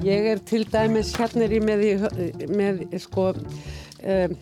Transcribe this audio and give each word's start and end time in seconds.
Ég 0.00 0.26
er 0.30 0.38
til 0.48 0.62
dæmis 0.64 1.10
hérna 1.12 1.44
er 1.44 1.52
ég 1.58 1.64
með, 1.66 1.82
í, 1.84 2.46
með 2.48 2.78
sko 3.02 3.26
um, 3.36 4.34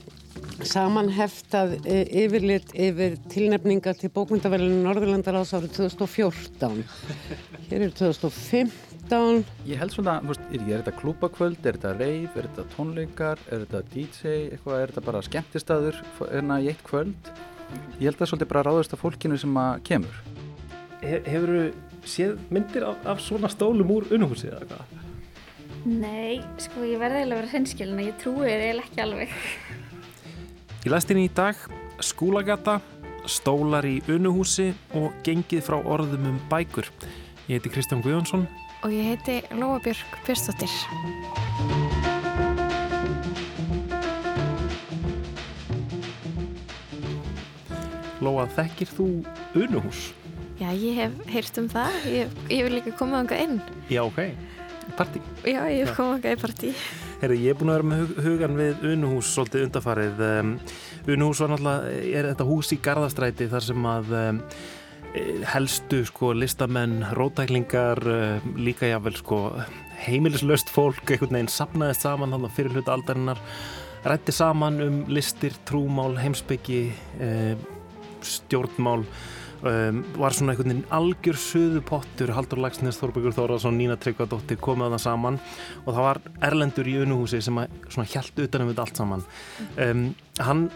samanheftað 0.63 1.73
e, 1.83 1.97
yfirlit 2.23 2.71
yfir 2.79 3.17
tilnefninga 3.33 3.97
til 3.99 4.11
bókmyndavelinu 4.15 4.85
Norðurlandar 4.85 5.41
ás 5.41 5.51
árið 5.59 5.73
2014. 5.81 6.85
Hér 7.73 7.85
er 7.89 7.95
2015. 7.99 9.43
Ég 9.67 9.83
held 9.83 9.97
svona, 9.97 10.21
veist, 10.29 10.45
er, 10.53 10.63
er 10.63 10.85
þetta 10.85 10.95
klúbakvöld, 11.01 11.59
er 11.65 11.81
þetta 11.81 11.95
reif, 11.97 12.39
er 12.39 12.47
þetta 12.53 12.67
tónleikar, 12.77 13.43
er 13.51 13.67
þetta 13.67 13.83
DJ, 13.97 14.37
eitthvað, 14.53 14.79
er 14.85 14.95
þetta 14.95 15.05
bara 15.11 15.25
skemmtistaður 15.27 16.01
enna 16.31 16.61
í 16.63 16.71
eitt 16.71 16.87
kvöld? 16.87 17.33
Ég 17.99 18.07
held 18.07 18.15
að 18.15 18.21
það 18.21 18.29
er 18.29 18.33
svolítið 18.35 18.53
bara 18.55 18.65
ráðast 18.69 18.95
af 18.95 19.03
fólkinu 19.03 19.43
sem 19.43 19.59
að 19.59 19.83
kemur. 19.91 20.23
He, 21.03 21.19
hefur 21.27 21.55
þú 21.57 22.09
séð 22.09 22.39
myndir 22.55 22.87
af, 22.87 23.03
af 23.11 23.27
svona 23.27 23.51
stólum 23.51 23.91
úr 23.99 24.07
unnhúsið 24.15 24.55
eða 24.55 24.71
hvað? 24.71 25.08
Nei, 25.89 26.43
sko 26.61 26.83
ég 26.85 27.01
verði 27.01 27.23
eiginlega 27.23 27.39
að 27.39 27.41
vera 27.41 27.51
hreinskilin 27.55 28.01
ég 28.05 28.17
trúi 28.21 28.45
þér 28.45 28.63
eiginlega 28.67 28.89
ekki 28.91 29.01
alveg. 29.01 29.37
Í 30.85 30.91
lastinni 30.93 31.25
í 31.25 31.31
dag 31.33 31.57
skúlagata, 32.05 32.75
stólar 33.29 33.87
í 33.89 33.99
unuhúsi 34.13 34.69
og 34.99 35.17
gengið 35.25 35.65
frá 35.65 35.79
orðum 35.81 36.29
um 36.35 36.37
bækur. 36.51 36.91
Ég 37.49 37.57
heiti 37.57 37.73
Kristján 37.73 38.05
Guðjónsson. 38.05 38.45
Og 38.85 38.93
ég 38.93 39.15
heiti 39.15 39.41
Lóabjörg 39.57 40.21
Björnstóttir. 40.27 40.77
Lóa, 48.21 48.45
þekkir 48.59 48.93
þú 48.93 49.09
unuhús? 49.57 50.11
Já, 50.59 50.69
ég 50.75 51.01
hef 51.01 51.19
heyrt 51.33 51.59
um 51.63 51.73
það. 51.73 51.99
Ég, 52.13 52.39
ég 52.53 52.65
vil 52.67 52.77
líka 52.77 52.93
koma 52.99 53.23
ánga 53.23 53.41
inn. 53.41 53.61
Já, 53.89 54.03
ok. 54.05 54.35
Partí? 54.97 55.23
Já, 55.47 55.61
ég 55.71 55.93
komað 55.97 56.17
ánga 56.17 56.35
í 56.35 56.41
partí. 56.41 56.73
Herri, 57.21 57.39
ég 57.45 57.55
er 57.55 57.59
búin 57.59 57.73
að 57.73 57.79
vera 57.79 57.89
með 57.91 58.13
hugan 58.25 58.59
við 58.59 58.85
unuhús 58.93 59.33
svolítið 59.35 59.67
undarfarið. 59.67 60.23
Um, 60.27 60.53
unuhús 61.07 61.43
var 61.43 61.53
náttúrulega, 61.53 61.97
er 62.19 62.29
þetta 62.33 62.49
hús 62.49 62.73
í 62.75 62.81
Garðastræti 62.83 63.49
þar 63.53 63.67
sem 63.69 63.89
að 63.93 64.15
um, 64.21 64.41
helstu 65.53 66.05
sko 66.09 66.33
listamenn, 66.37 67.01
rótæklingar, 67.19 68.03
um, 68.15 68.55
líka 68.63 68.91
jáfnvel 68.91 69.19
sko 69.19 69.43
heimilislaust 70.07 70.71
fólk, 70.71 71.03
einhvern 71.11 71.41
veginn 71.41 71.53
sapnaðist 71.53 72.07
saman 72.07 72.35
þannig 72.35 72.53
að 72.53 72.59
fyrir 72.61 72.79
hluta 72.79 72.95
aldarinnar 72.95 73.43
rætti 74.07 74.33
saman 74.33 74.79
um 74.83 75.01
listir, 75.11 75.57
trúmál, 75.67 76.15
heimsbyggi, 76.21 76.85
um, 77.21 77.67
stjórnmál 78.23 79.05
Um, 79.59 80.05
var 80.15 80.35
svona 80.37 80.53
einhvern 80.53 80.71
veginn 80.71 80.93
algjör 80.95 81.39
söðu 81.43 81.81
pottur 81.87 82.31
Haldur 82.37 82.61
Lagsnes, 82.63 82.99
Þorbergur 83.01 83.35
Þóraðsson, 83.35 83.75
Nína 83.75 83.97
Tryggvadóttir 83.99 84.61
komið 84.63 84.87
að 84.87 84.95
það 84.95 85.03
saman 85.03 85.39
og 85.83 85.89
það 85.89 86.05
var 86.05 86.21
Erlendur 86.47 86.91
í 86.91 86.95
unuhúsi 87.03 87.41
sem 87.43 87.59
að 87.59 87.75
svona 87.89 88.11
hjælt 88.13 88.39
utanum 88.45 88.71
þetta 88.71 88.85
allt 88.87 89.01
saman. 89.03 89.25
Um, 89.83 90.05
hann 90.47 90.69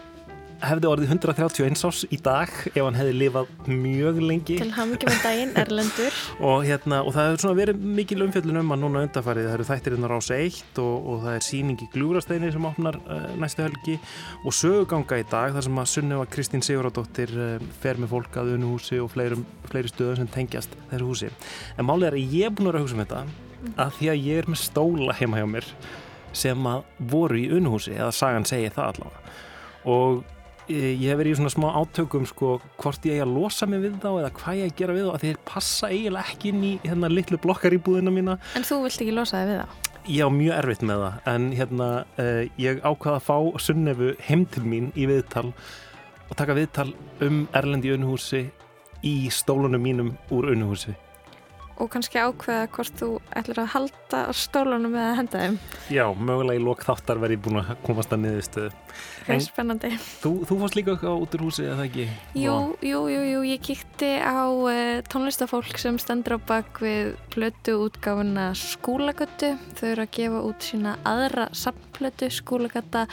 hefði 0.62 0.88
orðið 0.88 1.12
131 1.16 1.82
ás 1.88 2.00
í 2.06 2.18
dag 2.22 2.52
ef 2.70 2.78
hann 2.78 2.96
hefði 2.98 3.14
lifað 3.18 3.50
mjög 3.68 4.20
lengi. 4.22 4.56
Til 4.60 4.72
hamingjum 4.76 5.10
með 5.10 5.20
daginn, 5.26 5.52
Erlendur. 5.62 6.18
Og, 6.38 6.64
hérna, 6.66 7.00
og 7.02 7.14
það 7.16 7.30
hefur 7.32 7.56
verið 7.58 7.84
mikil 7.98 8.24
umfjöldun 8.26 8.60
um 8.62 8.74
að 8.74 8.82
núna 8.84 9.04
undarfarið, 9.06 9.48
það 9.48 9.56
eru 9.58 9.68
þættirinn 9.70 10.06
á 10.06 10.12
rása 10.12 10.38
1 10.38 10.80
og, 10.82 10.94
og 11.12 11.22
það 11.26 11.38
er 11.38 11.46
síning 11.46 11.84
í 11.84 11.88
Gljúrasteini 11.94 12.52
sem 12.54 12.68
opnar 12.70 12.98
uh, 13.02 13.28
næstu 13.42 13.66
helgi. 13.66 13.98
Og 14.46 14.56
söguganga 14.56 15.20
í 15.20 15.26
dag 15.32 15.56
þar 15.56 15.68
sem 15.68 15.82
að 15.82 15.90
Sunniva 15.92 16.26
Kristín 16.32 16.66
Sigurðardóttir 16.66 17.34
uh, 17.36 17.70
fer 17.82 18.00
með 18.02 18.14
fólk 18.14 18.42
að 18.42 18.54
unuhúsi 18.56 19.00
og 19.02 19.12
fleirum, 19.14 19.46
fleiri 19.70 19.92
stöðum 19.92 20.22
sem 20.22 20.34
tengjast 20.38 20.76
þessu 20.92 21.08
húsi. 21.08 21.32
En 21.76 21.88
málið 21.88 22.10
er 22.12 22.18
að 22.18 22.36
ég 22.38 22.50
er 22.50 22.54
búin 22.54 22.70
að 22.70 22.72
vera 22.72 22.82
að 22.82 22.86
hugsa 22.86 22.98
um 22.98 23.04
þetta 23.06 23.24
að 23.78 23.98
því 23.98 24.08
að 24.10 24.24
ég 24.26 24.40
er 24.42 24.48
með 24.50 24.62
stóla 24.62 25.14
heima 25.14 25.38
hjá 25.38 25.46
mér 25.46 25.68
sem 26.34 26.66
að 26.66 26.84
voru 27.12 27.38
í 27.38 27.48
unuhúsi 27.52 27.94
eða 27.94 28.12
sagan 28.16 28.46
segi 28.48 28.72
það 28.72 28.88
allavega. 28.92 29.34
Og 29.92 30.22
ég 30.70 31.06
hef 31.08 31.18
verið 31.18 31.32
í 31.32 31.38
svona 31.40 31.52
smá 31.52 31.68
átökum 31.80 32.26
sko 32.28 32.56
hvort 32.80 33.06
ég 33.08 33.18
er 33.18 33.26
að 33.26 33.34
losa 33.36 33.66
mig 33.66 33.82
við 33.82 33.98
þá 34.02 34.10
eða 34.10 34.32
hvað 34.38 34.58
ég 34.58 34.66
er 34.66 34.72
að 34.72 34.78
gera 34.78 34.96
við 34.96 35.06
þá 35.06 35.12
að 35.12 35.24
þeir 35.24 35.40
passa 35.48 35.90
eiginlega 35.90 36.32
ekki 36.34 36.52
inn 36.52 36.64
í 36.64 36.72
hérna 36.84 37.10
litlu 37.12 37.40
blokkar 37.42 37.74
í 37.74 37.80
búðina 37.82 38.14
mína 38.14 38.38
En 38.58 38.66
þú 38.66 38.82
vilt 38.84 39.02
ekki 39.02 39.16
losa 39.16 39.42
þig 39.42 39.52
við 39.52 39.62
þá? 39.62 39.90
Já, 40.02 40.24
mjög 40.34 40.56
erfitt 40.58 40.82
með 40.86 41.04
það 41.04 41.30
en 41.32 41.44
hérna 41.54 41.88
uh, 42.18 42.42
ég 42.58 42.82
ákvaða 42.82 43.18
að 43.20 43.26
fá 43.28 43.62
sunnefu 43.62 44.10
heim 44.26 44.44
til 44.50 44.64
mín 44.66 44.90
í 44.98 45.06
viðtal 45.10 45.52
og 45.52 46.34
taka 46.38 46.56
viðtal 46.58 46.90
um 47.22 47.44
Erlendi 47.54 47.92
unuhúsi 47.94 48.46
í 49.06 49.14
stólunum 49.34 49.82
mínum 49.82 50.14
úr 50.34 50.50
unuhúsi 50.54 50.94
og 51.82 51.90
kannski 51.90 52.20
ákveða 52.22 52.68
hvort 52.76 53.00
þú 53.00 53.08
ætlar 53.34 53.62
að 53.64 53.70
halda 53.72 54.20
stólunum 54.36 54.94
eða 54.94 55.14
henda 55.18 55.40
þeim. 55.42 55.56
Já, 55.90 56.04
mögulega 56.14 56.60
í 56.60 56.62
lok 56.62 56.84
þáttar 56.86 57.20
verði 57.22 57.38
búin 57.42 57.58
að 57.62 57.72
komast 57.82 58.14
að 58.14 58.22
niðurstöðu. 58.22 58.70
Það 59.22 59.34
er 59.34 59.42
spennandi? 59.46 59.90
Þú, 60.22 60.32
þú 60.46 60.58
fórst 60.60 60.78
líka 60.78 60.96
á 61.02 61.14
út 61.14 61.34
úr 61.36 61.44
húsi, 61.46 61.64
eða 61.66 61.86
ekki? 61.88 62.06
Jú, 62.38 62.56
jú, 62.86 63.00
jú, 63.10 63.22
jú, 63.32 63.40
ég 63.48 63.64
kíkti 63.66 64.12
á 64.22 64.46
uh, 64.46 65.00
tónlistafólk 65.10 65.80
sem 65.80 65.98
stendur 66.02 66.38
á 66.38 66.40
bak 66.52 66.82
við 66.84 67.16
plötu 67.34 67.78
útgáfuna 67.86 68.50
Skúlagötu. 68.58 69.54
Þau 69.80 69.88
eru 69.90 70.06
að 70.06 70.14
gefa 70.18 70.44
út 70.50 70.68
sína 70.68 70.94
aðra 71.08 71.48
samplötu, 71.56 72.30
Skúlagata 72.30 73.08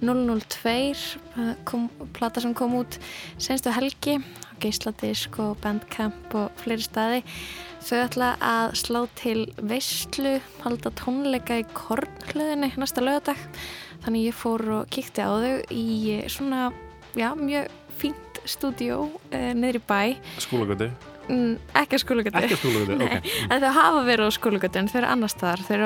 002 0.00 1.54
kom, 1.68 1.88
plata 2.16 2.40
sem 2.44 2.54
kom 2.56 2.78
út 2.78 2.98
senstu 3.42 3.72
helgi 3.74 4.18
geisladisk 4.62 5.38
og 5.42 5.56
bandcamp 5.62 6.34
og 6.38 6.52
fleiri 6.62 6.84
staði 6.84 7.22
þau 7.84 7.98
ætla 8.00 8.28
að 8.40 8.74
slá 8.80 9.00
til 9.18 9.38
veistlu, 9.60 10.38
halda 10.64 10.92
tónleika 10.98 11.58
í 11.60 11.66
kornhlöðinni 11.76 12.72
næsta 12.80 13.04
lögadag 13.04 13.40
þannig 14.04 14.28
ég 14.30 14.36
fór 14.38 14.64
og 14.78 14.92
kíkti 14.94 15.24
á 15.24 15.32
þau 15.32 15.56
í 15.74 16.20
svona, 16.32 16.68
já, 17.18 17.30
mjög 17.36 17.72
fínt 18.00 18.40
stúdíó 18.48 19.08
eh, 19.32 19.52
niður 19.56 19.80
í 19.80 19.84
bæ 19.88 20.00
Skúlagötu? 20.44 20.88
Mm, 21.24 21.56
ekki 21.80 21.96
að 21.96 22.02
skólagötu. 22.02 22.40
Ekki 22.40 22.56
að 22.56 22.62
skólagötu, 22.62 22.96
ok. 23.06 23.34
En 23.48 23.64
þau 23.64 23.72
hafa 23.78 24.04
verið 24.08 24.28
á 24.28 24.32
skólagötu 24.36 24.80
en 24.80 24.88
þau 24.92 24.96
eru 25.00 25.10
annars 25.10 25.34
staðar 25.36 25.62
þau 25.64 25.76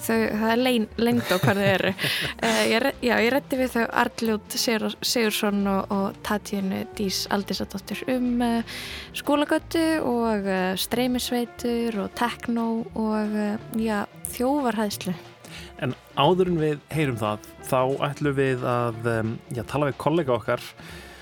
þau, 0.00 0.18
það 0.40 0.52
er 0.52 0.60
lein, 0.60 0.86
leynd 0.96 1.24
á 1.28 1.36
hvað 1.36 1.60
þau 1.60 1.66
eru. 1.70 1.94
Uh, 2.40 2.62
ég, 2.72 2.86
Já, 3.04 3.14
ég 3.20 3.32
rétti 3.34 3.60
við 3.60 3.74
þau 3.76 3.84
Arljótt 4.02 4.56
Sigur, 4.56 4.96
Sigursson 5.04 5.60
og, 5.70 5.92
og 5.96 6.20
Tatjunu 6.26 6.84
Dís 6.98 7.24
Aldísadóttir 7.34 8.04
um 8.14 8.30
uh, 8.44 8.78
skólagötu 9.16 9.84
og 10.04 10.48
uh, 10.48 10.70
streymisveitur 10.80 12.00
og 12.04 12.14
tekno 12.18 12.70
og 12.98 13.36
já, 13.80 14.04
þjóvarhæðslu 14.32 15.14
En 15.80 15.94
áður 16.18 16.50
en 16.52 16.58
við 16.60 16.82
heyrum 16.92 17.18
það 17.20 17.46
þá 17.68 17.80
ætlum 18.10 18.36
við 18.36 18.66
að 18.68 19.06
um, 19.14 19.30
já, 19.54 19.62
tala 19.68 19.88
við 19.88 20.00
kollega 20.02 20.36
okkar 20.36 20.64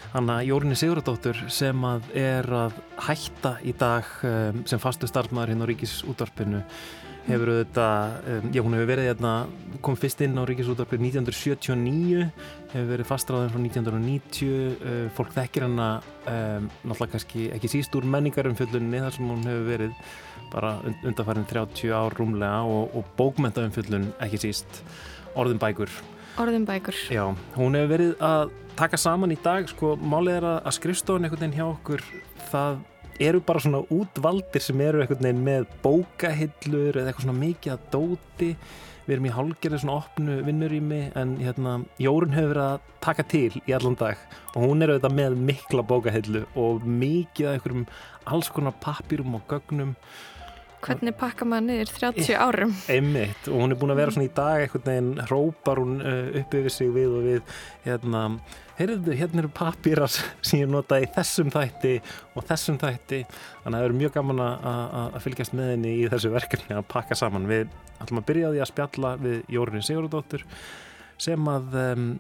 Hanna 0.08 0.38
Jórinni 0.41 0.76
Sigurðardóttur 0.78 1.36
sem 1.52 1.82
að 1.84 2.06
er 2.16 2.46
að 2.48 2.78
hætta 3.04 3.58
í 3.60 3.74
dag 3.76 4.06
um, 4.24 4.62
sem 4.69 4.80
fastu 4.80 5.08
starfmaður 5.08 5.52
hinn 5.52 5.64
á 5.64 5.69
Ríkisútvarpinu 5.69 6.62
hefur 7.26 7.50
auðvitað, 7.52 8.14
um, 8.32 8.47
já 8.56 8.62
hún 8.64 8.76
hefur 8.78 8.88
verið 8.88 9.08
hérna, 9.10 9.32
kom 9.84 9.98
fyrst 10.00 10.22
inn 10.24 10.41
á 10.41 10.48
Ríkisútvarpinu 10.48 11.10
1979, 11.10 12.24
hefur 12.72 12.91
verið 12.94 13.10
fastráðin 13.10 13.52
frá 13.52 13.60
1990, 13.66 14.48
uh, 14.80 15.00
fólk 15.18 15.36
þekkir 15.36 15.68
hana 15.68 15.91
um, 16.00 16.70
náttúrulega 16.88 17.14
kannski 17.18 17.48
ekki 17.58 17.72
síst 17.76 18.00
úr 18.00 18.08
menningarumfjöllunni 18.08 19.04
þar 19.04 19.18
sem 19.18 19.28
hún 19.28 19.44
hefur 19.44 19.72
verið 19.74 20.04
bara 20.48 20.78
undanfærin 20.86 21.50
30 21.52 21.92
ár 21.92 22.16
rúmlega 22.16 22.64
og, 22.64 22.97
og 22.97 23.12
bókmentaumfjöllun 23.20 24.14
ekki 24.24 24.41
síst, 24.48 24.80
orðin 25.36 25.60
bækur 25.60 25.92
Orðin 26.38 26.66
bækur. 26.68 26.94
Já, 27.10 27.24
hún 27.56 27.74
hefur 27.74 27.88
verið 27.90 28.20
að 28.22 28.52
taka 28.78 28.98
saman 29.00 29.32
í 29.34 29.36
dag, 29.42 29.64
sko, 29.66 29.96
málið 29.98 30.36
er 30.36 30.44
að 30.52 30.74
skrifstofun 30.76 31.26
einhvern 31.26 31.42
veginn 31.42 31.56
hjá 31.56 31.64
okkur, 31.66 32.04
það 32.52 32.78
eru 33.26 33.40
bara 33.42 33.62
svona 33.64 33.80
útvaldir 33.90 34.62
sem 34.62 34.84
eru 34.84 35.02
einhvern 35.02 35.24
veginn 35.26 35.42
með 35.48 35.66
bókahillur 35.82 37.00
eða 37.00 37.10
eitthvað 37.10 37.26
svona 37.26 37.40
mikið 37.40 37.74
að 37.74 37.88
dóti 37.96 38.52
við 39.08 39.16
erum 39.16 39.26
í 39.26 39.34
hálgerði 39.34 39.82
svona 39.82 39.98
opnu 39.98 40.38
vinnurými 40.46 41.02
en 41.18 41.34
hérna, 41.42 41.74
Jórun 41.98 42.36
hefur 42.36 42.52
verið 42.52 42.64
að 42.68 42.88
taka 43.02 43.26
til 43.34 43.60
í 43.64 43.74
allan 43.74 43.98
dag 43.98 44.22
og 44.52 44.62
hún 44.62 44.84
er 44.84 44.94
auðvitað 44.94 45.18
með 45.18 45.38
mikla 45.50 45.86
bókahillu 45.90 46.46
og 46.54 46.86
mikið 46.86 47.48
af 47.48 47.58
einhverjum 47.58 47.86
alls 48.30 48.54
konar 48.54 48.78
pappirum 48.84 49.40
og 49.40 49.48
gögnum 49.50 49.96
Hvernig 50.84 51.15
pakka 51.19 51.47
maður 51.48 51.66
niður 51.66 51.91
30 51.97 52.36
árum? 52.39 52.72
Einmitt, 52.92 53.48
og 53.51 53.63
hún 53.63 53.75
er 53.75 53.78
búin 53.80 53.92
að 53.92 54.01
vera 54.01 54.15
svona 54.15 54.28
í 54.28 54.33
dag 54.36 54.63
einhvern 54.63 54.86
veginn, 54.86 55.10
hrópar 55.27 55.80
hún 55.83 55.97
uh, 55.98 56.28
upp 56.41 56.54
yfir 56.59 56.75
sig 56.75 56.92
við 56.95 57.16
og 57.19 57.27
við 57.27 57.57
hérna, 57.86 58.22
heyrðu, 58.78 59.16
hérna 59.19 59.42
eru 59.42 59.51
pappirar 59.59 60.13
sem 60.47 60.63
ég 60.63 60.71
nota 60.71 61.01
í 61.03 61.09
þessum 61.16 61.51
þætti 61.54 61.95
og 62.34 62.47
þessum 62.48 62.78
þætti, 62.83 63.22
þannig 63.65 63.69
að 63.69 63.78
það 63.78 63.89
eru 63.89 63.98
mjög 64.03 64.15
gaman 64.19 64.45
að 64.47 65.19
fylgjast 65.27 65.59
með 65.59 65.72
henni 65.75 65.95
í 65.98 66.09
þessu 66.15 66.33
verkefni 66.34 66.78
að 66.78 66.89
pakka 66.95 67.19
saman. 67.19 67.51
Við 67.51 67.66
ætlum 67.98 68.22
að 68.22 68.28
byrja 68.31 68.51
á 68.51 68.53
því 68.54 68.63
að 68.63 68.72
spjalla 68.72 69.15
við 69.24 69.39
Jórunni 69.57 69.84
Sigurðardóttur 69.86 70.47
sem 71.19 71.51
að 71.51 71.78
um, 71.83 72.10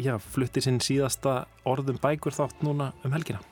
já, 0.00 0.14
flutti 0.32 0.64
sinn 0.64 0.80
síðasta 0.84 1.42
orðum 1.68 2.00
bækur 2.00 2.36
þátt 2.36 2.64
núna 2.64 2.92
um 3.04 3.16
helgina. 3.16 3.44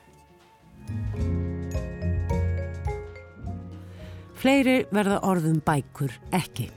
Fleiri 4.39 4.85
verða 4.95 5.17
orðum 5.27 5.57
bækur 5.67 6.13
ekki. 6.31 6.69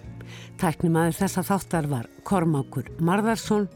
Tæknimaður 0.58 1.14
þessa 1.20 1.44
þáttar 1.46 1.86
var 1.92 2.08
Kormákur 2.26 2.88
Marðarsson 2.98 3.68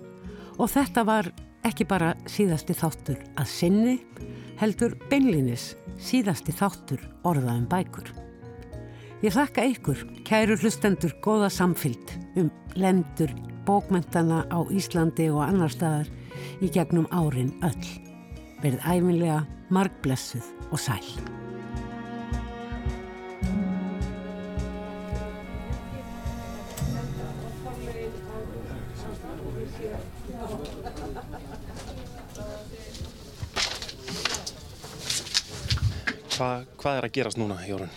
og 0.59 0.73
þetta 0.73 1.05
var 1.07 1.29
ekki 1.67 1.87
bara 1.87 2.15
síðasti 2.31 2.75
þáttur 2.75 3.21
að 3.39 3.53
sinni, 3.53 3.95
heldur 4.59 4.97
beinlinis 5.11 5.75
síðasti 6.03 6.55
þáttur 6.59 7.07
orðaðum 7.27 7.69
bækur. 7.71 8.11
Ég 9.23 9.39
þakka 9.39 9.69
ykkur, 9.71 10.03
kæru 10.27 10.59
hlustendur, 10.59 11.15
góða 11.23 11.53
samfylg 11.55 12.11
um 12.43 12.51
lendur 12.75 13.31
bókmentana 13.67 14.43
á 14.51 14.67
Íslandi 14.67 15.31
og 15.31 15.45
annar 15.47 15.71
staðar 15.71 16.11
í 16.59 16.75
gegnum 16.75 17.07
árin 17.15 17.55
öll. 17.63 17.91
Verð 18.67 18.83
æfinlega 18.83 19.45
margblessuð 19.71 20.55
og 20.73 20.81
sæl. 20.83 21.46
Hva, 36.37 36.67
hvað 36.77 36.99
er 36.99 37.05
að 37.07 37.13
gerast 37.17 37.39
núna, 37.41 37.55
Jórun? 37.65 37.93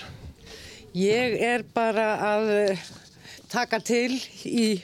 Ég 0.95 1.33
er 1.43 1.65
bara 1.75 2.05
að 2.23 2.51
eh, 2.53 2.83
taka 3.51 3.81
til 3.83 4.15
í 4.47 4.79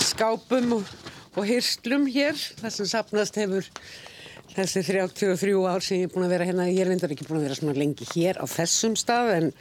skápum 0.00 0.78
og, 0.78 0.94
og 1.36 1.44
hyrslum 1.44 2.06
hér, 2.08 2.40
þar 2.62 2.72
sem 2.72 2.88
sapnast 2.88 3.36
hefur 3.36 3.68
þessi 4.54 4.84
33 4.88 5.58
ár 5.68 5.84
sem 5.84 6.00
ég 6.00 6.08
er 6.08 6.14
búin 6.14 6.24
að 6.24 6.34
vera 6.38 6.48
hérna. 6.48 6.70
Ég 6.72 6.80
er 6.86 6.92
reyndar 6.94 7.12
ekki 7.12 7.28
búin 7.28 7.42
að 7.42 7.50
vera 7.50 7.60
svona 7.60 7.76
lengi 7.76 8.08
hér 8.14 8.40
á 8.40 8.48
þessum 8.48 8.96
stað 8.96 9.34
en, 9.36 9.52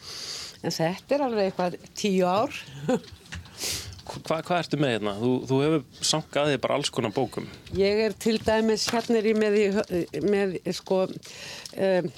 en 0.63 0.77
þetta 0.79 1.19
er 1.19 1.27
alveg 1.27 1.51
eitthvað 1.51 1.77
tíu 1.99 2.23
ár. 2.23 2.55
Hva, 2.87 4.39
hvað 4.39 4.57
ertu 4.61 4.79
með 4.79 4.95
hérna? 4.95 5.19
Þú, 5.19 5.35
þú 5.51 5.61
hefur 5.65 6.05
sangaðið 6.15 6.59
bara 6.63 6.79
alls 6.79 6.95
konar 6.95 7.11
bókum. 7.13 7.51
Ég 7.75 8.05
er 8.07 8.15
til 8.15 8.39
dæmis 8.41 8.87
hérna 8.89 9.19
er 9.19 9.27
ég 9.33 9.43
með, 9.43 9.61
með 10.23 10.59
sko 10.79 11.03
um, 11.11 12.13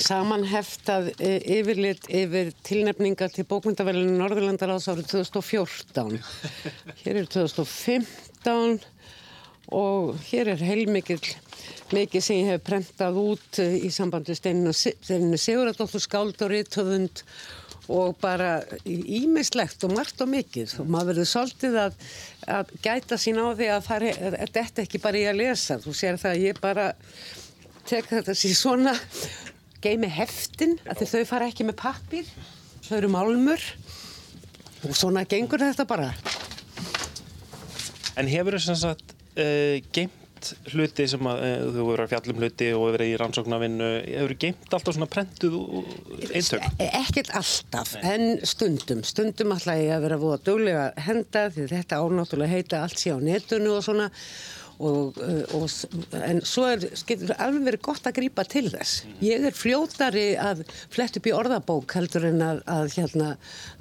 samanheftað 0.00 1.10
e, 1.18 1.32
yfirlit 1.58 2.06
yfir 2.08 2.52
tilnefningar 2.66 3.32
til 3.34 3.46
bókmyndavelinu 3.48 4.16
Norðurlandaráðs 4.18 4.88
árið 4.92 5.10
2014. 5.14 6.20
Hér 7.04 7.22
er 7.22 7.28
2015 7.32 8.80
og 9.74 10.16
hér 10.30 10.54
er 10.54 10.62
heilmikil 10.64 11.20
mikið 11.92 12.24
sem 12.24 12.40
ég 12.40 12.54
hef 12.54 12.64
prentað 12.64 13.18
út 13.20 13.58
eh, 13.60 13.74
í 13.84 13.90
sambandi 13.92 14.36
Steininu 14.36 14.72
Siguradóttur 14.72 16.00
skáld 16.00 16.40
og 16.44 16.52
rítöfund 16.52 17.24
og 17.88 18.16
bara 18.20 18.62
ímislegt 18.84 19.84
og 19.84 19.94
margt 19.96 20.20
og 20.20 20.28
mikið 20.32 20.74
og 20.82 20.88
maður 20.92 21.12
verður 21.12 21.30
svolítið 21.30 21.78
að, 21.84 22.00
að 22.58 22.72
gæta 22.84 23.20
sín 23.20 23.40
á 23.40 23.48
því 23.56 23.68
að 23.72 23.86
það 23.86 24.08
er 24.10 24.50
þetta 24.56 24.84
ekki 24.84 25.02
bara 25.04 25.20
í 25.20 25.28
að 25.28 25.40
lesa 25.40 25.78
þú 25.80 25.94
sér 25.96 26.20
það 26.20 26.34
að 26.34 26.44
ég 26.44 26.60
bara 26.64 26.88
tek 27.88 28.10
þetta 28.10 28.36
sér 28.36 28.56
svona 28.56 28.96
geimi 29.84 30.10
heftin 30.10 30.76
að 30.88 31.04
þau 31.06 31.24
fara 31.28 31.48
ekki 31.50 31.66
með 31.68 31.78
pappir 31.82 32.30
þau 32.88 32.96
eru 32.98 33.10
málmur 33.12 33.64
og 34.88 34.94
svona 34.96 35.24
gengur 35.28 35.62
þetta 35.62 35.86
bara 35.88 36.12
En 38.18 38.26
hefur 38.26 38.56
þú 38.56 38.64
sem 38.64 38.78
sagt 38.78 39.12
uh, 39.38 39.76
geimt 39.94 40.14
hluti 40.72 41.04
sem 41.10 41.28
að 41.30 41.40
uh, 41.44 41.52
þú 41.62 41.70
hefur 41.76 41.90
verið 41.92 42.04
að 42.04 42.12
fjallum 42.12 42.40
hluti 42.42 42.68
og 42.74 42.84
verið 42.96 43.12
í 43.12 43.16
rannsóknarvinnu, 43.22 43.90
hefur 44.08 44.34
þú 44.34 44.38
geimt 44.44 44.74
alltaf 44.74 44.96
svona 44.96 45.08
prentuð 45.12 45.56
eintök? 46.32 46.66
E- 46.82 46.90
Ekkert 46.98 47.30
alltaf, 47.38 47.94
en 48.02 48.26
stundum. 48.46 49.04
Stundum 49.06 49.54
ætla 49.54 49.78
ég 49.78 49.94
að 49.94 50.06
vera 50.08 50.18
að 50.18 50.46
duglega 50.50 50.86
henda 51.06 51.44
því 51.54 51.68
þetta 51.74 52.00
ánáttúrulega 52.02 52.54
heita 52.56 52.82
allt 52.86 52.98
sé 53.02 53.14
á 53.14 53.18
netinu 53.22 53.76
og 53.76 53.86
svona. 53.86 54.10
Og, 54.78 55.16
uh, 55.18 55.56
og, 55.58 55.64
en 56.22 56.38
svo 56.46 56.68
er, 56.70 56.84
getur 57.08 57.32
alveg 57.34 57.64
verið 57.66 57.82
gott 57.88 58.04
að 58.06 58.14
grípa 58.20 58.44
til 58.46 58.68
þess. 58.70 59.00
Ég 59.24 59.48
er 59.48 59.56
fljótari 59.56 60.28
að 60.38 60.62
flett 60.94 61.18
upp 61.18 61.26
í 61.26 61.34
orðabók 61.34 61.96
heldur 61.98 62.28
en 62.30 62.44
að, 62.46 62.60
að, 62.70 62.92
hérna, 62.94 63.32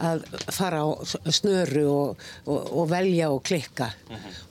að 0.02 0.26
fara 0.58 0.82
á 0.82 0.88
snöru 1.30 1.86
og, 1.92 2.26
og, 2.50 2.72
og 2.82 2.90
velja 2.90 3.30
og 3.30 3.44
klikka. 3.46 3.92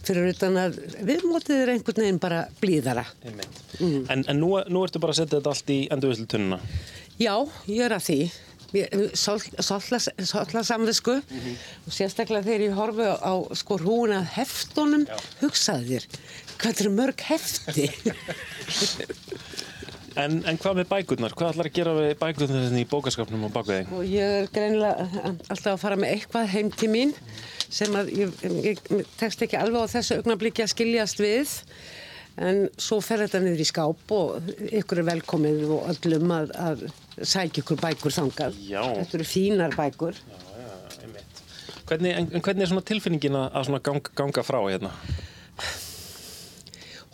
Fyrir 0.06 0.30
utan 0.36 0.60
að 0.62 0.78
viðmótið 1.02 1.64
er 1.64 1.74
einhvern 1.74 2.04
veginn 2.04 2.22
bara 2.22 2.44
blíðara. 2.62 3.06
Einmitt. 3.26 3.62
En, 3.82 4.22
en 4.22 4.38
nú, 4.38 4.54
nú 4.70 4.86
ertu 4.86 5.02
bara 5.02 5.16
að 5.16 5.24
setja 5.24 5.40
þetta 5.40 5.56
allt 5.56 5.74
í 5.74 5.80
endurvislu 5.90 6.30
tunnuna. 6.30 6.60
Já, 7.18 7.34
ég 7.66 7.82
er 7.88 7.96
að 7.96 8.06
því. 8.06 8.20
Svolítið 9.16 10.66
samvisku 10.68 11.16
og 11.18 11.92
sérstaklega 11.94 12.46
þegar 12.46 12.66
ég 12.66 12.76
horfi 12.76 13.08
á 13.12 13.34
sko 13.58 13.78
hrúin 13.80 14.16
að 14.16 14.30
heftunum 14.36 15.06
hugsaði 15.42 15.96
þér, 15.96 16.08
hvað 16.60 16.84
er 16.84 16.92
mörg 17.00 17.26
hefti? 17.30 17.90
En, 20.16 20.38
en 20.48 20.56
hvað 20.56 20.78
með 20.78 20.86
bækurnar? 20.88 21.34
Hvað 21.36 21.50
ætlar 21.52 21.68
að 21.68 21.74
gera 21.76 21.92
við 21.98 22.14
bækurnar 22.20 22.76
í 22.80 22.84
bókaskapnum 22.88 23.42
og 23.50 23.58
þig? 23.68 23.90
og 23.92 24.06
ég 24.08 24.36
er 24.38 24.48
greinilega 24.52 25.34
alltaf 25.52 25.74
að 25.74 25.82
fara 25.82 25.98
með 26.00 26.14
eitthvað 26.14 26.52
heim 26.54 26.70
til 26.72 26.88
mín 26.88 27.12
sem 27.68 27.92
að 27.98 28.12
ég, 28.16 28.32
ég, 28.64 28.80
tekst 29.20 29.44
ekki 29.44 29.58
alveg 29.60 29.84
á 29.84 29.92
þessu 29.92 30.16
augnabliki 30.20 30.64
að 30.64 30.72
skiljast 30.72 31.20
við 31.20 31.52
en 32.48 32.62
svo 32.80 33.02
fer 33.04 33.26
þetta 33.26 33.42
niður 33.44 33.64
í 33.64 33.68
skáp 33.68 34.16
og 34.16 34.50
ykkur 34.70 35.02
er 35.02 35.08
velkomið 35.10 35.66
og 35.68 35.90
öllum 35.92 36.32
að, 36.38 36.54
að 36.56 36.86
sækja 37.22 37.62
ykkur 37.62 37.80
bækur 37.80 38.14
þangað. 38.14 38.58
Já. 38.68 38.82
Þetta 39.00 39.18
eru 39.18 39.28
fínar 39.28 39.76
bækur. 39.76 40.18
Hvernig, 41.86 42.12
en, 42.18 42.28
en 42.34 42.42
hvernig 42.42 42.66
er 42.66 42.82
tilfinningin 42.88 43.38
að, 43.38 43.76
ganga, 43.86 44.12
ganga 44.18 44.42
frá 44.42 44.58
hérna? 44.66 44.90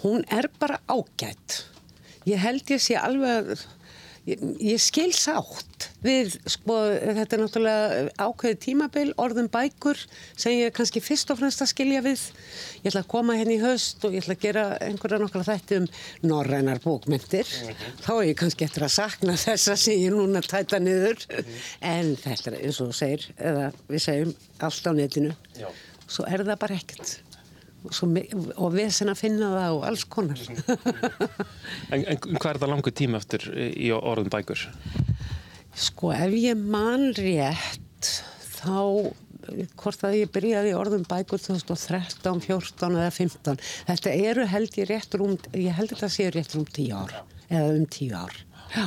hún 0.02 0.24
er 0.32 0.48
bara 0.58 0.80
ágætt. 0.88 1.66
Ég 2.26 2.40
held 2.42 2.70
ég 2.70 2.80
sé 2.82 2.96
alveg, 2.98 3.52
ég, 4.28 4.42
ég 4.62 4.80
skil 4.82 5.10
sátt 5.16 5.88
við, 6.02 6.36
sko, 6.50 6.76
þetta 7.18 7.36
er 7.36 7.42
náttúrulega 7.42 8.02
ákveðið 8.22 8.60
tímabil, 8.64 9.04
orðum 9.22 9.48
bækur 9.52 10.00
sem 10.30 10.56
ég 10.56 10.70
er 10.70 10.74
kannski 10.76 11.02
fyrst 11.04 11.30
og 11.32 11.40
fremst 11.40 11.62
að 11.64 11.72
skilja 11.72 12.02
við. 12.04 12.24
Ég 12.82 12.90
ætla 12.90 13.04
að 13.04 13.10
koma 13.14 13.36
henni 13.38 13.58
í 13.58 13.62
höst 13.62 14.04
og 14.06 14.16
ég 14.16 14.24
ætla 14.24 14.36
að 14.38 14.44
gera 14.46 14.66
einhverja 14.82 15.20
nokkla 15.22 15.46
þætti 15.48 15.80
um 15.82 15.88
norrænar 16.26 16.82
bókmyndir. 16.84 17.50
Þá 18.02 18.12
er 18.16 18.28
ég 18.30 18.38
kannski 18.42 18.66
eftir 18.68 18.86
að 18.86 18.94
sakna 18.98 19.38
þessa 19.40 19.78
sem 19.78 20.02
ég 20.02 20.14
núna 20.14 20.44
tæta 20.44 20.82
niður. 20.82 21.22
En 21.80 22.14
þetta 22.20 22.52
er 22.52 22.60
eins 22.62 22.82
og 22.82 22.92
þú 22.92 22.98
segir, 23.02 23.28
eða 23.38 23.70
við 23.90 24.06
segjum 24.06 24.36
allt 24.62 24.90
á 24.90 24.92
netinu. 24.98 25.36
Já. 25.58 25.68
Svo 26.12 26.26
er 26.28 26.44
það 26.44 26.58
bara 26.60 26.76
ekkert. 26.76 27.21
Og, 27.82 28.76
sem 28.94 29.08
að 29.10 29.18
finna 29.18 29.48
það 29.56 29.76
og 29.76 29.86
alls 29.88 30.04
konar. 30.06 30.42
En, 31.90 32.04
en 32.04 32.18
hvað 32.20 32.50
er 32.52 32.58
þetta 32.60 32.68
langur 32.70 32.94
tíma 32.94 33.18
eftir 33.18 33.48
í 33.58 33.90
orðum 33.96 34.30
bækur? 34.32 34.68
sko 35.72 36.12
ef 36.12 36.32
ég 36.36 36.58
man 36.58 37.10
rétt 37.16 38.08
þá 38.58 39.12
hvort 39.80 40.04
að 40.06 40.18
ég 40.20 40.32
byrjaði 40.32 40.70
í 40.70 40.78
orðum 40.78 41.04
bækur 41.08 41.40
2013, 41.42 42.42
14 42.44 42.98
eða 43.00 43.12
15 43.16 43.62
þetta 43.88 44.14
eru 44.30 44.46
held 44.52 44.78
ég 44.78 44.90
rétt 44.90 45.16
rúm 45.18 45.34
ég 45.56 45.74
held 45.76 45.94
þetta 45.94 46.10
sé 46.12 46.28
rétt 46.30 46.54
rúm 46.54 46.66
10 46.68 46.92
ár 46.94 47.16
eða 47.48 47.72
um 47.74 47.86
10 47.86 48.14
ár 48.20 48.36
já. 48.76 48.84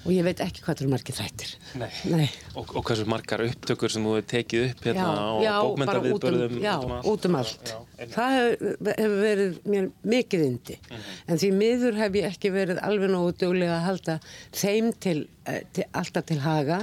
Og 0.00 0.12
ég 0.14 0.24
veit 0.24 0.40
ekki 0.40 0.62
hvað 0.64 0.78
það 0.78 0.82
eru 0.82 0.90
margir 0.94 1.16
þættir. 1.18 1.50
Nei. 1.80 1.88
Nei. 2.08 2.28
Og, 2.54 2.70
og 2.78 2.84
hversu 2.88 3.04
margar 3.10 3.42
upptökur 3.44 3.92
sem 3.92 4.04
þú 4.06 4.14
hefur 4.16 4.28
tekið 4.32 4.62
upp 4.70 4.86
hérna 4.88 5.08
já, 5.10 5.26
já, 5.44 5.56
bara 5.60 6.00
út 6.00 6.06
um, 6.06 6.14
bókmyndaviðbörðum 6.14 6.62
já, 6.64 6.76
út 7.10 7.26
um 7.28 7.36
allt. 7.40 7.72
það 8.14 8.36
hefur, 8.36 8.72
hefur 8.88 9.16
verið 9.26 9.58
mér 9.74 9.90
mikið 10.14 10.44
indi 10.46 10.78
en 10.90 11.42
því 11.42 11.50
miður 11.58 12.00
hef 12.00 12.16
ég 12.20 12.28
ekki 12.30 12.52
verið 12.54 12.80
alveg 12.88 13.12
nógu 13.12 13.34
duglega 13.42 13.76
að 13.76 13.86
halda 13.90 14.16
þeim 14.56 14.88
til, 15.04 15.16
eh, 15.44 15.60
til 15.76 15.86
alltaf 16.00 16.28
til 16.30 16.40
haga. 16.46 16.80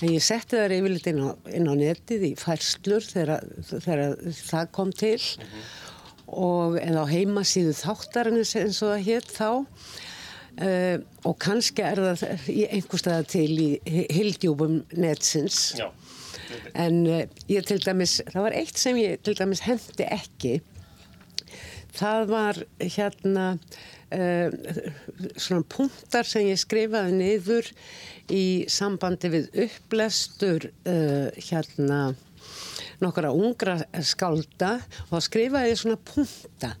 En 0.00 0.12
ég 0.12 0.24
setti 0.24 0.60
þar 0.60 0.76
yfirleitt 0.76 1.08
inn 1.14 1.24
inn 1.56 1.70
á 1.72 1.74
netið 1.80 2.28
í 2.28 2.34
færslur 2.40 3.08
þegar, 3.08 3.48
þegar 3.70 4.04
það 4.36 4.70
kom 4.76 4.92
til. 4.92 5.16
Og 6.30 6.76
eða 6.78 7.08
á 7.08 7.10
heimasíðu 7.10 7.72
þáttarins 7.80 8.52
eins 8.60 8.84
og 8.84 8.92
það 8.92 9.06
hétt 9.08 9.32
þá 9.34 9.48
Uh, 10.60 10.98
og 11.24 11.38
kannski 11.40 11.80
er 11.80 11.96
það 11.96 12.48
í 12.52 12.66
einhverstaða 12.68 13.24
til 13.32 13.52
í 13.62 13.68
hildjúbum 14.12 14.82
netsins 14.92 15.70
Já. 15.78 15.86
en 16.76 16.98
uh, 17.08 17.22
ég 17.48 17.64
til 17.64 17.78
dæmis 17.80 18.18
það 18.26 18.44
var 18.44 18.56
eitt 18.58 18.76
sem 18.76 18.98
ég 19.00 19.22
til 19.24 19.38
dæmis 19.38 19.62
hendi 19.64 20.04
ekki 20.04 20.58
það 21.96 22.26
var 22.34 22.60
hérna 22.82 23.46
uh, 23.56 24.52
svona 25.40 25.64
punktar 25.72 26.28
sem 26.28 26.50
ég 26.50 26.60
skrifaði 26.60 27.16
niður 27.22 27.72
í 28.28 28.44
sambandi 28.68 29.32
við 29.32 29.48
upplestur 29.64 30.68
hérna 30.84 32.02
nokkra 33.00 33.30
ungra 33.32 33.76
skálda 34.04 34.74
og 35.10 35.22
skrifaði 35.24 35.76
svona 35.80 35.96
punta 36.04 36.72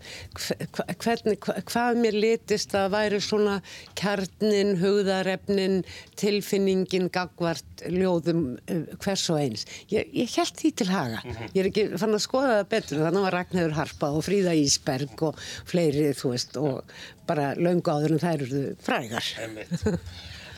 hvernig, 1.00 1.38
hva- 1.44 1.56
hvað 1.70 2.00
mér 2.02 2.16
litist 2.20 2.74
að 2.76 2.90
væri 2.94 3.20
svona 3.24 3.56
kjarnin, 3.98 4.74
hugðarefnin, 4.82 5.78
tilfinningin, 6.20 7.08
gagvart, 7.14 7.84
ljóðum 7.88 8.42
eh, 8.68 8.82
hvers 9.00 9.26
og 9.32 9.40
eins. 9.40 9.64
Ég, 9.92 10.10
ég 10.14 10.34
held 10.36 10.54
því 10.60 10.72
til 10.82 10.88
haga. 10.92 11.22
Ég 11.54 11.62
er 11.64 11.70
ekki 11.70 11.86
fann 12.00 12.16
að 12.18 12.24
skoða 12.26 12.58
það 12.60 12.68
betur. 12.74 13.02
Þannig 13.06 13.26
var 13.28 13.38
Ragnhjörður 13.38 13.78
Harpa 13.80 14.12
og 14.16 14.26
Fríða 14.26 14.56
Ísberg 14.60 15.24
og 15.30 15.40
fleiri, 15.70 16.10
þú 16.18 16.34
veist, 16.34 16.56
og 16.60 16.94
bara 17.30 17.52
löngu 17.56 17.92
áður 17.94 18.16
en 18.16 18.22
þær 18.22 18.44
eru 18.48 18.62
frægar. 18.84 19.32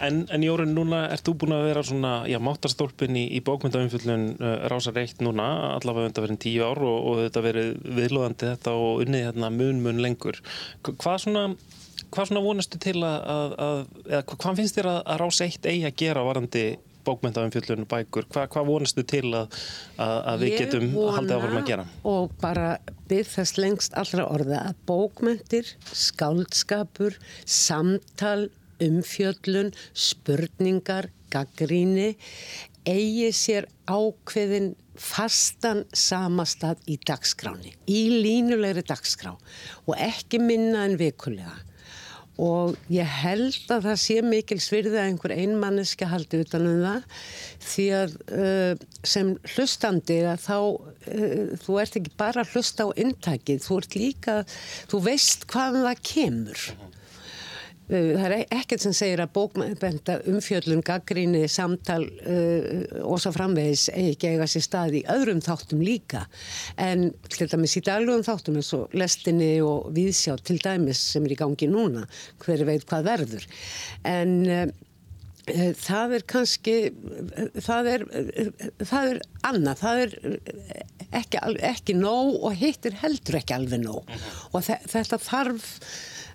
En, 0.02 0.22
en 0.34 0.42
Jórun, 0.42 0.72
núna 0.74 1.04
ert 1.14 1.22
þú 1.28 1.34
búin 1.42 1.54
að 1.54 1.66
vera 1.68 1.82
svona, 1.86 2.12
já, 2.26 2.38
máttarstólpin 2.42 3.14
í, 3.20 3.24
í 3.38 3.42
bókmyndaumfjöllun 3.46 4.24
uh, 4.40 4.54
Rásar 4.72 4.96
1 4.98 5.20
núna, 5.22 5.46
allavega 5.76 6.08
þetta 6.10 6.24
verið 6.26 6.40
tíu 6.42 6.64
ár 6.66 6.80
og, 6.82 6.96
og 7.12 7.20
þetta 7.26 7.44
verið 7.44 7.68
viðlóðandi 8.00 8.48
þetta 8.54 8.74
og 8.82 9.04
unnið 9.04 9.26
hérna 9.28 9.52
mun 9.54 9.82
mun 9.84 10.02
lengur. 10.02 10.40
Hva- 10.82 10.96
Hvað 11.04 11.20
svona, 11.26 11.44
hvað 12.12 12.30
svona 12.32 12.42
vonastu 12.48 12.80
til 12.82 12.96
að, 12.98 13.18
að, 13.36 13.54
að 13.66 13.84
eða 14.10 14.22
hva- 14.32 14.40
hvað 14.46 14.58
finnst 14.62 14.80
þér 14.80 14.88
að, 14.96 15.02
að 15.14 15.20
Rás 15.22 15.42
1 15.46 15.70
eigi 15.70 15.84
að 15.92 16.00
gera 16.02 16.24
varandi 16.26 16.64
bókmyndaumfjöllun 17.06 17.86
bækur? 17.90 18.26
Hva, 18.34 18.44
hvað 18.50 18.66
vonastu 18.72 19.02
til 19.10 19.24
að, 19.34 19.54
að, 19.98 20.16
að 20.32 20.42
við 20.44 20.52
Ég 20.52 20.60
getum 20.64 20.88
vona 20.94 21.14
haldið 21.16 21.36
áfram 21.38 21.56
að 21.62 21.70
gera? 21.70 21.86
Og 22.10 22.34
bara 22.42 22.66
byrð 23.10 23.32
þess 23.36 23.56
lengst 23.58 23.96
allra 23.98 24.26
orða 24.30 24.60
að 24.68 24.82
bókmentir, 24.90 25.72
skáldskapur, 26.02 27.16
samtal, 27.46 28.48
umfjöllun, 28.84 29.72
spurningar, 29.94 31.10
gaggríni 31.32 32.12
eigi 32.88 33.30
sér 33.34 33.68
ákveðin 33.86 34.72
fastan 34.98 35.84
samastað 35.96 36.80
í 36.90 36.98
dagskráni, 37.00 37.72
í 37.88 38.22
línulegri 38.22 38.84
dagskrá 38.86 39.34
og 39.34 39.94
ekki 39.96 40.40
minna 40.42 40.86
en 40.88 40.98
vikulega. 41.00 41.54
Og 42.42 42.78
ég 42.90 43.06
held 43.22 43.68
að 43.70 43.86
það 43.90 43.98
sé 44.00 44.14
mikil 44.24 44.56
svirði 44.64 44.96
að 44.96 45.08
einhver 45.10 45.34
einmanniski 45.36 46.06
haldi 46.08 46.40
utanum 46.40 46.78
það 46.80 47.02
því 47.66 47.84
að 47.98 48.14
uh, 48.32 48.86
sem 49.04 49.34
hlustandi 49.52 50.16
að 50.26 50.46
þá, 50.46 50.56
uh, 51.12 51.52
þú 51.60 51.76
ert 51.82 51.98
ekki 52.00 52.14
bara 52.18 52.42
að 52.42 52.56
hlusta 52.56 52.88
á 52.88 52.90
intakið, 53.04 53.60
þú 53.66 53.78
ert 53.82 53.98
líka, 54.00 54.38
þú 54.90 55.02
veist 55.10 55.46
hvaðan 55.52 55.86
það 55.90 56.02
kemur. 56.08 56.64
Uh, 57.92 58.12
Það 58.16 58.34
er 58.38 58.44
ekkert 58.56 58.84
sem 58.86 58.94
segir 58.96 59.20
að 59.20 59.32
bókmennta 59.36 60.18
umfjöllun, 60.32 60.80
gaggríni, 60.86 61.42
samtal 61.52 62.06
uh, 62.08 62.84
og 63.04 63.20
svo 63.20 63.32
framvegis 63.36 63.88
eigi 63.92 64.14
ekki 64.16 64.30
eiga 64.32 64.48
sér 64.48 64.64
stað 64.66 64.96
í 65.00 65.02
öðrum 65.12 65.42
þáttum 65.44 65.82
líka. 65.84 66.24
En 66.80 67.10
til 67.28 67.50
dæmis 67.52 67.76
í 67.76 67.84
daglugum 67.84 68.24
þáttum 68.26 68.56
eins 68.60 68.72
og 68.78 68.94
lestinni 68.96 69.52
og 69.66 69.90
viðsjá 69.96 70.38
til 70.46 70.56
dæmis 70.64 71.02
sem 71.12 71.26
er 71.28 71.36
í 71.36 71.40
gangi 71.42 71.68
núna, 71.70 72.06
hver 72.44 72.64
veit 72.68 72.88
hvað 72.88 73.10
verður. 73.12 73.46
En 74.08 74.38
uh, 74.48 74.64
Eh, 75.50 75.72
Það 75.74 76.12
er 76.14 76.22
kannski, 76.30 76.72
eh, 77.34 77.48
það 77.66 77.88
er, 77.90 78.02
eh, 78.14 78.50
það 78.86 79.08
er 79.10 79.18
annað, 79.48 79.80
það 79.80 80.02
er 80.04 80.12
ekki, 81.18 81.40
ekki 81.66 81.96
nóg 81.98 82.36
og 82.46 82.54
hitt 82.60 82.86
er 82.86 82.94
heldur 83.00 83.40
ekki 83.40 83.56
alveg 83.56 83.82
nóg. 83.82 84.06
Og 84.54 84.62
þe- 84.62 84.78
þetta 84.92 85.18
þarf 85.24 85.66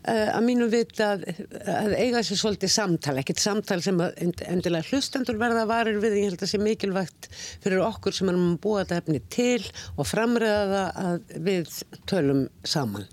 að 0.07 0.43
mínu 0.47 0.67
vita 0.71 1.09
að, 1.15 1.25
að 1.71 1.95
eiga 1.97 2.23
sér 2.25 2.39
svolítið 2.41 2.73
samtal, 2.73 3.15
ekkert 3.21 3.41
samtal 3.43 3.79
sem 3.83 3.99
endilega 4.01 4.87
hlustendur 4.91 5.39
verða 5.41 5.65
varir 5.69 5.99
við, 6.03 6.19
ég 6.21 6.31
held 6.31 6.45
að 6.45 6.53
sé 6.53 6.61
mikilvægt 6.61 7.29
fyrir 7.63 7.83
okkur 7.85 8.15
sem 8.15 8.31
erum 8.31 8.53
að 8.53 8.61
búa 8.63 8.83
þetta 8.83 9.01
efni 9.01 9.23
til 9.33 9.65
og 9.95 10.07
framræða 10.07 10.63
það 10.71 11.03
að 11.03 11.35
við 11.49 11.75
tölum 12.09 12.47
saman. 12.63 13.09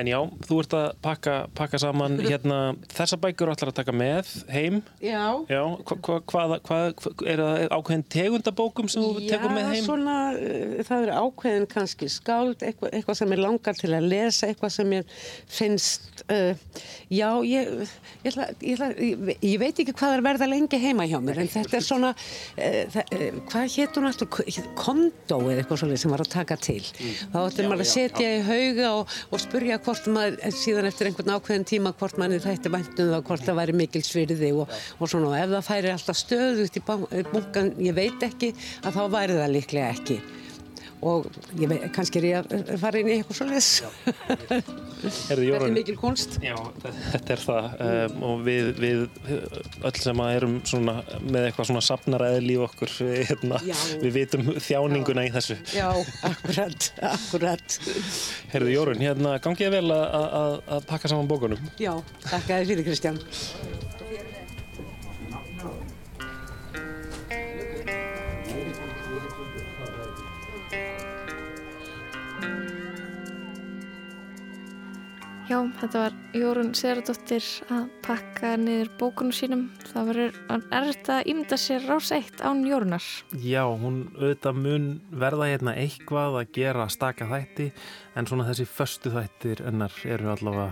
En 0.00 0.08
já, 0.08 0.16
þú 0.46 0.58
ert 0.62 0.74
að 0.76 0.86
pakka, 1.04 1.34
pakka 1.56 1.80
saman 1.82 2.16
hérna, 2.22 2.58
þessa 2.94 3.18
bækur 3.20 3.50
ætlar 3.52 3.72
að 3.72 3.78
taka 3.80 3.94
með 3.96 4.30
heim. 4.48 4.78
Já. 5.02 5.24
Já, 5.50 5.60
hva, 5.84 5.96
hva, 5.98 6.18
hvað, 6.30 6.54
hvað, 6.68 7.24
er 7.28 7.42
það 7.42 7.64
ákveðin 7.76 8.04
tegundabókum 8.14 8.90
sem 8.92 9.04
þú 9.04 9.26
tekur 9.26 9.52
með 9.52 9.68
heim? 9.68 9.80
Já, 9.80 9.86
svona, 9.88 10.16
uh, 10.36 10.76
það 10.88 11.04
er 11.06 11.12
ákveðin 11.18 11.68
kannski 11.74 12.10
skáld, 12.12 12.64
eitthvað, 12.64 12.94
eitthvað 12.96 13.18
sem 13.20 13.34
ég 13.34 13.42
langar 13.42 13.80
til 13.80 13.92
að 13.96 14.08
lesa, 14.14 14.48
eitthvað 14.48 14.74
sem 14.76 14.94
ég 14.96 15.14
finnst, 15.58 16.24
uh, 16.28 16.80
já, 17.12 17.28
ég, 17.50 17.74
ég, 18.24 18.30
ætla, 18.30 18.48
ég, 18.56 18.78
ætla, 18.78 18.90
ég, 19.36 19.58
veit 19.60 19.84
ekki 19.84 19.96
hvað 20.00 20.16
er 20.16 20.24
verða 20.30 20.48
lengi 20.48 20.80
heima 20.80 21.08
hjá 21.10 21.18
mér, 21.24 21.42
en 21.44 21.52
þetta 21.58 21.80
er 21.80 21.86
svona, 21.86 22.14
uh, 22.14 22.80
það, 22.94 23.14
uh, 23.18 23.42
hvað 23.52 23.68
hétt 23.76 24.00
hún 24.00 24.08
aftur, 24.08 24.32
kondó 24.78 25.42
eða 25.42 25.60
eitthvað 25.60 25.82
svolítið 25.84 26.04
sem 26.06 26.16
var 26.16 26.24
að 26.24 26.32
taka 26.38 26.60
til. 26.60 26.80
Þá 27.34 27.38
ættir 27.44 27.68
maður 27.68 27.84
að 27.84 27.92
setja 27.92 28.32
í 28.38 28.42
hauga 28.46 28.90
og, 29.00 29.18
og 29.30 29.39
spurja 29.40 29.78
hvort 29.84 30.08
maður, 30.12 30.36
síðan 30.56 30.88
eftir 30.90 31.10
einhvern 31.10 31.34
ákveðin 31.36 31.66
tíma, 31.68 31.94
hvort 32.00 32.20
manni 32.20 32.40
þætti 32.42 32.72
væntum 32.72 33.12
það, 33.14 33.24
hvort 33.28 33.46
það 33.46 33.60
væri 33.60 33.76
mikil 33.80 34.04
svirði 34.06 34.52
og, 34.52 34.76
og 34.98 35.10
svona, 35.10 35.32
og 35.32 35.38
ef 35.38 35.54
það 35.54 35.66
færi 35.70 35.94
alltaf 35.94 36.20
stöðugt 36.20 36.78
í 36.80 36.84
bunkan, 37.32 37.72
ég 37.80 37.96
veit 37.96 38.28
ekki, 38.28 38.52
að 38.84 38.98
þá 38.98 39.02
væri 39.16 39.40
það 39.40 39.56
líklega 39.56 39.94
ekki. 39.96 40.20
Og 41.00 41.26
ég 41.56 41.70
veit, 41.70 41.86
kannski 41.96 42.20
er 42.20 42.26
ég 42.28 42.50
að 42.52 42.74
fara 42.80 43.00
inn 43.00 43.08
í 43.08 43.14
eitthvað. 43.16 43.48
Herðu, 45.00 45.46
Þetta 45.48 45.64
er 45.64 45.72
mikil 45.72 45.94
kunst. 45.96 46.34
Já, 46.44 46.56
þetta 46.82 47.32
er 47.32 47.40
það 47.40 47.68
um, 47.86 48.24
og 48.28 48.42
við, 48.44 48.66
við 48.82 49.04
öll 49.88 49.94
sem 49.96 50.20
að 50.20 50.32
erum 50.36 50.56
svona, 50.68 50.96
með 51.24 51.46
eitthvað 51.48 51.70
svona 51.70 51.82
safnaræðil 51.86 52.52
í 52.52 52.58
okkur, 52.66 52.92
við, 53.08 53.22
hérna, 53.30 53.60
Já. 53.64 53.76
við 54.02 54.18
vitum 54.18 54.50
þjáninguna 54.60 55.24
í 55.24 55.32
þessu. 55.38 55.56
Já, 55.72 55.88
akkurat, 56.28 56.90
akkurat. 57.14 57.78
Herðu, 58.52 58.74
Jórunn, 58.74 59.06
hérna, 59.06 59.38
gangið 59.40 59.72
vel 59.78 59.86
að, 59.96 60.04
að, 60.42 60.58
að 60.76 60.84
pakka 60.92 61.14
saman 61.14 61.32
bókunum. 61.32 61.72
Já, 61.80 61.94
þakka 62.28 62.60
þér 62.60 62.70
fyrir 62.74 62.88
Kristján. 62.90 63.24
Já, 75.50 75.56
þetta 75.80 75.98
var 76.04 76.12
Jórun 76.30 76.68
Sigurðardóttir 76.78 77.46
að 77.74 77.86
pakka 78.04 78.52
niður 78.60 78.90
bókunum 79.00 79.32
sínum. 79.34 79.64
Það 79.82 80.10
verður 80.12 80.36
erfitt 80.78 81.10
að 81.10 81.30
ímynda 81.32 81.58
sér 81.58 81.88
rás 81.90 82.10
eitt 82.14 82.38
án 82.46 82.60
Jórunar. 82.68 83.08
Já, 83.34 83.64
hún 83.66 83.96
auðvitað 84.14 84.60
mun 84.62 84.86
verða 85.10 85.48
hérna 85.50 85.74
eitthvað 85.74 86.38
að 86.38 86.54
gera 86.54 86.86
staka 86.94 87.26
þætti 87.32 87.66
en 88.14 88.30
svona 88.30 88.46
þessi 88.46 88.68
föstu 88.70 89.10
þættir 89.16 89.64
ennar 89.72 89.98
eru 90.06 90.30
allavega 90.36 90.70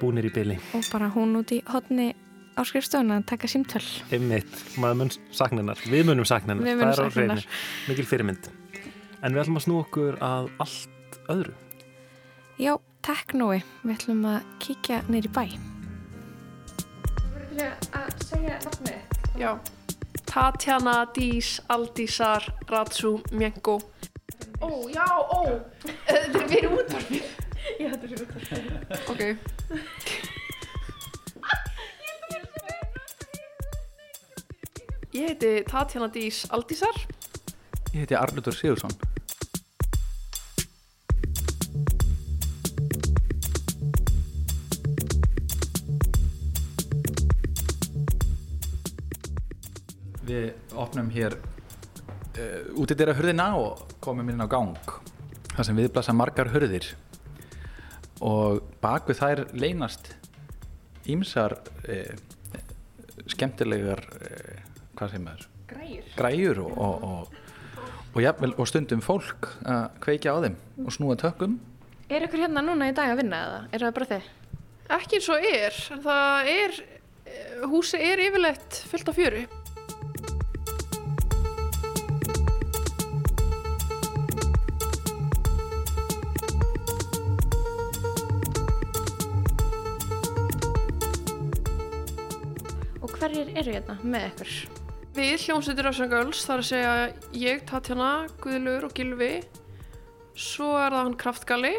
búnir 0.00 0.30
í 0.30 0.32
byli. 0.32 0.56
Og 0.72 0.88
bara 0.88 1.12
hún 1.12 1.36
út 1.42 1.52
í 1.52 1.60
hotni 1.68 2.14
á 2.56 2.64
skrifstofuna 2.64 3.20
að 3.20 3.28
taka 3.34 3.52
símtöl. 3.52 3.84
Einmitt, 4.08 4.56
maður 4.80 5.02
mun 5.02 5.16
sakninar, 5.36 5.84
við 5.84 6.08
munum 6.08 6.32
sakninar, 6.32 6.64
Við 6.64 6.80
munum 6.80 6.96
það 6.96 6.96
á 6.96 7.00
sakna 7.04 7.34
hreinu, 7.36 7.48
mikil 7.92 8.08
fyrirmynd. 8.08 8.52
En 9.20 9.36
við 9.36 9.44
ætlum 9.44 9.60
að 9.60 9.68
snú 9.68 9.80
okkur 9.84 10.22
að 10.24 10.54
allt 10.64 11.24
öðru. 11.28 11.58
Já, 12.58 12.78
teknói. 13.06 13.62
Við 13.82 13.94
ætlum 13.94 14.24
að 14.28 14.46
kíkja 14.62 15.02
neyri 15.08 15.30
bæ. 15.32 15.44
að 17.58 18.24
segja 18.24 18.58
nafnið? 18.64 19.18
Já. 19.38 19.52
Tatjana 20.28 21.06
Dís 21.16 21.58
Aldísar 21.68 22.44
Ratsu 22.68 23.18
Mjengo. 23.32 23.78
Ó, 24.60 24.68
já, 24.92 25.06
ó. 25.08 25.44
Þetta 26.06 26.42
er 26.42 26.48
fyrir 26.48 26.72
útvarfi. 26.74 27.22
Já, 27.78 27.90
þetta 27.92 28.04
er 28.04 28.08
fyrir 28.08 28.22
útvarfi. 28.24 28.58
Ok. 29.12 29.22
Ég 35.18 35.30
heiti 35.32 35.52
Tatjana 35.68 36.08
Dís 36.12 36.44
Aldísar. 36.50 36.96
Ég 37.94 38.02
heiti 38.02 38.18
Arlutur 38.18 38.54
Sigursson. 38.54 38.92
Við 50.28 50.76
opnum 50.76 51.08
hér 51.14 51.38
uh, 51.38 52.80
út 52.80 52.92
í 52.92 52.96
þeirra 52.96 53.16
hurðina 53.16 53.50
og 53.56 53.96
komum 54.04 54.28
inn 54.28 54.44
á 54.44 54.48
gang. 54.50 54.76
Það 55.54 55.68
sem 55.68 55.80
viðblasa 55.80 56.14
margar 56.16 56.52
hurðir. 56.52 56.90
Og 58.24 58.60
bak 58.82 59.08
við 59.08 59.22
þær 59.22 59.44
leynast 59.56 60.12
ímsar 61.08 61.56
uh, 61.88 62.12
skemmtilegar, 63.30 64.04
uh, 64.18 64.84
hvað 64.98 65.14
segir 65.14 65.24
maður? 65.24 65.48
Græjur. 65.68 66.12
græjur 66.16 66.58
og, 66.64 66.76
og, 66.80 67.02
og, 67.08 67.80
og, 68.14 68.20
jafnvel, 68.24 68.54
og 68.56 68.68
stundum 68.70 69.02
fólk 69.04 69.50
að 69.68 69.98
kveikja 70.04 70.32
á 70.32 70.38
þeim 70.46 70.54
og 70.80 70.94
snúa 70.96 71.16
tökum 71.20 71.58
Er 72.08 72.24
ykkur 72.24 72.40
hérna 72.46 72.62
núna 72.64 72.86
í 72.88 72.94
dag 72.96 73.10
að 73.12 73.18
vinna 73.20 73.38
eða? 73.44 73.56
Er 73.68 73.82
það 73.84 73.90
bara 73.98 74.06
þið? 74.08 74.28
Ekki 74.96 75.18
eins 75.18 75.26
og 75.28 75.42
er. 75.44 75.74
Það 76.06 76.46
er, 76.54 76.78
eh, 77.28 77.66
húsi 77.68 78.00
er 78.00 78.22
yfirleitt 78.24 78.78
fullt 78.88 79.10
af 79.12 79.18
fjöru. 79.18 79.42
Eru 93.58 93.74
hérna 93.74 93.96
með 94.02 94.26
ykkur? 94.28 94.52
Við 95.18 95.46
hljómsveitir 95.46 95.88
Össangöls, 95.90 96.42
þar 96.46 96.60
að 96.62 96.68
segja 96.68 96.92
ég, 97.34 97.62
Tatjana, 97.66 98.10
Guðlur 98.42 98.86
og 98.86 98.92
Gilvi. 98.94 99.32
Svo 100.38 100.68
er 100.78 100.94
það 100.94 101.00
hann 101.00 101.16
Kraftgalli, 101.18 101.72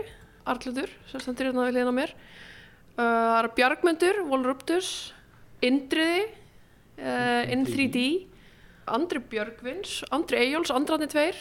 Arlutur, 0.50 0.92
sem 1.08 1.24
stendur 1.24 1.50
hérna 1.50 1.68
við 1.70 1.78
liðna 1.78 1.94
mér. 1.96 2.16
Uh, 2.98 3.04
það 3.06 3.38
er 3.38 3.50
Bjargmundur, 3.60 4.20
Volruptus, 4.28 4.90
Indriði, 5.64 6.26
uh, 7.00 7.54
In3D, 7.56 8.04
Andri 8.90 9.22
Björgvins, 9.32 10.02
Andri 10.12 10.42
Eyjóls, 10.44 10.74
Andrarni 10.76 11.08
tveir, 11.12 11.38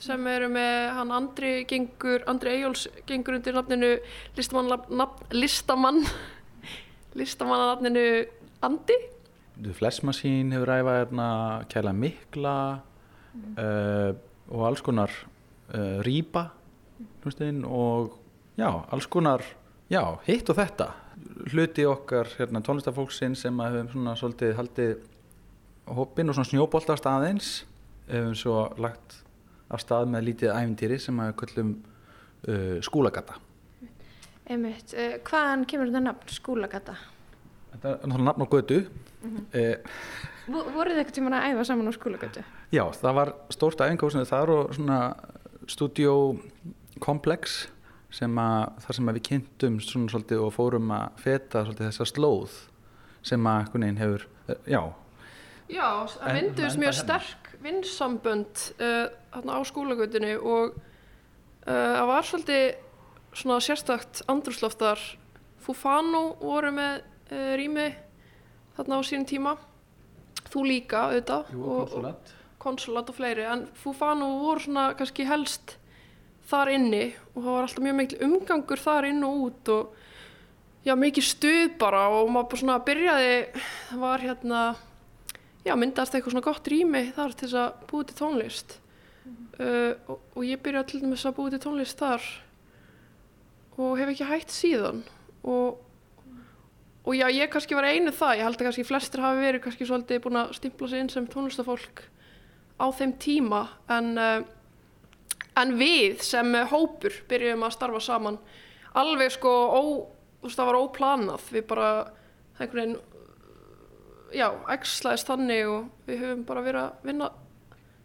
sem 0.00 0.26
eru 0.30 0.50
með 0.52 0.76
hann 0.96 1.14
Andri 1.16 1.54
gengur, 1.68 2.22
Andri 2.30 2.54
Eyjóls 2.58 2.86
gengur 3.08 3.40
undir 3.40 3.56
nafninu 3.56 3.94
listamann, 4.38 4.70
nafn, 5.02 5.24
listamann, 5.34 6.04
listamannanafninu 7.20 8.04
Andi. 8.64 8.98
Flesmasín 9.76 10.54
hefur 10.54 10.70
ræfað 10.70 10.98
hérna 11.02 11.28
kæla 11.70 11.92
mikla 11.96 12.54
uh, 13.58 14.12
og 14.50 14.64
alls 14.66 14.82
konar 14.84 15.12
uh, 15.74 16.00
rýpa 16.06 16.48
hlustinn, 17.24 17.62
og 17.64 18.16
já, 18.56 18.68
alls 18.92 19.06
konar 19.06 19.44
já, 19.92 20.02
hitt 20.26 20.48
og 20.50 20.56
þetta. 20.58 20.90
Hluti 21.52 21.84
okkar 21.88 22.28
hérna, 22.38 22.62
tónlistafólksinn 22.64 23.36
sem 23.36 23.60
að 23.60 23.76
hefum 23.76 23.92
svona 23.94 24.16
svolítið 24.16 24.56
haldið 24.56 24.94
hoppin 25.90 26.30
og 26.30 26.38
svona 26.38 26.50
snjóbolt 26.50 26.92
af 26.92 27.00
staðins 27.00 27.52
hefum 28.10 28.34
svo 28.38 28.56
lagt 28.80 29.20
af 29.70 29.84
stað 29.84 30.08
með 30.10 30.26
lítið 30.30 30.56
æfintýri 30.56 30.98
sem 31.02 31.20
að 31.22 31.36
köllum 31.44 31.76
uh, 32.48 32.76
skúlagata. 32.84 33.38
Einmitt, 34.50 34.96
hvaðan 35.28 35.62
kemur 35.68 35.92
þetta 35.92 36.06
nafn, 36.08 36.32
skúlagata? 36.34 36.96
Þetta 37.72 37.88
er 37.88 37.94
náttúrulega 38.08 38.28
nafn 38.30 38.44
á 38.44 38.46
götu 38.54 38.78
mm 38.80 38.86
-hmm. 39.30 39.44
uh, 39.54 39.76
Vo- 40.50 40.66
Voruð 40.74 40.92
þið 40.94 40.98
eitthvað 41.02 41.14
tímann 41.18 41.36
að 41.38 41.46
æfa 41.52 41.64
saman 41.64 41.88
á 41.88 41.92
skúlagötu? 41.94 42.40
Já, 42.72 42.84
það 42.92 43.14
var 43.14 43.28
stórt 43.50 43.80
æfingahúsinu 43.80 44.24
þar 44.26 44.48
og 44.50 44.74
svona 44.74 45.14
stúdíókomplex 45.68 47.68
sem 48.10 48.38
að 48.42 48.80
þar 48.82 48.94
sem 48.96 49.08
að 49.08 49.14
við 49.18 49.22
kynntum 49.28 49.76
svona 49.80 50.10
svolítið 50.10 50.40
og 50.46 50.52
fórum 50.56 50.90
að 50.90 51.08
feta 51.22 51.62
svolítið 51.64 51.86
þessa 51.90 52.06
slóð 52.10 52.50
sem 53.22 53.46
að 53.46 53.58
einhvern 53.60 53.82
veginn 53.84 54.00
hefur, 54.02 54.22
eh, 54.48 54.54
já, 54.66 54.82
Já, 55.70 56.06
það 56.06 56.28
En- 56.28 56.34
mynduðist 56.44 56.76
en- 56.76 56.82
mjög 56.82 56.94
sterk 56.94 57.42
vinnsambönd 57.62 58.56
uh, 58.80 59.54
á 59.54 59.58
skólagötunni 59.62 60.34
og 60.42 60.74
uh, 61.66 61.70
það 61.70 62.06
var 62.06 62.22
svolítið 62.22 62.74
svona 63.32 63.60
sérstakt 63.60 64.22
andrúsloftar 64.26 64.98
Fufano 65.60 66.34
voru 66.40 66.70
með 66.72 67.02
uh, 67.30 67.52
rými 67.58 67.88
þarna 68.76 68.98
á 68.98 69.00
sínum 69.06 69.26
tíma. 69.28 69.56
Þú 70.50 70.64
líka 70.66 71.06
auðvitað 71.08 71.54
og 71.58 71.92
konsulat. 72.58 73.08
og 73.10 73.16
fleiri. 73.16 73.46
En 73.46 73.66
Fufano 73.74 74.32
voru 74.42 74.60
svona 74.60 74.90
kannski 74.98 75.26
helst 75.28 75.76
þar 76.50 76.72
inni 76.74 77.04
og 77.34 77.42
það 77.42 77.50
var 77.54 77.66
alltaf 77.66 77.84
mjög 77.84 77.98
mikil 78.00 78.22
umgangur 78.26 78.82
þar 78.82 79.08
inn 79.10 79.24
og 79.24 79.42
út 79.46 79.72
og 79.74 79.98
já 80.84 80.94
mikið 80.96 81.26
stuð 81.28 81.74
bara 81.78 82.06
og 82.08 82.30
maður 82.32 82.48
bara 82.50 82.62
svona 82.62 82.78
byrjaði 82.84 83.34
það 83.90 84.00
var 84.00 84.24
hérna 84.24 84.62
já, 85.66 85.74
myndast 85.76 86.14
eitthvað 86.14 86.34
svona 86.34 86.46
gott 86.46 86.70
rými 86.72 87.04
þar 87.16 87.34
til 87.34 87.48
þess 87.48 87.58
að 87.62 87.82
búið 87.90 88.10
til 88.10 88.18
tónlist. 88.20 88.78
Uh, 89.60 89.92
og, 90.08 90.22
og 90.34 90.46
ég 90.48 90.62
byrjaði 90.64 90.88
til 90.88 91.02
dæmis 91.04 91.26
að 91.28 91.36
búið 91.36 91.56
til 91.56 91.62
tónlist 91.66 92.00
þar 92.00 92.28
og 93.80 93.96
hef 94.00 94.12
ekki 94.12 94.28
hægt 94.28 94.54
síðan. 94.54 95.02
Og, 95.44 95.80
og 97.10 97.16
já, 97.18 97.26
ég 97.34 97.50
kannski 97.50 97.74
var 97.74 97.88
einu 97.90 98.12
það, 98.14 98.36
ég 98.38 98.46
held 98.46 98.60
að 98.60 98.66
kannski 98.68 98.86
flestir 98.86 99.22
hafi 99.24 99.42
verið 99.42 99.62
kannski 99.64 99.86
svolítið 99.88 100.20
búin 100.22 100.38
að 100.38 100.52
stimpla 100.60 100.88
sig 100.90 101.00
inn 101.02 101.08
sem 101.10 101.24
tónlistafólk 101.26 102.04
á 102.78 102.86
þeim 102.94 103.14
tíma 103.18 103.62
en, 103.90 104.12
uh, 104.14 104.44
en 105.58 105.72
við 105.80 106.22
sem 106.22 106.54
hópur 106.70 107.16
byrjuðum 107.26 107.66
að 107.66 107.74
starfa 107.74 108.02
saman 108.04 108.38
alveg 108.94 109.34
sko, 109.34 109.50
ó, 109.50 109.82
þú 110.38 110.46
veist, 110.46 110.60
það 110.60 110.70
var 110.70 110.78
óplanað 110.78 111.48
við 111.56 111.66
bara, 111.72 111.88
einhvern 112.60 112.78
veginn 112.78 112.98
já, 114.38 114.46
ægslaðist 114.70 115.32
þannig 115.32 115.66
og 115.66 115.88
við 116.06 116.22
höfum 116.22 116.44
bara 116.46 116.62
verið 116.68 116.84
að 116.84 117.08
vinna 117.10 117.32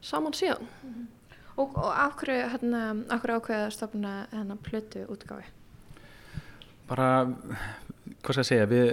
saman 0.01 0.33
síðan. 0.33 0.73
Og, 1.55 1.77
og 1.77 1.91
af 1.93 2.17
hverju, 2.17 2.49
hérna, 2.55 2.81
af 3.13 3.21
hverju 3.21 3.37
ákveða 3.37 3.67
að 3.69 3.75
stofna 3.77 4.15
hérna 4.33 4.57
plötu 4.65 5.05
útgáfi? 5.13 5.45
bara, 6.89 7.09
hvað 8.21 8.31
skal 8.31 8.43
ég 8.43 8.49
segja, 8.49 8.69
við 8.69 8.89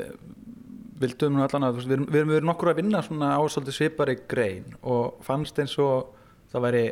vildum 1.02 1.40
allan 1.42 1.68
að, 1.68 1.80
við 1.82 2.04
við 2.06 2.20
erum 2.20 2.32
verið 2.34 2.48
nokkur 2.48 2.72
að 2.72 2.80
vinna 2.82 3.02
svona 3.04 3.32
á 3.34 3.42
svolítið 3.50 3.78
svipari 3.78 4.16
grein 4.30 4.76
og 4.82 5.22
fannst 5.26 5.58
eins 5.62 5.74
og 5.82 6.12
það 6.52 6.66
væri 6.66 6.82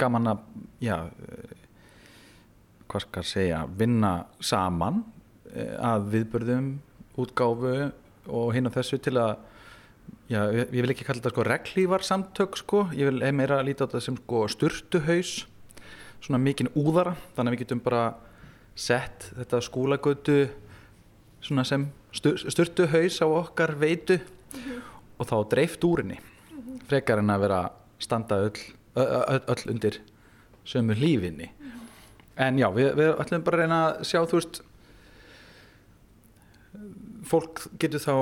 gaman 0.00 0.32
að, 0.32 0.44
já, 0.82 0.96
eh, 1.06 1.56
hvað 2.90 3.04
skal 3.04 3.24
ég 3.24 3.30
segja, 3.30 3.60
vinna 3.78 4.14
saman 4.40 5.04
eh, 5.52 5.76
að 5.76 6.08
viðbörðum, 6.14 6.72
útgáfu 7.20 7.74
og 8.30 8.52
hinn 8.54 8.70
og 8.70 8.74
þessu 8.74 9.00
til 9.02 9.16
að, 9.20 9.36
já, 10.30 10.40
ég 10.48 10.80
vil 10.80 10.94
ekki 10.94 11.06
kalla 11.06 11.20
þetta 11.20 11.34
sko 11.34 11.46
reglívar 11.46 12.06
samtök 12.06 12.58
sko, 12.60 12.82
ég 12.96 13.10
vil 13.10 13.36
meira 13.36 13.60
líta 13.66 13.84
á 13.84 13.88
þetta 13.88 14.02
sem 14.08 14.18
sko 14.22 14.46
sturtuhaus, 14.50 15.36
svona 16.20 16.40
mikinn 16.42 16.72
úðara, 16.76 17.14
þannig 17.36 17.52
að 17.52 17.56
við 17.56 17.62
getum 17.64 17.84
bara 17.84 18.02
sett 18.78 19.30
þetta 19.36 19.60
skúlagötu 19.64 20.40
svona 21.40 21.64
sem 21.64 21.88
sturtu 22.12 22.88
haus 22.90 23.20
á 23.22 23.26
okkar 23.26 23.74
veitu 23.80 24.18
og 25.20 25.28
þá 25.28 25.36
dreift 25.52 25.84
úr 25.86 26.02
henni. 26.02 26.18
Frekar 26.90 27.22
en 27.22 27.32
að 27.32 27.44
vera 27.46 27.60
standa 28.00 28.40
öll, 28.46 28.56
öll, 28.96 29.42
öll 29.46 29.64
undir 29.72 30.00
sömu 30.68 30.96
lífinni 30.96 31.50
en 32.40 32.58
já, 32.60 32.68
við, 32.72 32.92
við 32.98 33.12
ætlum 33.20 33.44
bara 33.44 33.58
að 33.58 33.62
reyna 33.64 33.78
að 33.84 34.02
sjá 34.08 34.20
þú 34.28 34.40
veist 34.40 34.60
fólk 37.30 37.62
getur 37.82 38.02
þá 38.02 38.14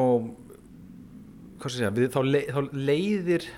hvað 1.58 1.74
sé 1.74 1.84
ég, 1.84 2.02
leið, 2.26 2.52
þá 2.54 2.60
leiðir 2.74 3.48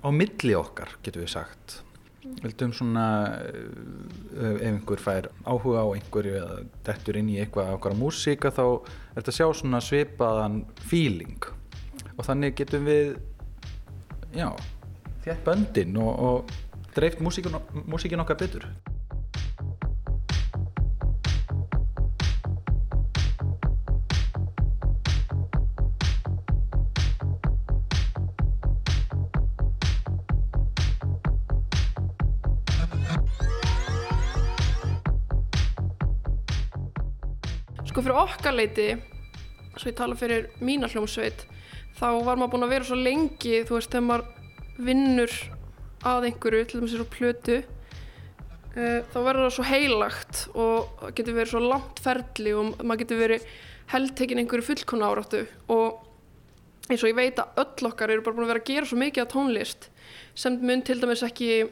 á 0.00 0.08
milli 0.14 0.56
okkar 0.56 0.94
getur 1.04 1.24
við 1.24 1.34
sagt 1.34 1.80
vildum 2.20 2.72
svona 2.76 3.06
uh, 3.38 4.56
ef 4.56 4.66
einhver 4.66 5.00
fær 5.00 5.30
áhuga 5.44 5.84
á 5.84 5.88
einhverju 5.96 6.36
eða 6.40 6.58
dettur 6.86 7.20
inn 7.20 7.30
í 7.32 7.38
eitthvað 7.40 7.72
ákvæða 7.74 8.00
músíka 8.00 8.52
þá 8.52 8.64
er 8.66 9.20
þetta 9.20 9.32
að 9.32 9.38
sjá 9.38 9.46
svona 9.60 9.82
svipaðan 9.84 10.60
feeling. 10.90 11.48
Og 12.16 12.26
þannig 12.28 12.58
getum 12.60 12.88
við 12.88 13.14
já, 14.36 14.50
þétt 15.24 15.44
böndin 15.46 15.96
og, 16.00 16.12
og 16.20 16.54
dreift 16.94 17.22
músíkin 17.22 18.22
okkar 18.24 18.40
betur 18.40 18.68
Sko 38.00 38.06
fyrir 38.06 38.16
okkar 38.16 38.54
leiti, 38.56 38.84
svo 39.76 39.90
ég 39.90 39.96
tala 39.98 40.14
fyrir 40.16 40.46
mína 40.64 40.88
hljómsveit, 40.88 41.42
þá 41.98 42.06
var 42.24 42.38
maður 42.40 42.54
búinn 42.54 42.64
að 42.64 42.70
vera 42.72 42.86
svo 42.88 42.96
lengi, 42.96 43.58
þú 43.68 43.74
veist, 43.76 43.90
þegar 43.92 44.06
maður 44.06 44.86
vinnur 44.86 45.34
að 46.08 46.28
einhverju, 46.30 46.62
til 46.70 46.80
dæmis 46.80 46.94
er 46.96 47.02
á 47.04 47.12
plötu, 47.12 47.58
uh, 47.60 48.96
þá 49.04 49.18
verður 49.18 49.42
það 49.42 49.52
svo 49.58 49.66
heilagt 49.68 50.40
og 50.64 51.04
getur 51.10 51.36
verið 51.42 51.52
svo 51.52 51.62
langt 51.66 52.00
ferli 52.00 52.56
og 52.56 52.80
maður 52.80 53.02
getur 53.02 53.20
verið 53.20 53.44
heldtekinn 53.92 54.40
einhverju 54.46 54.68
fullkona 54.70 55.12
áráttu. 55.12 55.44
Og 55.68 56.88
eins 56.88 57.04
og 57.04 57.12
ég 57.12 57.20
veit 57.20 57.44
að 57.44 57.64
öll 57.66 57.90
okkar 57.92 58.14
eru 58.16 58.24
bara 58.24 58.38
búin 58.38 58.48
að 58.48 58.54
vera 58.54 58.64
að 58.64 58.70
gera 58.72 58.88
svo 58.88 59.02
mikið 59.04 59.26
af 59.26 59.34
tónlist 59.34 59.90
sem 60.40 60.56
mun 60.64 60.88
til 60.88 61.02
dæmis 61.04 61.26
ekki, 61.28 61.66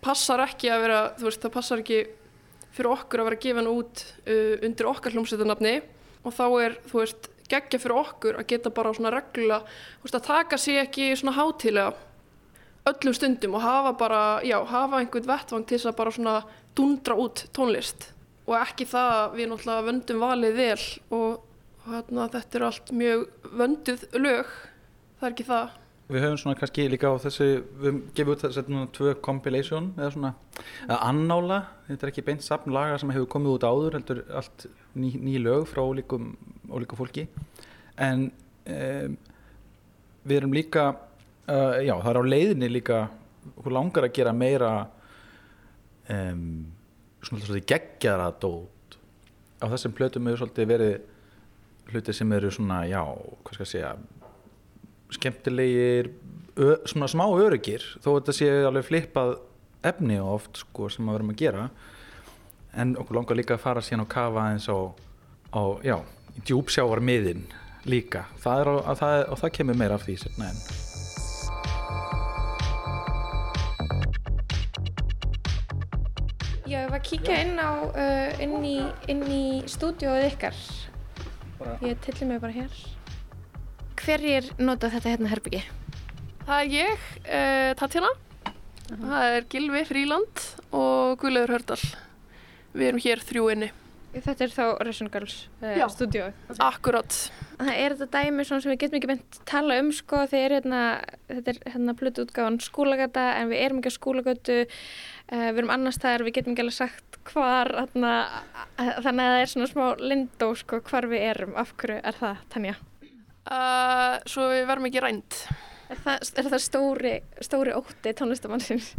passar 0.00 0.48
ekki 0.48 0.72
að 0.72 0.86
vera, 0.86 1.06
þú 1.20 1.28
veist, 1.28 1.44
það 1.44 1.58
passar 1.60 1.84
ekki 1.84 2.06
fyrir 2.78 2.94
okkur 2.94 3.22
að 3.22 3.30
vera 3.30 3.40
gefin 3.42 3.70
út 3.70 4.04
uh, 4.24 4.54
undir 4.66 4.90
okkar 4.90 5.14
hljómsveitarnafni. 5.16 5.74
Og 6.26 6.34
þá 6.34 6.44
er, 6.62 6.76
þú 6.90 7.02
veist, 7.02 7.30
geggja 7.48 7.80
fyrir 7.82 8.00
okkur 8.02 8.38
að 8.40 8.48
geta 8.52 8.72
bara 8.74 8.92
svona 8.94 9.12
reglulega, 9.14 9.64
þú 9.98 10.06
veist, 10.06 10.18
að 10.18 10.28
taka 10.28 10.58
sig 10.60 10.80
ekki 10.82 11.10
svona 11.16 11.36
hátilega 11.38 11.94
öllum 12.88 13.14
stundum 13.16 13.56
og 13.58 13.64
hafa 13.64 13.92
bara, 13.98 14.20
já, 14.46 14.56
hafa 14.64 15.00
einhvern 15.02 15.28
vettvang 15.28 15.66
til 15.66 15.76
þess 15.76 15.90
að 15.90 15.98
bara 15.98 16.14
svona 16.14 16.36
dundra 16.76 17.16
út 17.20 17.44
tónlist. 17.56 18.10
Og 18.48 18.56
ekki 18.56 18.86
það 18.88 19.10
að 19.16 19.36
við 19.36 19.50
náttúrulega 19.50 19.86
vöndum 19.88 20.22
valið 20.24 20.56
vel 20.56 20.84
og 21.18 21.88
hérna, 21.88 22.28
þetta 22.32 22.58
er 22.58 22.66
allt 22.68 22.92
mjög 22.96 23.26
vönduð 23.60 24.06
lög, 24.16 24.54
það 25.18 25.28
er 25.28 25.34
ekki 25.34 25.48
það. 25.48 25.76
Við 26.08 26.22
höfum 26.24 26.38
svona 26.40 26.56
kannski 26.56 26.86
líka 26.88 27.10
á 27.12 27.20
þessu, 27.20 27.46
við 27.82 27.96
gefið 28.16 28.30
út 28.32 28.42
þessu 28.46 28.84
tvö 28.96 29.10
compilation 29.20 29.90
eða 29.98 30.12
svona 30.14 30.30
eða 30.86 30.96
annála, 31.04 31.58
þetta 31.84 32.06
er 32.06 32.12
ekki 32.14 32.24
beint 32.24 32.44
safn 32.46 32.72
laga 32.72 32.94
sem 33.00 33.12
hefur 33.12 33.28
komið 33.34 33.56
út 33.58 33.66
áður, 33.68 33.96
heldur 33.98 34.22
allt 34.40 34.64
ný, 34.96 35.10
ný 35.20 35.36
lög 35.44 35.66
frá 35.68 35.82
ólíkum, 35.84 36.30
ólíku 36.72 36.96
fólki. 36.96 37.26
En 38.00 38.30
um, 38.32 39.18
við 40.24 40.40
erum 40.40 40.56
líka 40.56 40.86
uh, 40.94 41.76
já, 41.84 41.92
það 41.92 42.10
er 42.14 42.20
á 42.24 42.30
leiðinni 42.32 42.72
líka 42.72 43.04
hún 43.58 43.76
langar 43.76 44.08
að 44.08 44.16
gera 44.16 44.32
meira 44.32 44.72
um, 46.08 46.70
svona 47.20 47.44
svolítið 47.44 47.68
geggjara 47.74 48.30
dót 48.40 48.96
á 49.60 49.68
þessum 49.68 49.92
plötum. 50.00 50.32
Hefur 50.32 50.46
svolítið 50.46 50.72
verið 50.72 50.96
hluti 51.92 52.16
sem 52.16 52.32
eru 52.32 52.48
svona, 52.52 52.86
já, 52.88 53.02
hvað 53.44 53.58
skal 53.58 53.68
ég 53.68 53.76
segja 53.76 53.92
skemmtilegir 55.14 56.10
ö, 56.58 56.74
svona 56.88 57.08
smá 57.10 57.24
öryggir 57.28 57.84
þó 58.02 58.10
þetta 58.18 58.34
sé 58.36 58.50
alveg 58.68 58.88
flippað 58.88 59.36
efni 59.88 60.18
oft 60.20 60.62
sko 60.64 60.90
sem 60.92 61.06
við 61.06 61.18
verum 61.18 61.32
að 61.32 61.40
gera 61.44 61.68
en 62.78 62.96
okkur 63.00 63.20
langar 63.20 63.38
líka 63.38 63.56
að 63.56 63.64
fara 63.64 63.84
síðan 63.84 64.04
og 64.04 64.10
kafa 64.12 64.50
eins 64.52 64.68
á, 64.68 64.78
á 65.54 65.62
já, 65.86 65.96
í 66.36 66.44
djúpsjávar 66.44 67.02
miðin 67.04 67.46
líka 67.88 68.26
það 68.42 68.60
er, 68.64 68.74
og, 68.74 68.92
það, 69.00 69.16
og 69.32 69.42
það 69.44 69.56
kemur 69.60 69.80
meira 69.80 69.98
af 69.98 70.06
því 70.06 70.20
setna 70.24 70.52
en 70.52 70.62
Já, 76.68 76.82
ég 76.82 76.90
var 76.92 76.98
að 76.98 77.06
kíkja 77.08 77.36
inn 77.46 77.56
á, 77.56 77.80
uh, 77.88 78.40
inn 78.44 78.58
í, 78.60 78.74
inn 79.08 79.22
í 79.32 79.44
stúdíóið 79.72 80.26
ykkar. 80.34 80.58
Ég 81.80 81.96
tilli 82.04 82.28
mig 82.28 82.42
bara 82.42 82.52
hér. 82.52 82.74
Hverjir 83.98 84.46
nota 84.62 84.90
þetta 84.92 85.12
hérna 85.12 85.30
herbyggi? 85.32 85.60
Það 86.46 86.60
er 86.60 86.70
ég, 86.72 87.08
uh, 87.24 87.72
Tatjana, 87.76 88.12
það 88.92 89.34
er 89.34 89.46
Gilvi 89.52 89.82
Fríland 89.88 90.44
og 90.72 91.18
Guðleður 91.20 91.56
Hördal. 91.56 91.82
Við 92.78 92.88
erum 92.88 93.02
hér 93.04 93.22
þrjú 93.26 93.50
inni. 93.52 93.68
Þetta 94.14 94.46
er 94.46 94.52
þá 94.54 94.62
Russian 94.86 95.10
Girls 95.12 95.34
uh, 95.60 95.74
Já. 95.76 95.84
stúdíóið. 95.92 96.38
Akkurat. 96.64 97.18
Það 97.58 97.72
er 97.74 97.96
þetta 97.98 98.22
dæmi 98.22 98.46
sem 98.48 98.64
við 98.64 98.78
getum 98.80 98.98
ekki 98.98 99.10
beint 99.10 99.38
tala 99.50 99.76
um 99.82 99.90
sko 99.92 100.22
þegar 100.30 100.46
er 100.46 100.56
hérna, 100.56 100.82
þetta 101.28 101.52
er 101.52 101.60
hérna 101.74 101.94
plötu 101.98 102.24
útgáðan 102.24 102.58
skólagata 102.64 103.26
en 103.42 103.52
við 103.52 103.64
erum 103.66 103.82
ekki 103.82 103.92
á 103.92 103.98
skólagötu, 103.98 104.58
uh, 104.64 105.48
við 105.50 105.60
erum 105.60 105.74
annars 105.74 106.00
þar, 106.00 106.24
við 106.24 106.38
getum 106.38 106.56
ekki 106.56 106.64
alveg 106.64 106.78
sagt 106.78 107.20
hvar, 107.28 107.74
hérna, 107.82 108.14
þannig 108.78 109.26
að 109.26 109.34
það 109.34 109.42
er 109.42 109.50
svona 109.52 109.72
smá 109.74 109.86
lindó 110.00 110.54
sko 110.56 110.80
hvar 110.88 111.10
við 111.10 111.26
erum, 111.34 111.58
af 111.60 111.74
hverju 111.76 112.00
er 112.00 112.22
það, 112.22 112.46
Tanja? 112.54 112.78
Uh, 113.48 114.18
svo 114.28 114.50
við 114.52 114.66
verðum 114.68 114.88
ekki 114.90 115.02
rænt. 115.04 115.40
Er 115.88 116.00
það, 116.04 116.30
er 116.36 116.48
það 116.52 116.60
stóri, 116.60 117.12
stóri 117.44 117.72
ótti 117.76 118.12
tónlistamannsins? 118.16 118.90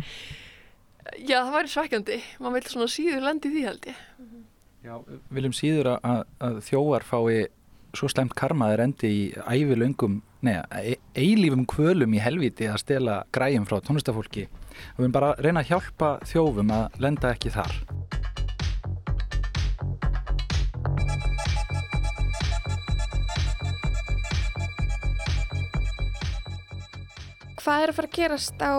Já, 1.17 1.38
það 1.43 1.53
væri 1.53 1.71
svekkjandi. 1.73 2.17
Man 2.41 2.55
vil 2.55 2.65
svona 2.69 2.89
síður 2.89 3.25
lendi 3.27 3.49
í 3.49 3.53
því 3.53 3.65
held 3.67 3.88
ég. 3.91 4.01
Já, 4.85 4.95
viljum 5.35 5.53
síður 5.55 5.93
að, 5.97 6.21
að 6.41 6.59
þjóar 6.69 7.05
fái 7.05 7.47
svo 7.97 8.09
slemt 8.12 8.35
karma 8.38 8.69
þeir 8.71 8.83
endi 8.85 9.09
í 9.09 9.21
ævilöngum, 9.49 10.19
neða, 10.45 10.81
eilífum 11.17 11.65
kvölum 11.69 12.13
í 12.15 12.21
helviti 12.23 12.69
að 12.69 12.81
stela 12.83 13.19
græjum 13.35 13.65
frá 13.69 13.79
tónlistafólki 13.83 14.45
og 14.45 15.01
við 15.01 15.03
viljum 15.03 15.17
bara 15.17 15.33
reyna 15.41 15.65
að 15.65 15.73
hjálpa 15.73 16.13
þjófum 16.29 16.73
að 16.77 17.01
lenda 17.03 17.33
ekki 17.33 17.53
þar. 17.57 17.75
Hvað 27.69 27.84
er 27.84 27.91
að 27.91 27.97
fara 27.99 28.08
að 28.10 28.15
gerast 28.17 28.62
á 28.65 28.73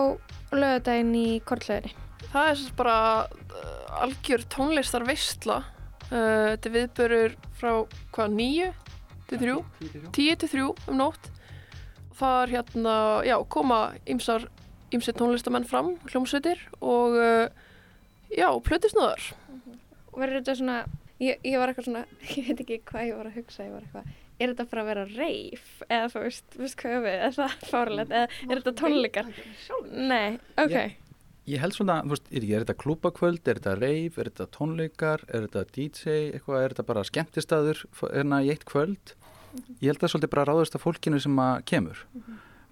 lögadaginn 0.51 1.11
í 1.15 1.27
kortlöðinni? 1.47 1.93
Það 2.33 2.47
er 2.49 2.57
sérst 2.59 2.73
bara 2.75 2.95
uh, 3.23 4.01
algjör 4.03 4.41
tónlistar 4.51 5.05
veistla. 5.07 5.61
Uh, 6.09 6.49
þetta 6.49 6.71
viðbörur 6.73 7.37
frá 7.55 7.69
hvað, 8.11 8.35
nýju 8.35 8.65
til 9.29 9.39
þrjú? 9.45 9.55
Tíu 10.17 10.35
til 10.41 10.49
þrjú 10.51 10.65
um 10.91 10.99
nótt. 10.99 11.29
Það 12.19 12.35
er 12.41 12.53
hérna, 12.57 12.97
já, 13.29 13.37
koma 13.55 13.79
ymsar, 14.11 14.49
ymsir 14.91 15.15
tónlistamenn 15.21 15.69
fram, 15.71 15.93
hljómsveitir 16.11 16.59
og 16.83 17.15
uh, 17.15 17.47
já, 18.27 18.49
plötusnöðar. 18.67 19.23
Og 20.11 20.19
verður 20.19 20.41
þetta 20.41 20.57
svona, 20.59 20.81
ég, 21.23 21.39
ég 21.47 21.55
var 21.63 21.71
eitthvað 21.71 21.87
svona, 21.87 22.03
ég 22.35 22.51
veit 22.51 22.67
ekki 22.67 22.83
hvað 22.91 23.07
ég 23.07 23.23
var 23.23 23.31
að 23.31 23.39
hugsa, 23.39 23.69
ég 23.69 23.71
var 23.71 23.87
eitthvað, 23.87 24.11
er 24.41 24.51
þetta 24.53 24.65
bara 24.71 24.83
að 24.83 24.89
vera 24.91 25.05
reif? 25.17 25.67
Eða 25.87 26.09
þú 26.13 26.23
veist, 26.25 26.43
þú 26.55 26.63
veist 26.65 26.77
hvað 26.81 26.97
við, 27.05 27.15
er 27.27 27.37
það 27.37 27.55
fárlegt? 27.71 28.11
Eða 28.11 28.27
er 28.49 28.61
þetta 28.61 28.73
tónleikar? 28.81 29.31
Nei, 29.91 30.39
ok. 30.57 30.75
Ég- 30.75 30.97
Ég 31.49 31.57
held 31.57 31.73
svona, 31.73 31.95
þú 32.05 32.11
veist, 32.13 32.27
er, 32.37 32.43
er 32.45 32.61
þetta 32.63 32.75
klúbakvöld, 32.83 33.39
er 33.49 33.57
þetta 33.57 33.71
reif, 33.81 34.17
er 34.21 34.27
þetta 34.29 34.45
tónleikar, 34.53 35.23
er 35.33 35.47
þetta 35.47 35.63
DJ, 35.73 36.13
eitthvað, 36.37 36.59
er 36.67 36.75
þetta 36.75 36.85
bara 36.85 37.03
skemmtistaður 37.07 37.79
erna 38.13 38.43
í 38.45 38.51
eitt 38.53 38.63
kvöld? 38.69 39.15
Ég 39.81 39.89
held 39.89 39.97
að 39.97 40.03
það 40.03 40.05
er 40.07 40.11
svolítið 40.13 40.31
bara 40.35 40.45
ráðast 40.51 40.77
af 40.77 40.83
fólkinu 40.85 41.19
sem 41.19 41.41
að 41.41 41.63
kemur. 41.71 42.03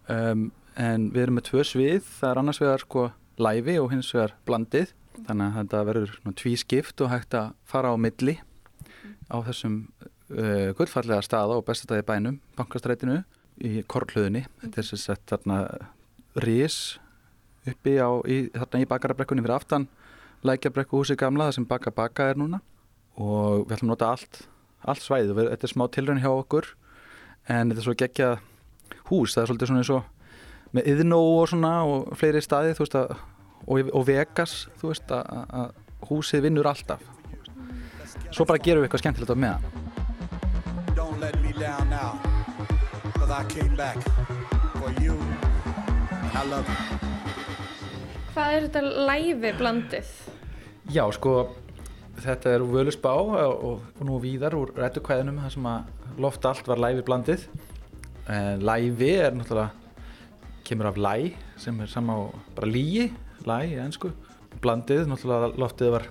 um, 0.08 0.46
en 0.78 1.10
við 1.12 1.24
erum 1.26 1.40
með 1.40 1.48
tvö 1.50 1.66
svið, 1.66 2.06
það 2.20 2.30
er 2.30 2.42
annars 2.44 2.62
vegar 2.62 2.86
sko 2.86 3.08
læfi 3.42 3.76
og 3.82 3.90
hins 3.92 4.14
vegar 4.16 4.36
blandið, 4.48 4.94
þannig 5.26 5.50
að 5.50 5.58
þetta 5.64 5.82
verður 5.90 6.14
tvískipt 6.44 7.02
og 7.04 7.10
hægt 7.12 7.36
að 7.42 7.50
fara 7.74 7.92
á 7.92 7.96
milli 8.00 8.38
á 9.34 9.38
þessum 9.50 9.82
uh, 10.32 10.72
gullfallega 10.78 11.22
staða 11.26 11.58
og 11.60 11.66
bestastæði 11.68 12.06
bænum, 12.08 12.40
bankastrætinu 12.58 13.22
í 13.66 13.84
korrlöðinni. 13.90 14.46
Þetta 14.64 14.82
er 14.82 14.88
sem 14.88 15.02
sagt 15.02 15.30
þarna 15.34 15.60
ris 16.46 16.98
uppi 17.68 17.98
á, 18.00 18.10
í, 18.30 18.48
þarna 18.56 18.84
í 18.84 18.88
bakarabrekkunni 18.90 19.44
fyrir 19.44 19.58
aftan. 19.58 19.88
Lækjabrekku 20.48 21.02
húsi 21.02 21.18
gamla 21.20 21.50
það 21.50 21.58
sem 21.58 21.66
baka 21.68 21.92
baka 21.92 22.30
er 22.32 22.40
núna. 22.40 22.62
Og 23.20 23.66
við 23.68 23.76
ætlum 23.76 23.90
að 23.90 23.96
nota 23.96 24.12
allt, 24.14 24.40
allt 24.88 25.04
svæðið. 25.04 25.34
Og 25.36 25.50
þetta 25.52 25.68
er 25.68 25.74
smá 25.74 25.86
tilraun 25.92 26.22
hjá 26.24 26.30
okkur 26.32 26.70
en 27.50 27.72
þetta 27.74 27.82
er 27.82 27.88
svo 27.90 27.98
geggja 28.00 28.30
hús. 29.10 29.36
Það 29.36 29.44
er 29.44 29.52
svolítið 29.52 29.72
svona 29.72 29.84
eins 29.84 29.92
og 29.98 30.74
með 30.78 30.88
yðnó 30.94 31.20
og 31.42 31.50
svona 31.52 31.74
og 31.90 32.14
fleiri 32.20 32.42
staði 32.46 32.76
veist 32.78 32.96
að 32.96 33.12
og, 33.68 33.90
og 33.92 34.06
Vegas 34.08 34.54
þú 34.80 34.94
veist 34.94 35.12
að- 35.12 35.52
að 35.60 35.74
húsið 36.10 36.46
vinnur 36.48 36.70
alltaf. 36.70 37.02
Svo 38.32 38.46
bara 38.48 38.62
gerum 38.62 38.82
við 38.84 38.88
eitthvað 38.88 39.04
skemmtilegt 39.04 39.34
á 39.34 39.38
meðan 39.44 39.79
Cause 43.30 43.46
I 43.46 43.62
came 43.62 43.76
back 43.76 43.98
for 44.80 44.90
you. 45.04 45.14
And 45.14 46.34
I 46.34 46.44
love 46.50 46.66
you. 46.66 46.98
Hvað 48.34 48.54
er 48.56 48.64
þetta 48.66 48.82
læfi 49.06 49.52
blandið? 49.60 50.10
Já, 50.90 51.04
sko, 51.14 51.34
þetta 52.24 52.56
er 52.56 52.66
Völusbá 52.66 53.12
og, 53.22 53.68
og 53.70 54.02
nú 54.08 54.18
víðar 54.24 54.58
úr 54.58 54.74
rættukvæðinum 54.74 55.38
þar 55.44 55.54
sem 55.54 55.70
að 55.70 56.18
loft 56.26 56.50
allt 56.50 56.72
var 56.72 56.82
læfi 56.82 57.06
blandið. 57.06 57.46
En 58.34 58.66
læfi 58.66 59.12
er 59.20 59.38
náttúrulega, 59.38 59.94
kemur 60.66 60.90
af 60.90 60.98
læ 60.98 61.16
sem 61.62 61.78
er 61.86 61.94
sama 61.94 62.18
á 62.18 62.22
bara 62.58 62.74
líi, 62.74 63.12
læ 63.46 63.60
í 63.70 63.78
ennsku. 63.84 64.10
Blandið, 64.58 65.06
náttúrulega 65.12 65.54
loftið 65.54 65.98
var 66.00 66.10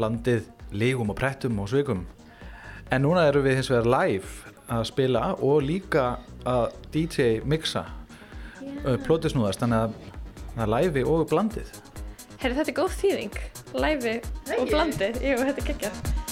blandið 0.00 0.48
lígum 0.72 1.12
og 1.12 1.20
prettum 1.20 1.60
og 1.60 1.68
svikum. 1.74 2.06
En 2.88 3.04
núna 3.04 3.28
erum 3.28 3.44
við 3.44 3.60
hins 3.60 3.74
vegar 3.74 3.90
live 3.98 4.54
að 4.72 4.86
spila 4.88 5.34
og 5.44 5.60
líka 5.66 6.14
að 6.48 6.66
DJ 6.94 7.40
mixa 7.48 7.84
yeah. 8.60 8.98
plótisnúðast, 9.06 9.62
þannig 9.62 9.86
að 9.86 9.96
það 10.54 10.64
er 10.66 10.72
læfi 10.74 11.06
og 11.14 11.24
blandið. 11.30 11.72
Herri, 12.42 12.58
þetta 12.58 12.70
er 12.70 12.78
góð 12.78 12.98
þýðing. 13.00 13.40
Læfi 13.84 14.14
og 14.58 14.68
blandið. 14.68 15.24
Jú, 15.24 15.40
þetta 15.40 15.64
er 15.64 15.68
geggjað. 15.72 16.23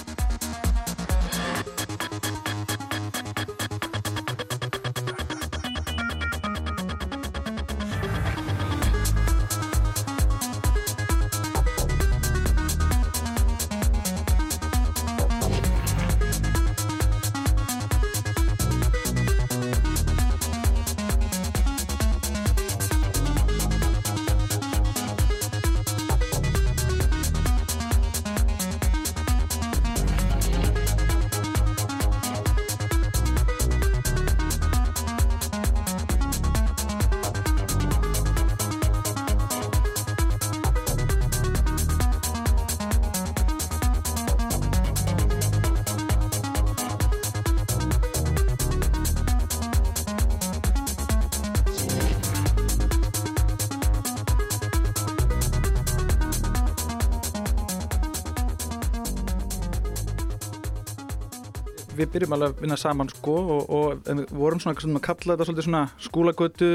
Við 61.96 62.12
byrjum 62.14 62.37
alveg 62.37 62.52
að 62.52 62.62
vinna 62.64 62.78
saman 62.81 63.11
sko 63.12 63.35
og, 63.40 63.72
og 63.72 64.07
við 64.07 64.33
vorum 64.37 64.62
svona, 64.62 64.81
svona 64.81 65.00
að 65.00 65.07
kalla 65.09 65.35
þetta 65.35 65.48
svolítið 65.48 65.66
svona 65.68 65.83
skúlagötu 66.02 66.70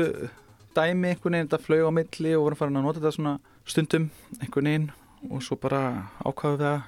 dæmi 0.78 1.12
einhvern 1.12 1.38
veginn, 1.38 1.48
þetta 1.48 1.64
flög 1.64 1.88
á 1.90 1.92
milli 1.98 2.34
og 2.38 2.46
vorum 2.46 2.60
farin 2.60 2.80
að 2.80 2.86
nota 2.86 3.02
þetta 3.02 3.16
svona 3.16 3.34
stundum 3.68 4.10
einhvern 4.42 4.70
veginn 4.70 4.88
og 5.32 5.44
svo 5.46 5.58
bara 5.62 5.82
ákvaðum 6.22 6.62
við 6.62 6.70
að 6.70 6.82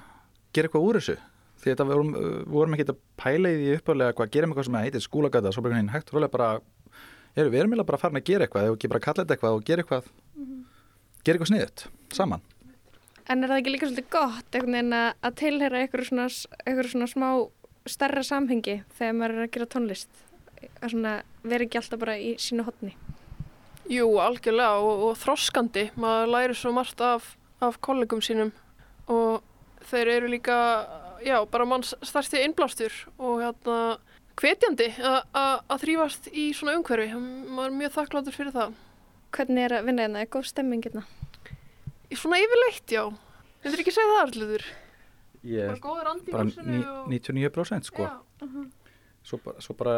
gera 0.54 0.70
eitthvað 0.70 0.86
úr 0.86 0.98
þessu. 1.00 1.16
Því 1.60 1.72
þetta 1.72 1.86
vorum, 1.90 2.12
vorum 2.48 2.76
ekki 2.76 2.86
að 2.88 3.00
pæla 3.20 3.50
í 3.50 3.58
því 3.58 3.72
uppálega 3.80 4.16
hvað 4.16 4.30
gerum 4.36 4.52
eitthvað 4.52 4.68
sem 4.68 4.78
heitir 4.80 5.04
skúlagöta 5.04 5.52
svo 5.52 5.64
bara 5.64 5.74
einhvern 5.76 5.90
veginn 5.90 5.94
hægt 5.96 6.14
og 6.14 6.30
bara 6.32 6.50
erum 7.36 7.52
við 7.52 7.60
erum 7.60 7.74
eiginlega 7.74 7.90
bara 7.90 8.00
farin 8.00 8.20
að 8.20 8.28
gera 8.30 8.46
eitthvað 8.46 8.70
og 8.70 8.78
ekki 8.78 8.90
bara 8.90 9.04
kalla 9.04 9.24
þetta 9.24 9.36
eitthvað 9.36 9.58
og 9.58 9.66
gera 9.68 9.84
eitthvað 9.84 10.08
gera 11.24 11.36
eitthvað 11.36 11.52
sniðut 11.52 11.86
saman. 12.16 12.46
En 13.30 13.44
er 13.44 13.52
það 13.52 13.60
ekki 13.60 13.74
líka 13.74 13.88
svolítið 13.90 14.10
gott 14.10 14.56
að 14.58 14.94
að 15.28 15.36
tilheyra 15.38 15.82
einhverju 15.84 16.08
svona, 16.08 16.28
einhverju 16.64 16.94
svona 16.94 17.10
smá 17.10 17.28
stærra 17.88 18.22
samhengi 18.26 18.82
þegar 18.98 19.14
maður 19.16 19.36
er 19.38 19.46
að 19.46 19.52
gera 19.56 19.66
tónlist? 19.74 20.10
Að 20.82 20.90
svona 20.92 21.12
vera 21.42 21.64
ekki 21.64 21.78
alltaf 21.80 22.00
bara 22.02 22.18
í 22.20 22.34
sínu 22.40 22.64
hotni. 22.66 22.94
Jú, 23.90 24.06
algjörlega 24.22 24.80
og, 24.84 25.04
og 25.08 25.16
þroskandi. 25.18 25.86
Maður 25.96 26.32
læri 26.34 26.54
svo 26.58 26.72
margt 26.76 27.00
af, 27.00 27.32
af 27.64 27.80
kollegum 27.82 28.20
sínum 28.22 28.52
og 29.10 29.40
þeir 29.90 30.12
eru 30.18 30.28
líka, 30.30 30.56
já, 31.24 31.40
bara 31.50 31.64
manns 31.66 31.94
starsti 32.06 32.42
innblástur 32.44 32.92
og 33.18 33.40
hérna 33.42 33.78
hvetjandi 34.40 34.90
að- 35.00 35.24
að 35.36 35.56
að 35.68 35.82
þrýfast 35.82 36.28
í 36.32 36.44
svona 36.56 36.76
umhverfi. 36.78 37.10
Maður 37.16 37.66
er 37.72 37.78
mjög 37.80 37.96
þakkláttur 37.96 38.36
fyrir 38.36 38.52
það. 38.54 38.76
Hvernig 39.32 39.64
er 39.64 39.74
að 39.80 39.84
vinna 39.88 40.02
hérna? 40.06 40.20
Er 40.22 40.30
góð 40.30 40.46
stemming 40.52 40.84
hérna? 40.84 41.02
Svona 42.14 42.38
yfirleitt, 42.42 42.86
já. 42.90 43.04
Myndir 43.64 43.82
ekki 43.82 43.92
segja 43.94 44.14
það 44.14 44.22
allir? 44.28 44.64
Ég, 45.46 45.70
Bara 45.70 45.82
góður 45.84 46.12
andi 46.12 46.30
í 46.30 46.34
bara 46.34 46.46
húsinu 46.48 46.74
ní, 46.74 46.80
og... 46.84 47.10
99% 47.12 47.88
sko. 47.88 48.06
Já. 48.06 48.44
svo, 49.26 49.40
bara, 49.44 49.64
svo 49.64 49.76
bara 49.78 49.96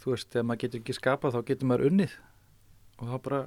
þú 0.00 0.14
veist, 0.14 0.30
þegar 0.32 0.48
maður 0.48 0.64
getur 0.64 0.82
ekki 0.82 0.98
skapað 0.98 1.36
þá 1.36 1.40
getur 1.52 1.70
maður 1.70 1.88
unnið. 1.90 2.18
Og 3.00 3.08
þá 3.10 3.16
bara 3.28 3.40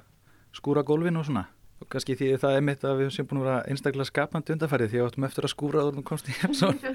skúra 0.55 0.85
gólfin 0.88 1.19
og 1.19 1.27
svona. 1.27 1.47
Og 1.83 1.89
kannski 1.91 2.15
því 2.15 2.31
það 2.39 2.57
er 2.57 2.63
mitt 2.63 2.85
að 2.88 3.01
við 3.01 3.09
sem 3.11 3.27
búin 3.27 3.41
að 3.41 3.49
vera 3.49 3.63
einstaklega 3.71 4.07
skapandi 4.07 4.53
undarfærið 4.55 4.93
því 4.93 5.01
að 5.01 5.09
áttum 5.09 5.25
eftir 5.27 5.47
að 5.47 5.51
skúra 5.51 5.83
og 5.83 5.97
komst 6.07 6.29
í 6.31 6.35
heimsón 6.39 6.77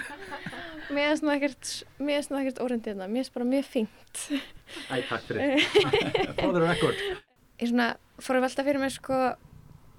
Mér 0.90 1.12
finnst 1.12 1.22
nú 1.22 1.30
ekkert, 1.30 1.72
mér 2.00 2.16
finnst 2.18 2.32
nú 2.32 2.38
ekkert 2.40 2.62
óreindið 2.64 2.94
hérna. 2.94 3.06
Mér 3.06 3.22
finnst 3.22 3.34
bara 3.36 3.46
mjög 3.46 3.66
fínt. 3.70 4.22
Æ, 4.90 4.94
takk 5.06 5.28
fyrir. 5.28 5.66
For 6.40 6.56
the 6.56 6.62
record. 6.64 7.04
Ég 7.60 7.70
svona 7.70 7.92
fór 8.18 8.40
að 8.40 8.46
velta 8.48 8.64
fyrir 8.66 8.82
mig 8.82 8.94
sko 8.96 9.20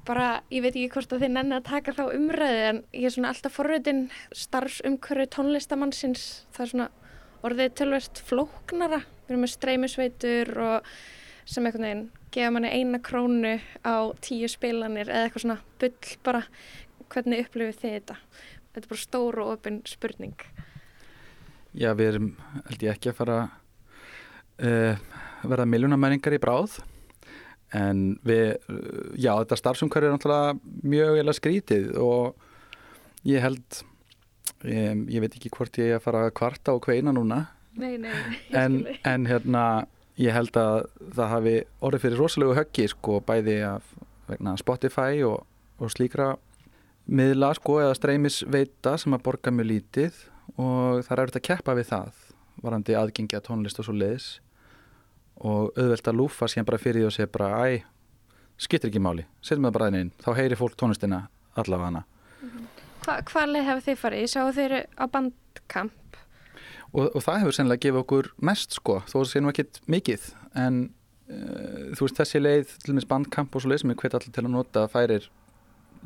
bara, 0.08 0.42
ég 0.52 0.64
veit 0.64 0.74
ekki 0.74 0.90
hvort 0.96 1.14
að 1.14 1.24
þið 1.26 1.34
nenni 1.36 1.58
að 1.58 1.68
taka 1.70 1.94
þá 1.98 2.04
umræði 2.16 2.62
en 2.70 2.80
ég 2.96 3.08
er 3.08 3.14
svona 3.16 3.32
alltaf 3.34 3.56
forröðin 3.58 4.04
starfsumkörðu 4.36 5.28
tónlistamannsins. 5.36 6.26
Það 6.56 6.66
er 6.66 6.72
svona 6.74 6.88
orðið 7.46 7.76
tölvert 7.80 8.22
flóknara. 8.28 9.02
Við 9.26 9.34
erum 9.34 9.46
með 9.46 9.54
streymisveitur 9.56 10.54
og 10.66 10.92
sem 11.46 11.66
einhvern 11.66 11.88
veginn 11.88 12.04
gefa 12.32 12.54
manni 12.56 12.72
eina 12.72 13.02
krónu 13.04 13.56
á 13.84 13.96
tíu 14.24 14.50
spilanir 14.52 15.10
eða 15.10 15.28
eitthvað 15.28 15.46
svona 15.46 15.60
bull 15.82 16.18
bara. 16.26 16.44
Hvernig 17.12 17.46
upplifið 17.46 17.80
þið 17.82 17.96
þetta? 17.98 18.20
Þetta 18.72 18.86
er 18.86 18.92
bara 18.94 19.02
stór 19.02 19.40
og 19.44 19.50
opinn 19.58 19.82
spurning. 19.90 20.46
Já, 21.76 21.92
við 21.96 22.08
erum, 22.14 22.30
held 22.70 22.86
ég 22.86 22.94
ekki 22.94 23.12
að 23.12 23.18
fara 23.18 23.42
uh, 24.64 25.12
verða 25.44 25.68
miljónamæringar 25.68 26.36
í 26.36 26.40
bráð 26.42 26.80
en 27.78 28.04
við, 28.28 28.58
já, 29.16 29.32
þetta 29.32 29.60
starfsumhverju 29.60 30.10
er 30.10 30.16
náttúrulega 30.16 30.56
mjög 30.92 31.22
eða 31.22 31.36
skrítið 31.38 31.88
og 32.04 33.28
ég 33.28 33.44
held 33.44 33.82
um, 34.66 35.06
ég 35.08 35.24
veit 35.24 35.38
ekki 35.38 35.52
hvort 35.56 35.80
ég 35.80 35.94
er 35.94 36.00
að 36.02 36.06
fara 36.06 36.26
að 36.28 36.36
kvarta 36.40 36.76
og 36.76 36.84
kveina 36.86 37.14
núna. 37.16 37.46
Nei, 37.80 37.96
nei, 38.02 38.12
en, 38.58 38.82
en 39.08 39.28
hérna 39.30 39.64
ég 40.20 40.36
held 40.36 40.58
að 40.60 40.90
það 41.16 41.32
hafi 41.32 41.56
orðið 41.80 42.04
fyrir 42.06 42.20
rosalegu 42.20 42.58
höggi 42.58 42.88
sko 42.92 43.22
bæði 43.24 43.62
af 43.70 43.94
vegna 44.28 44.58
Spotify 44.60 45.24
og, 45.28 45.46
og 45.80 45.94
slíkra 45.94 46.34
miðla 47.12 47.54
sko 47.58 47.80
eða 47.86 47.96
streymisveita 47.98 48.98
sem 49.00 49.16
að 49.16 49.24
borga 49.26 49.54
mjög 49.56 49.70
lítið 49.72 50.20
og 50.60 51.02
það 51.08 51.14
er 51.16 51.24
auðvitað 51.24 51.42
að 51.42 51.48
keppa 51.48 51.76
við 51.80 51.90
það 51.92 52.22
varandi 52.62 52.98
aðgengi 53.00 53.38
að 53.40 53.46
tónlist 53.48 53.80
og 53.82 53.88
svo 53.88 53.96
leiðis 53.96 54.30
og 55.42 55.72
auðvelt 55.76 56.08
að 56.12 56.20
lúfa 56.20 56.50
síðan 56.52 56.68
bara 56.70 56.82
fyrir 56.82 57.02
því 57.02 57.08
og 57.10 57.16
segja 57.16 57.32
bara 57.34 57.52
æ, 57.66 57.82
skiptir 58.62 58.92
ekki 58.92 59.02
máli, 59.02 59.26
setjum 59.42 59.68
það 59.70 59.78
bara 59.78 59.92
inn. 59.98 60.12
Þá 60.22 60.32
heyri 60.38 60.60
fólk 60.60 60.78
tónlistina 60.78 61.26
allavega. 61.58 61.90
Hana 61.90 62.06
Hva, 63.02 63.18
Hvað 63.26 63.54
leið 63.56 63.68
hefur 63.68 63.86
þið 63.88 64.00
farið? 64.04 64.24
Ég 64.26 64.32
sá 64.32 64.62
eru 64.62 64.80
á 64.86 65.06
bandkamp 65.10 66.18
og, 66.92 67.06
og 67.08 67.22
það 67.24 67.44
hefur 67.44 67.58
sennilega 67.58 67.86
gefið 67.86 68.02
okkur 68.04 68.32
mest 68.50 68.76
sko, 68.78 68.98
þó 69.08 69.16
að 69.16 69.22
það 69.22 69.30
sé 69.32 69.42
nú 69.42 69.52
ekkit 69.52 69.80
mikið. 69.92 70.28
En 70.62 70.82
uh, 71.32 71.86
þú 71.96 72.08
veist 72.08 72.20
þessi 72.20 72.42
leið 72.42 72.76
til 72.84 72.94
og 72.94 73.00
með 73.00 73.08
bandkamp 73.14 73.56
og 73.56 73.64
svo 73.64 73.72
leið 73.72 73.84
sem 73.84 73.94
ég 73.94 74.04
hvet 74.04 74.18
allir 74.20 74.36
til 74.36 74.46
að 74.46 74.54
nota 74.54 74.86
færir 74.92 75.30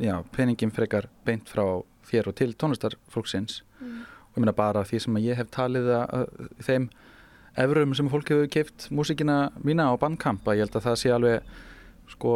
já, 0.01 0.15
peningin 0.35 0.73
frekar 0.75 1.09
beint 1.27 1.49
frá 1.51 1.65
þér 2.05 2.31
og 2.31 2.37
til 2.37 2.53
tónlistarfólksins. 2.53 3.63
Og 3.81 4.37
ég 4.37 4.43
meina 4.43 4.55
bara 4.55 4.85
því 4.85 5.01
sem 5.05 5.19
ég 5.23 5.39
hef 5.39 5.51
talið 5.55 5.91
að, 5.97 6.05
að 6.19 6.65
þeim 6.67 6.89
efrum 7.55 7.95
sem 7.95 8.09
fólk 8.11 8.31
hefur 8.33 8.49
keift 8.51 8.87
músikina 8.91 9.49
mína 9.63 9.87
á 9.91 9.93
bandkamp 9.99 10.47
að 10.47 10.59
ég 10.59 10.65
held 10.65 10.79
að 10.79 10.87
það 10.89 10.97
sé 11.01 11.13
alveg 11.15 11.53
sko 12.11 12.33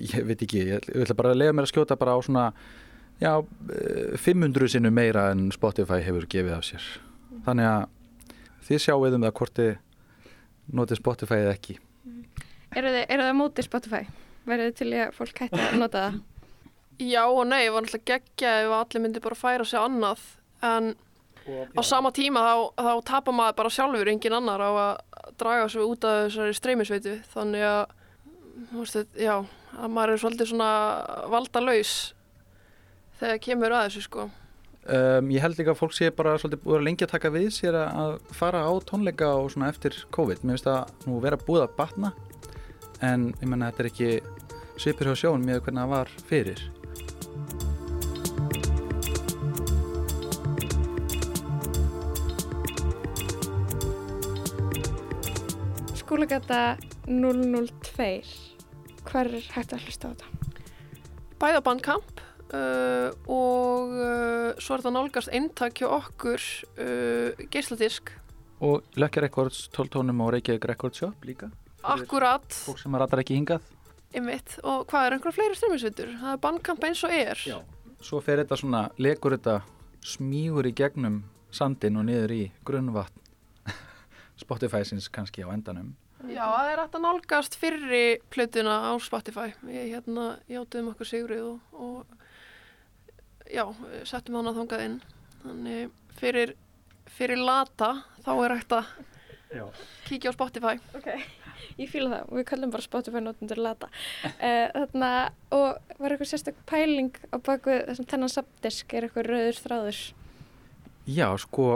ég 0.00 0.26
veit 0.26 0.42
ekki, 0.42 0.64
ég, 0.74 0.88
ég 0.90 1.04
ætla 1.04 1.16
bara 1.18 1.32
að 1.34 1.40
lega 1.40 1.54
mér 1.54 1.68
að 1.68 1.72
skjóta 1.72 1.98
bara 2.00 2.16
á 2.16 2.20
svona 2.24 2.44
já, 3.22 3.32
eh, 3.70 4.16
500 4.18 4.68
sinnu 4.74 4.90
meira 4.90 5.30
en 5.32 5.50
Spotify 5.54 6.02
hefur 6.04 6.26
gefið 6.26 6.56
af 6.58 6.66
sér 6.68 6.90
þannig 7.46 7.70
að 7.70 7.88
þið 8.68 8.84
sjáum 8.84 9.08
um 9.08 9.26
það 9.26 9.36
hvort 9.40 9.58
þið 9.60 9.74
notið 10.74 11.00
Spotify 11.02 11.40
eða 11.42 11.56
ekki 11.56 11.80
Eru 12.74 12.90
þið, 12.90 13.04
eru 13.06 13.22
þið 13.22 13.30
á 13.30 13.38
móti 13.38 13.62
Spotify? 13.62 14.04
Verður 14.44 14.70
þið 14.70 14.78
til 14.80 14.88
í 14.90 14.96
að 14.98 15.12
fólk 15.14 15.42
hætti 15.44 15.60
að 15.62 15.76
nota 15.78 16.00
það? 16.04 16.16
Já 17.04 17.22
og 17.26 17.44
nei, 17.46 17.62
var 17.70 17.84
náttúrulega 17.84 18.08
geggja 18.10 18.54
ef 18.64 18.72
allir 18.74 19.02
myndi 19.04 19.22
bara 19.22 19.38
færa 19.38 19.66
sig 19.66 19.78
annað 19.78 20.24
en 20.66 20.90
á 21.44 21.80
sama 21.84 22.10
tíma 22.14 22.40
þá, 22.44 22.54
þá 22.76 22.92
tapar 23.10 23.34
maður 23.36 23.56
bara 23.58 23.72
sjálfur 23.74 24.10
engin 24.12 24.36
annar 24.38 24.60
á 24.64 24.70
að 24.70 25.34
draga 25.40 25.68
sig 25.68 25.82
út 25.84 26.04
af 26.08 26.20
þessari 26.28 26.54
streymisveitu. 26.58 27.16
Þannig 27.34 27.64
að, 27.68 27.82
þetta, 28.92 29.20
já, 29.20 29.34
að 29.78 29.90
maður 29.96 30.14
er 30.14 30.22
svolítið 30.22 30.50
svona 30.52 30.70
valdalaus 31.32 31.92
þegar 33.20 33.42
kemur 33.48 33.74
að 33.76 33.86
þessu 33.88 34.02
sko. 34.08 34.26
um, 34.84 35.30
ég 35.32 35.40
held 35.40 35.56
líka 35.58 35.72
að 35.72 35.80
fólk 35.80 35.94
sé 35.96 36.10
bara 36.12 36.36
svolítið 36.38 36.64
búið 36.64 36.78
að 36.78 36.86
lengi 36.88 37.06
að 37.06 37.12
taka 37.14 37.30
við 37.32 37.50
sér 37.56 37.78
að- 37.80 38.18
fara 38.36 38.64
á 38.68 38.72
tónleika 38.84 39.30
og 39.38 39.50
svona 39.50 39.70
eftir 39.72 39.96
COVID. 40.12 40.42
Mér 40.44 40.58
finnst 40.58 40.68
það 40.68 41.06
nú 41.08 41.20
vera 41.24 41.36
búið 41.40 41.64
að 41.68 41.76
batna 41.76 42.12
en 43.00 43.32
ég 43.40 43.48
menna 43.48 43.70
þetta 43.72 43.80
er 43.84 43.90
ekki 43.90 44.10
svipur 44.76 45.08
hjá 45.08 45.16
sjón 45.24 45.44
með 45.44 45.62
hvernig 45.64 45.82
það 45.84 45.94
var 45.94 46.08
fyrir 46.28 46.60
Skúlagata 56.14 56.76
002 57.10 58.04
Hvar 59.02 59.26
er 59.26 59.46
hægt 59.50 59.72
að 59.74 59.80
hlusta 59.82 60.06
á 60.06 60.10
þetta? 60.14 60.52
Bæða 61.42 61.62
bandkamp 61.66 62.20
uh, 62.54 63.08
og 63.26 63.96
uh, 63.98 64.52
svo 64.62 64.76
er 64.76 64.84
þetta 64.84 64.92
nálgast 64.94 65.32
eintak 65.34 65.82
hjá 65.82 65.88
okkur 65.88 66.38
uh, 66.38 67.42
geisladisk. 67.50 68.12
og 68.62 68.86
Lucky 68.94 69.24
Records 69.24 69.64
12 69.74 69.90
tónum 69.96 70.22
og 70.22 70.30
Reykjavík 70.36 70.68
Records 70.70 71.02
Shop 71.02 71.26
líka 71.26 71.50
Akkurat, 71.82 72.46
fólk 72.46 72.78
sem 72.78 72.94
ratar 72.94 73.24
ekki 73.24 73.34
hingað 73.40 73.66
einmitt. 74.14 74.54
Og 74.62 74.86
hvað 74.86 75.08
er 75.08 75.18
einhverja 75.18 75.38
fleiri 75.40 75.58
streymisveitur? 75.58 76.14
Það 76.22 76.36
er 76.36 76.40
bandkamp 76.46 76.88
eins 76.92 77.02
og 77.02 77.16
er. 77.18 77.42
Já. 77.42 77.58
svo 77.98 78.22
fer 78.22 78.44
þetta 78.44 78.60
svona, 78.62 78.84
legur 79.02 79.34
þetta 79.34 79.58
smígur 79.98 80.70
í 80.70 80.76
gegnum 80.78 81.24
sandin 81.50 81.98
og 81.98 82.06
niður 82.06 82.38
í 82.38 82.40
grunnvatn 82.62 83.18
Spotify-sins 84.46 85.10
kannski 85.10 85.42
á 85.42 85.50
endanum 85.50 85.96
Já, 86.30 86.44
það 86.48 86.70
er 86.70 86.82
að 86.82 86.98
nálgast 87.04 87.56
fyrri 87.60 88.04
plötuna 88.32 88.76
á 88.88 88.92
Spotify. 89.02 89.50
Við 89.64 89.90
hérna 89.92 90.26
játuðum 90.50 90.92
okkur 90.92 91.08
sigrið 91.08 91.48
og, 91.50 91.58
og 91.76 93.50
já, 93.50 93.64
settum 94.08 94.38
hana 94.40 94.54
þangað 94.56 94.84
inn. 94.86 94.98
Þannig 95.44 95.90
fyrir, 96.18 96.54
fyrir 97.12 97.42
lata 97.44 97.90
þá 98.24 98.30
er 98.36 98.56
hægt 98.56 98.76
að 98.78 98.92
kíkja 100.08 100.32
á 100.32 100.36
Spotify. 100.36 100.78
Ok, 100.96 101.10
ég 101.78 101.92
fýla 101.92 102.10
það. 102.14 102.32
Við 102.38 102.48
kallum 102.50 102.72
bara 102.74 102.86
Spotify 102.86 103.22
notendur 103.22 103.60
lata. 103.62 103.90
Uh, 104.24 104.66
þarna, 104.72 105.12
og 105.54 105.98
var 106.00 106.14
eitthvað 106.14 106.32
sérstök 106.32 106.64
pæling 106.70 107.12
á 107.30 107.36
baku 107.36 107.76
þessum 107.90 108.08
þennan 108.10 108.32
sapdisk? 108.32 108.96
Er 108.96 109.08
eitthvað 109.08 109.30
rauður 109.30 109.62
þráður? 109.66 110.02
Já, 111.04 111.28
sko, 111.44 111.68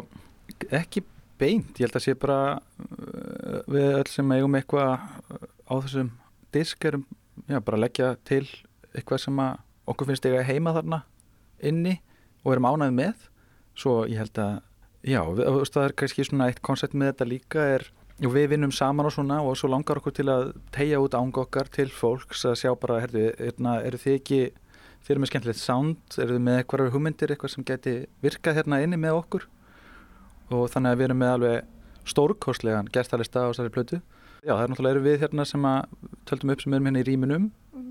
ekki 0.73 1.05
beint, 1.39 1.79
ég 1.79 1.87
held 1.87 1.99
að 1.99 2.05
sé 2.05 2.17
bara 2.19 2.41
uh, 2.59 3.61
við 3.71 3.89
öll 4.01 4.11
sem 4.11 4.35
eigum 4.37 4.59
eitthvað 4.59 4.95
á 5.69 5.75
þessum 5.85 6.13
disk 6.55 6.89
erum, 6.89 7.05
já, 7.47 7.59
bara 7.61 7.81
leggja 7.81 8.15
til 8.29 8.45
eitthvað 8.95 9.25
sem 9.27 9.43
að 9.43 9.59
okkur 9.89 10.11
finnst 10.11 10.29
eiga 10.29 10.47
heima 10.47 10.75
þarna 10.77 11.03
inni 11.65 11.99
og 12.45 12.55
erum 12.55 12.69
ánægð 12.69 12.97
með. 12.97 13.29
Svo 13.79 14.01
ég 14.11 14.19
held 14.21 14.41
að 14.43 14.57
Já, 15.07 15.23
við, 15.31 15.47
það 15.71 15.85
er 15.85 15.95
kannski 16.01 16.25
svona 16.27 16.49
eitt 16.51 16.61
koncept 16.65 16.95
með 16.99 17.13
þetta 17.13 17.27
líka 17.31 17.67
er 17.77 17.85
og 18.19 18.33
við 18.35 18.49
vinnum 18.51 18.73
saman 18.75 19.07
og 19.07 19.15
svona 19.15 19.37
og 19.47 19.55
svo 19.57 19.71
langar 19.71 20.01
okkur 20.01 20.15
til 20.17 20.27
að 20.33 20.49
tegja 20.75 20.99
út 20.99 21.15
áng 21.15 21.37
okkar 21.39 21.71
til 21.71 21.87
fólks 21.95 22.43
að 22.49 22.57
sjá 22.59 22.73
bara, 22.81 22.99
herðu, 23.05 23.29
hérna, 23.39 23.77
eru 23.87 24.01
þið 24.03 24.17
ekki 24.17 24.41
þið 25.07 25.13
eru 25.15 25.23
með 25.23 25.31
skemmtilegt 25.31 25.61
sound, 25.63 26.01
eru 26.19 26.35
þið 26.35 26.43
með 26.49 26.59
eitthvað 26.59 26.91
hugmyndir, 26.97 27.33
eitthvað 27.33 27.55
sem 27.55 27.67
geti 27.69 27.95
virkað 28.25 28.59
hérna 28.59 28.81
inni 28.83 28.99
með 28.99 29.21
okkur 29.21 29.47
og 30.51 30.69
þannig 30.73 30.95
að 30.95 31.01
við 31.01 31.09
erum 31.09 31.21
með 31.23 31.35
alveg 31.37 32.09
stórkostlegan 32.09 32.91
gestalista 32.93 33.45
á 33.45 33.51
þessari 33.51 33.75
plötu. 33.75 34.01
Já, 34.45 34.55
það 34.55 34.63
er 34.63 34.71
náttúrulega 34.73 35.05
við 35.05 35.23
hérna 35.25 35.45
sem 35.49 35.65
að 35.67 35.97
töldum 36.29 36.53
upp 36.55 36.63
sem 36.63 36.77
erum 36.77 36.89
hérna 36.89 37.03
í 37.03 37.09
rýminum 37.09 37.49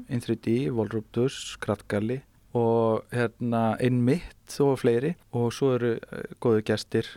In 0.08 0.22
3D, 0.24 0.70
Volruptus, 0.72 1.58
Kraftgalli 1.60 2.22
og 2.56 3.04
hérna 3.12 3.76
Einmitt 3.84 4.56
og 4.64 4.80
fleiri. 4.82 5.14
Og 5.36 5.52
svo 5.56 5.74
eru 5.76 5.94
uh, 6.00 6.24
góðu 6.44 6.64
gestir 6.68 7.10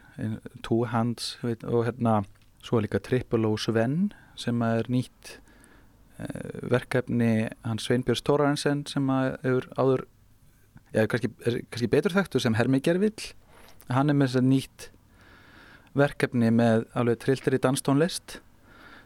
Two 0.66 0.88
Hands 0.90 1.36
og 1.44 1.84
hérna 1.86 2.20
svo 2.60 2.78
er 2.78 2.88
líka 2.88 3.00
Triple 3.02 3.48
O 3.48 3.56
Sven 3.56 4.10
sem 4.38 4.62
er 4.66 4.90
nýtt 4.90 5.36
uh, 6.18 6.66
verkefni 6.72 7.48
hans 7.64 7.86
Sveinbjörns 7.86 8.24
Tórarensen 8.26 8.84
sem 8.90 9.06
að 9.14 9.38
er 9.46 9.68
áður 9.78 10.06
já, 10.92 11.06
kannski, 11.06 11.30
er, 11.46 11.60
kannski 11.70 11.90
betur 11.94 12.16
þekktu 12.18 12.42
sem 12.42 12.58
Hermi 12.58 12.82
Gervill. 12.82 13.30
Hann 13.90 14.10
er 14.10 14.18
með 14.18 14.32
þess 14.32 14.42
að 14.42 14.50
nýtt 14.50 14.90
verkefni 15.98 16.52
með 16.54 16.86
alveg 16.98 17.18
trilltir 17.24 17.56
í 17.56 17.60
danstónlist 17.62 18.26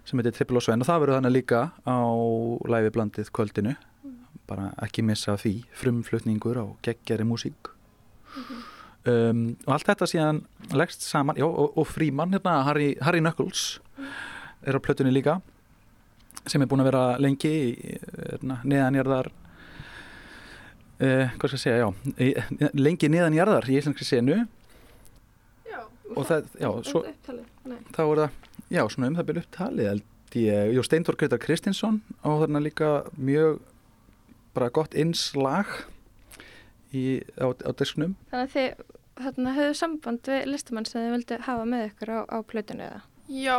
sem 0.04 0.20
heitir 0.20 0.34
Triple 0.36 0.60
O 0.60 0.62
Sven. 0.64 0.82
Og 0.84 0.88
það 0.88 1.00
verður 1.04 1.18
þannig 1.18 1.36
líka 1.38 1.60
á 1.88 1.98
læfi 2.74 2.90
blandið 2.94 3.26
kvöldinu. 3.34 3.74
Bara 4.48 4.64
ekki 4.84 5.00
missa 5.06 5.32
því. 5.40 5.54
Frumflutningur 5.80 6.56
á 6.60 6.66
geggjari 6.84 7.24
músík. 7.28 7.60
Um, 9.04 9.52
og 9.66 9.72
allt 9.76 9.88
þetta 9.90 10.06
síðan 10.08 10.38
leggst 10.72 11.02
saman, 11.04 11.36
já 11.36 11.44
og, 11.44 11.76
og 11.76 11.84
frímann 11.84 12.32
hérna 12.32 12.64
Harry, 12.64 12.96
Harry 13.04 13.20
Knuckles 13.20 13.76
er 14.64 14.72
á 14.72 14.80
plötunni 14.80 15.12
líka 15.12 15.44
sem 16.48 16.56
er 16.64 16.68
búin 16.70 16.80
að 16.80 16.88
vera 16.88 17.20
lengi 17.20 17.76
hérna, 17.76 18.64
neðanjarðar 18.64 19.28
uh, 19.28 21.36
hvað 21.36 21.44
skal 21.44 21.58
ég 21.58 21.64
segja, 21.66 21.84
já 21.84 21.88
lengi 22.80 23.12
neðanjarðar 23.12 23.68
í 23.68 23.76
íslenski 23.76 24.08
senu 24.08 24.48
og 26.12 26.26
það, 26.28 26.50
já, 26.60 26.70
svo 26.84 27.04
þá 27.94 28.02
er 28.04 28.20
það, 28.22 28.40
já, 28.68 28.82
svona 28.92 29.10
um 29.10 29.16
það 29.18 29.28
byrju 29.30 29.44
upptalið 29.44 29.90
held 29.92 30.36
ég, 30.40 30.74
já, 30.74 30.82
Steintor 30.86 31.18
Greitar 31.20 31.42
Kristinsson 31.42 32.02
og 32.22 32.42
þarna 32.42 32.64
líka 32.64 32.90
mjög 33.16 33.62
bara 34.54 34.70
gott 34.74 34.94
innslag 34.98 35.70
í, 36.94 37.22
á, 37.40 37.50
á 37.50 37.70
disknum 37.78 38.14
Þannig 38.30 38.44
að 38.44 38.54
þið 38.54 38.92
þarna, 39.24 39.56
höfðu 39.58 39.74
samband 39.78 40.30
við 40.30 40.46
listamann 40.50 40.88
sem 40.88 41.02
þið 41.02 41.16
vildu 41.16 41.40
hafa 41.46 41.66
með 41.68 41.88
ykkur 41.90 42.14
á, 42.14 42.20
á 42.30 42.38
plötunni 42.46 42.86
eða? 42.88 43.02
Já, 43.24 43.56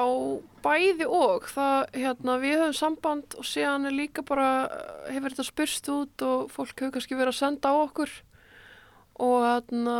bæði 0.61 1.07
og. 1.09 1.47
Það, 1.49 1.79
hérna, 1.97 2.35
við 2.43 2.59
höfum 2.59 2.75
samband 2.77 3.35
og 3.39 3.47
síðan 3.49 3.89
er 3.89 3.95
líka 3.95 4.21
bara 4.25 4.49
hefur 5.09 5.33
þetta 5.33 5.47
spyrst 5.47 5.89
út 5.89 6.25
og 6.25 6.51
fólk 6.53 6.75
hefur 6.77 6.93
kannski 6.97 7.17
verið 7.17 7.33
að 7.33 7.39
senda 7.39 7.71
á 7.73 7.75
okkur 7.79 8.13
og 9.23 9.45
hérna 9.45 9.97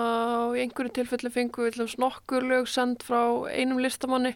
í 0.58 0.66
einhverju 0.66 0.92
tilfelli 0.98 1.32
fengum 1.32 1.70
við 1.70 1.96
nokkur 2.02 2.44
lög 2.44 2.68
send 2.68 3.04
frá 3.06 3.48
einum 3.48 3.80
listamanni 3.80 4.34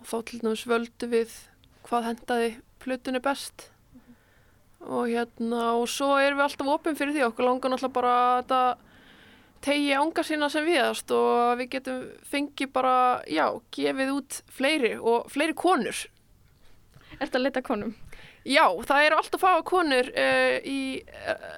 og 0.00 0.08
þá 0.08 0.16
til 0.30 0.40
dæmis 0.40 0.64
völdu 0.68 1.10
við 1.12 1.36
hvað 1.84 2.08
hendaði 2.08 2.50
plötunni 2.80 3.20
best 3.24 3.68
og 4.84 5.08
hérna 5.08 5.74
og 5.76 5.86
svo 5.88 6.14
erum 6.20 6.40
við 6.40 6.46
alltaf 6.46 6.72
opinn 6.74 6.96
fyrir 6.96 7.16
því 7.16 7.28
okkur 7.28 7.48
langar 7.48 7.72
náttúrulega 7.72 7.96
bara 7.98 8.16
að 8.40 8.82
tegi 9.64 9.92
ánga 9.96 10.24
sína 10.24 10.50
sem 10.52 10.66
viðast 10.66 11.12
og 11.16 11.60
við 11.60 11.70
getum 11.76 12.02
fengið 12.28 12.72
bara, 12.74 12.96
já, 13.28 13.46
gefið 13.72 14.12
út 14.12 14.40
fleiri 14.52 14.92
og 15.00 15.30
fleiri 15.32 15.56
konur. 15.56 16.02
Er 17.16 17.22
þetta 17.22 17.38
að 17.38 17.46
leta 17.46 17.62
konum? 17.64 17.94
Já, 18.44 18.66
það 18.84 19.06
eru 19.06 19.20
alltaf 19.20 19.40
fáa 19.40 19.62
konur 19.64 20.10
uh, 20.12 20.58
í 20.68 21.00
uh, 21.00 21.48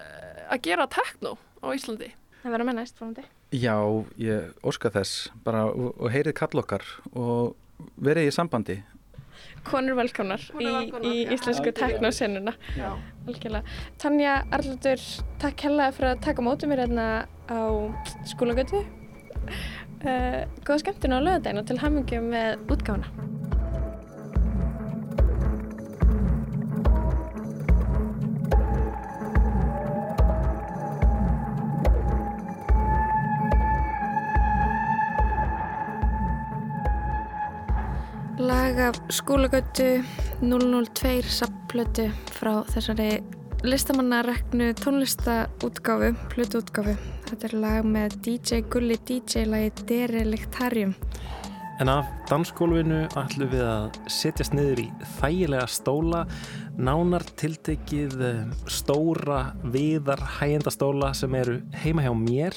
að 0.54 0.62
gera 0.68 0.86
tekno 0.90 1.34
á 1.62 1.68
Íslandi. 1.76 2.10
Það 2.42 2.54
verður 2.54 2.68
með 2.68 2.78
næst 2.78 2.98
frámandi. 2.98 3.24
Já, 3.54 3.76
ég 4.20 4.66
óska 4.66 4.90
þess 4.94 5.30
bara 5.46 5.64
og, 5.70 5.94
og 5.98 6.12
heyrið 6.14 6.36
kall 6.38 6.62
okkar 6.62 6.84
og 7.12 7.56
verið 8.02 8.30
í 8.30 8.34
sambandi. 8.34 8.76
Konur 9.66 9.96
velkomnar 9.98 10.42
í, 10.62 10.68
í 11.02 11.14
íslensku 11.34 11.72
teknósenuna. 11.74 12.54
Tanja 14.00 14.36
Arlundur 14.54 15.02
takk 15.42 15.66
hella 15.66 15.90
fyrir 15.94 16.12
að 16.14 16.22
taka 16.28 16.44
mótið 16.46 16.70
mér 16.70 16.84
hérna 16.84 17.08
á 17.50 17.60
skólagötu 18.30 18.82
uh, 18.82 20.42
góða 20.62 20.82
skemmtun 20.82 21.18
á 21.18 21.20
löðadegin 21.22 21.62
og 21.62 21.66
til 21.70 21.80
hamingjum 21.82 22.30
með 22.32 22.70
útgána 22.74 23.10
lag 38.46 38.78
af 38.78 38.96
skólagötu 39.10 40.02
002 40.40 41.22
sapplötu 41.26 42.04
frá 42.36 42.60
þessari 42.70 43.08
listamannareknu 43.66 44.68
tónlistaútgáfu, 44.78 46.12
plötuútgáfu. 46.30 46.94
Þetta 47.26 47.48
er 47.48 47.54
lag 47.64 47.88
með 47.88 48.16
DJ 48.22 48.60
Gulli 48.70 48.98
DJ 49.08 49.46
lagi 49.50 49.72
Dereliktarium. 49.88 50.94
En 51.82 51.90
af 51.90 52.06
dansskólfinu 52.30 53.02
ætlum 53.18 53.50
við 53.50 53.66
að 53.66 53.98
setjast 54.14 54.54
niður 54.54 54.84
í 54.84 54.88
þægilega 55.18 55.66
stóla, 55.66 56.24
nánar 56.78 57.26
tiltekið 57.40 58.18
eh, 58.30 58.42
stóra 58.70 59.40
viðar 59.74 60.22
hægjendastóla 60.38 61.10
sem 61.18 61.34
eru 61.34 61.58
heima 61.82 62.06
hjá 62.06 62.14
mér. 62.14 62.54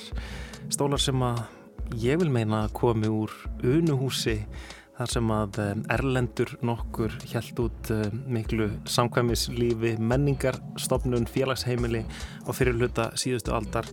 Stólar 0.70 1.02
sem 1.02 1.26
að 1.26 1.48
ég 1.98 2.22
vil 2.22 2.30
meina 2.30 2.68
komi 2.78 3.10
úr 3.10 3.34
unuhúsi 3.66 4.44
þar 5.00 5.14
sem 5.16 5.32
að 5.32 5.60
Erlendur 5.96 6.52
nokkur 6.68 7.16
hjælt 7.24 7.60
út 7.64 7.92
miklu 8.28 8.68
samkvæmislífi, 8.92 9.96
menningarstofnun, 10.04 11.30
félagsheimili 11.32 12.04
á 12.44 12.50
fyrirluta 12.52 13.10
síðustu 13.16 13.56
aldar. 13.56 13.88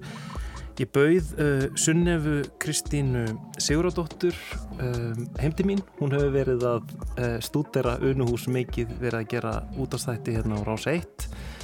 Ég 0.77 0.91
bauð 0.93 1.31
uh, 1.41 1.63
Sunnefu 1.79 2.43
Kristínu 2.61 3.23
Siguradóttur 3.57 4.37
um, 4.77 5.23
heimdi 5.41 5.65
mín. 5.65 5.81
Hún 5.97 6.13
hefur 6.13 6.35
verið 6.35 6.67
að 6.69 6.91
uh, 7.17 7.39
stúdera 7.41 7.95
unuhús 8.05 8.45
mikið 8.53 8.93
verið 9.01 9.23
að 9.23 9.31
gera 9.31 9.55
útastætti 9.81 10.35
hérna 10.37 10.61
á 10.61 10.69
Rás 10.69 10.85
1 10.91 11.01
um, 11.01 11.56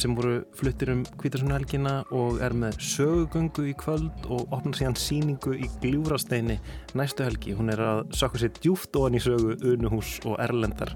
sem 0.00 0.14
voru 0.16 0.42
fluttir 0.58 0.90
um 0.92 1.04
Kvítarsunhelgina 1.20 1.94
og 2.14 2.40
er 2.44 2.52
með 2.56 2.76
sögugöngu 2.84 3.64
í 3.70 3.74
kvöld 3.80 4.26
og 4.28 4.52
opnar 4.52 4.76
síðan 4.76 4.98
síningu 5.00 5.54
í 5.56 5.68
Gljúrasteini 5.80 6.58
næstu 6.98 7.24
helgi. 7.24 7.54
Hún 7.56 7.72
er 7.72 7.80
að 7.80 8.02
sökka 8.16 8.42
sér 8.42 8.52
djúft 8.58 8.96
ofan 9.00 9.16
í 9.16 9.22
sögu, 9.24 9.56
unuhús 9.72 10.18
og 10.28 10.36
erlendar. 10.44 10.92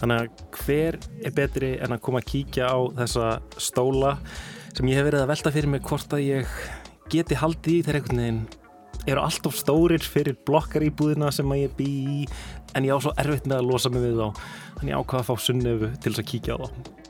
Þannig 0.00 0.24
að 0.24 0.42
hver 0.58 0.98
er 1.22 1.36
betri 1.36 1.70
en 1.78 1.94
að 1.94 2.02
koma 2.08 2.22
að 2.22 2.30
kíkja 2.32 2.72
á 2.72 2.78
þessa 2.98 3.28
stóla 3.62 4.16
sem 4.74 4.90
ég 4.90 4.98
hef 4.98 5.08
verið 5.08 5.22
að 5.22 5.30
velta 5.30 5.54
fyrir 5.54 5.72
mig 5.76 5.86
hvort 5.86 6.16
að 6.16 6.26
ég 6.26 6.58
geti 7.12 7.38
haldið 7.38 7.78
í 7.78 7.84
þegar 7.86 8.00
einhvern 8.00 8.22
veginn 8.24 8.42
eru 9.04 9.22
allt 9.22 9.46
of 9.46 9.56
stórir 9.58 10.02
fyrir 10.02 10.36
blokkaríbúðina 10.48 11.30
sem 11.34 11.50
að 11.52 11.62
ég 11.66 11.78
bý 11.78 11.88
í 12.18 12.18
en 12.74 12.88
ég 12.88 12.96
á 12.96 12.98
svo 13.04 13.14
erfitt 13.20 13.46
með 13.46 13.60
að 13.60 13.70
losa 13.70 13.92
mig 13.92 14.02
við 14.02 14.18
þá 14.18 14.44
þannig 14.80 14.98
ákvaða 14.98 15.22
að 15.22 15.30
fá 15.30 15.46
sunnefu 15.46 15.94
til 15.94 16.10
þess 16.10 16.24
að 16.24 16.30
kíkja 16.32 16.58
á 16.58 16.62
þá 16.64 17.03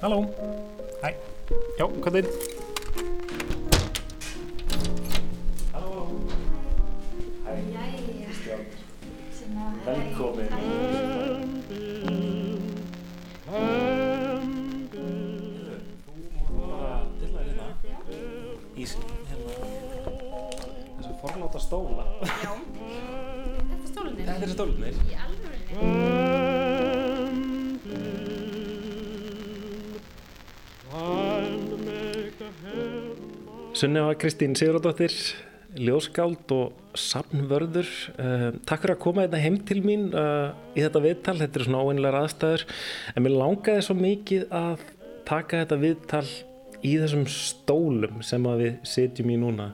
Halló. 0.00 0.20
Hæ. 1.02 1.10
Já, 1.78 1.86
hvað 1.86 2.16
er 2.20 2.26
þið? 2.26 2.36
Halló. 5.74 6.06
Hæ. 7.44 7.52
Velkomin. 9.84 10.48
Í 18.76 18.86
hérna. 19.28 19.52
Þessu 20.96 21.12
forláta 21.20 21.58
stóla. 21.60 22.06
Já 22.44 22.79
Þetta 24.26 24.44
er 24.44 24.52
stólunir. 24.54 24.96
Í 25.08 25.16
alveg. 25.16 25.40
Sunneva 33.80 34.12
Kristín 34.18 34.52
Sigurðardóttir, 34.58 35.14
ljóskáld 35.78 36.52
og 36.52 36.98
samnvörður. 36.98 37.88
Uh, 38.18 38.50
takk 38.68 38.82
fyrir 38.82 38.96
að 38.96 39.02
koma 39.06 39.24
þetta 39.24 39.40
hérna 39.40 39.46
heim 39.46 39.58
til 39.70 39.80
mín 39.86 40.08
uh, 40.10 40.50
í 40.74 40.82
þetta 40.84 41.04
viðtal. 41.06 41.36
Þetta 41.40 41.60
er 41.60 41.66
svona 41.68 41.84
óeinlegar 41.86 42.18
aðstæður. 42.20 42.66
En 43.14 43.24
mér 43.24 43.36
langaði 43.38 43.86
svo 43.86 43.96
mikið 43.96 44.46
að 44.52 44.84
taka 45.30 45.62
þetta 45.62 45.80
viðtal 45.80 46.26
í 46.80 46.92
þessum 46.98 47.24
stólum 47.30 48.20
sem 48.26 48.46
að 48.50 48.64
við 48.64 48.76
setjum 48.88 49.32
í 49.32 49.40
núna 49.40 49.70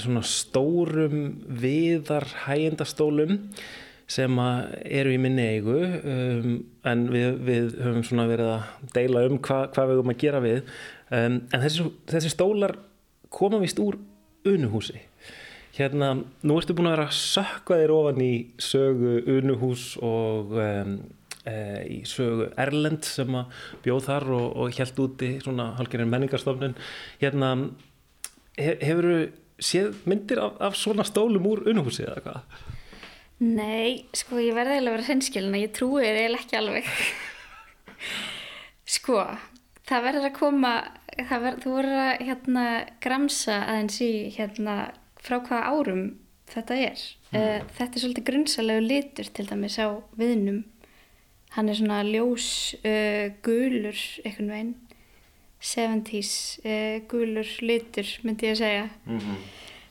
svona 0.00 0.22
stórum 0.24 1.18
viðar 1.60 2.24
hægindastólum 2.46 3.34
sem 4.08 4.38
eru 4.40 5.12
í 5.12 5.18
minni 5.20 5.44
eigu 5.56 5.76
um, 5.84 6.54
en 6.88 7.02
við, 7.12 7.26
við 7.44 7.74
höfum 7.76 8.06
svona 8.08 8.24
verið 8.30 8.52
að 8.54 8.86
deila 8.94 9.24
um 9.28 9.36
hva, 9.36 9.58
hvað 9.74 9.90
við 9.90 9.98
höfum 10.00 10.12
að 10.14 10.22
gera 10.22 10.40
við. 10.44 10.62
Um, 11.08 11.36
en 11.52 11.64
þessi, 11.66 11.90
þessi 12.08 12.32
stólar 12.32 12.74
koma 13.34 13.60
vist 13.60 13.80
úr 13.82 13.98
unuhúsi. 14.48 15.02
Hérna, 15.76 16.14
nú 16.18 16.56
ertu 16.58 16.74
búin 16.74 16.88
að 16.88 16.96
vera 16.96 17.06
að 17.10 17.18
sökka 17.20 17.76
þér 17.78 17.92
ofan 17.94 18.22
í 18.24 18.32
sögu 18.62 19.18
unuhús 19.36 19.90
og 20.02 20.56
um, 20.58 20.94
e, 21.46 21.54
í 21.84 21.98
sögu 22.08 22.48
Erlend 22.58 23.04
sem 23.06 23.36
að 23.38 23.60
bjóð 23.84 24.08
þar 24.08 24.26
og, 24.38 24.48
og 24.64 24.80
held 24.80 25.04
úti 25.04 25.30
svona 25.44 25.68
halgerinn 25.78 26.10
menningarstofnun. 26.10 26.74
Hérna 27.20 27.52
hef, 28.56 28.80
hefur 28.80 29.10
þú 29.12 29.20
séð 29.58 30.02
myndir 30.08 30.40
af, 30.42 30.58
af 30.60 30.76
svona 30.78 31.06
stólum 31.06 31.46
úr 31.50 31.64
unuhúsi 31.70 32.04
eða 32.06 32.24
hvað? 32.24 32.58
Nei, 33.38 34.04
sko 34.18 34.40
ég 34.42 34.56
verði 34.56 34.78
eiginlega 34.78 34.94
að 34.94 34.96
vera 34.96 35.06
hreinskilin 35.06 35.60
ég 35.60 35.74
trúi 35.76 36.02
þér 36.02 36.20
eiginlega 36.22 36.44
ekki 36.44 36.58
alveg 36.58 36.88
sko 38.98 39.20
það 39.88 40.06
verður 40.08 40.28
að 40.28 40.38
koma 40.38 40.72
verð, 41.18 41.60
þú 41.62 41.74
verður 41.76 42.00
að 42.04 42.24
hérna 42.28 42.64
gramsa 43.04 43.60
aðeins 43.66 44.00
í 44.04 44.12
hérna 44.34 44.78
frá 45.22 45.38
hvaða 45.38 45.70
árum 45.74 46.02
þetta 46.48 46.80
er 46.80 46.98
mm. 46.98 47.38
uh, 47.38 47.70
þetta 47.78 47.88
er 47.88 48.04
svolítið 48.04 48.28
grunnsalegu 48.30 48.84
litur 48.84 49.30
til 49.36 49.46
dæmis 49.48 49.78
á 49.78 49.88
viðnum 50.18 50.64
hann 51.54 51.70
er 51.70 51.78
svona 51.78 52.02
ljós 52.06 52.48
uh, 52.82 53.30
gulur 53.44 54.02
einhvern 54.24 54.52
veginn 54.54 54.74
70's 55.60 56.60
uh, 56.64 56.98
gulur 57.10 57.48
litur 57.60 58.06
myndi 58.22 58.46
ég 58.46 58.56
að 58.56 58.62
segja 58.62 58.88
mm 59.06 59.18
-hmm. 59.18 59.38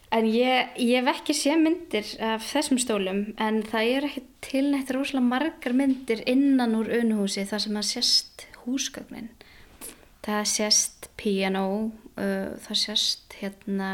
En 0.09 0.24
ég, 0.24 0.70
ég 0.80 1.03
hef 1.03 1.20
ekki 1.20 1.34
sé 1.36 1.55
myndir 1.59 2.07
af 2.24 2.45
þessum 2.47 2.80
stólum 2.80 3.34
en 3.43 3.59
það 3.68 3.89
er 3.91 4.05
ekki 4.07 4.22
tilnætt 4.45 4.93
rosalega 4.95 5.28
margar 5.28 5.74
myndir 5.76 6.22
innan 6.32 6.78
úr 6.80 6.88
unuhúsi 7.01 7.43
þar 7.43 7.59
sem 7.59 7.76
það 7.76 7.88
sést 7.89 8.45
húsgögnin. 8.63 9.28
Það 10.24 10.45
sést 10.53 11.09
piano, 11.20 11.91
uh, 12.15 12.55
það 12.63 12.80
sést 12.86 13.36
hérna, 13.41 13.89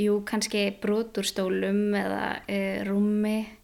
jú 0.00 0.22
kannski 0.24 0.70
brotur 0.80 1.28
stólum 1.28 1.92
eða 1.92 2.38
uh, 2.48 2.78
rúmi 2.88 3.58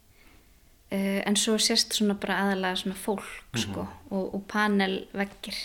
en 0.89 1.35
svo 1.37 1.53
sést 1.61 1.93
svona 1.93 2.15
bara 2.17 2.39
aðalega 2.43 2.75
svona 2.75 2.95
fólk 2.97 3.21
mm 3.21 3.49
-hmm. 3.53 3.61
sko 3.61 3.87
og, 4.09 4.35
og 4.35 4.43
panelveggir. 4.47 5.57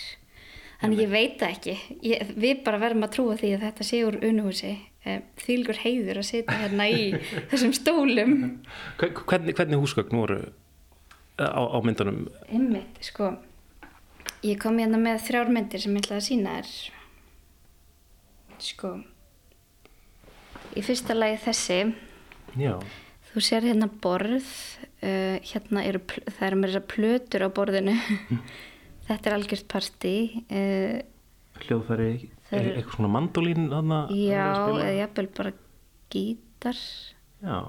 Þannig 0.81 1.01
ég 1.05 1.11
veit 1.13 1.39
það 1.39 1.53
ekki. 1.55 1.75
Ég, 2.03 2.33
við 2.35 2.61
bara 2.65 2.81
verðum 2.81 3.07
að 3.07 3.15
trúa 3.15 3.37
því 3.39 3.53
að 3.55 3.65
þetta 3.69 3.87
sé 3.87 4.01
úr 4.05 4.19
unuhúsi. 4.27 4.73
Eh, 5.05 5.21
þýlgur 5.39 5.79
heiður 5.85 6.19
að 6.21 6.27
setja 6.31 6.59
hérna 6.63 6.87
í 6.91 7.07
þessum 7.51 7.73
stólum. 7.77 8.35
Hvernig, 8.99 9.55
hvernig 9.55 9.81
húsgögn 9.81 10.19
voru 10.19 10.41
eh, 10.41 11.47
á, 11.47 11.61
á 11.63 11.77
myndunum? 11.85 12.25
Einmitt, 12.49 12.99
sko. 13.05 13.31
Ég 14.45 14.59
kom 14.61 14.77
hérna 14.81 14.99
með 15.01 15.23
þrjár 15.29 15.51
myndir 15.53 15.81
sem 15.81 15.95
ég 15.95 16.03
ætlaði 16.03 16.21
að 16.21 16.27
sína 16.27 16.59
er 16.59 16.71
sko. 18.61 18.91
Í 20.75 20.83
fyrsta 20.83 21.15
lagi 21.15 21.39
þessi. 21.45 21.79
Já. 22.59 22.75
þú 23.31 23.43
sér 23.43 23.65
hérna 23.67 23.87
borð. 24.01 24.47
Uh, 25.05 25.37
hérna 25.45 25.83
eru 25.85 25.99
það 26.07 26.45
eru 26.47 26.57
með 26.57 26.71
þessar 26.71 26.85
plötur 26.89 27.43
á 27.45 27.49
borðinu 27.53 27.93
þetta 29.07 29.29
er 29.29 29.37
algjört 29.37 29.67
parti 29.71 30.15
uh, 30.49 30.99
hljóðfæri 31.63 32.09
er 32.53 32.69
eitthvað 32.75 32.97
svona 32.97 33.11
mandolín 33.11 33.67
já, 34.11 34.45
eða 34.69 34.93
jafnvel 34.99 35.27
bara 35.35 35.51
gítar. 36.13 36.79
Já. 37.41 37.59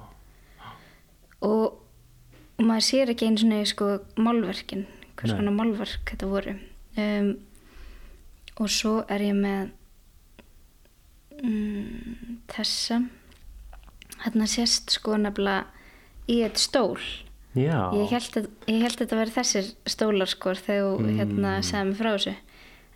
Og, 1.47 1.79
maður 2.61 2.87
sér 2.87 3.13
ekki 3.13 3.29
eins 3.29 3.45
og 3.45 3.67
sko 3.71 3.89
málverkin 4.21 4.87
hvers 5.17 5.35
konar 5.37 5.57
málverk 5.57 6.13
þetta 6.13 6.31
voru. 6.31 6.57
Um, 6.97 7.33
og 8.61 8.73
svo 8.73 8.99
er 9.13 9.25
ég 9.27 9.37
með 9.37 9.71
um, 11.43 12.41
þessa. 12.53 13.03
Hérna 14.25 14.49
sést 14.49 14.97
sko 14.97 15.19
nefnilega 15.21 15.67
í 16.33 16.41
eitt 16.43 16.61
stól 16.61 16.97
já. 17.57 17.79
Ég 17.97 18.13
held 18.13 18.39
að, 18.41 18.49
ég 18.69 18.83
held 18.83 18.95
að 18.95 19.03
þetta 19.03 19.19
verði 19.21 19.35
þessir 19.37 19.71
stólar 19.89 20.31
sko 20.31 20.55
þegar 20.59 21.01
mm. 21.03 21.17
hérna 21.21 21.55
segðum 21.67 21.95
frá 21.99 22.11
þessu. 22.13 22.35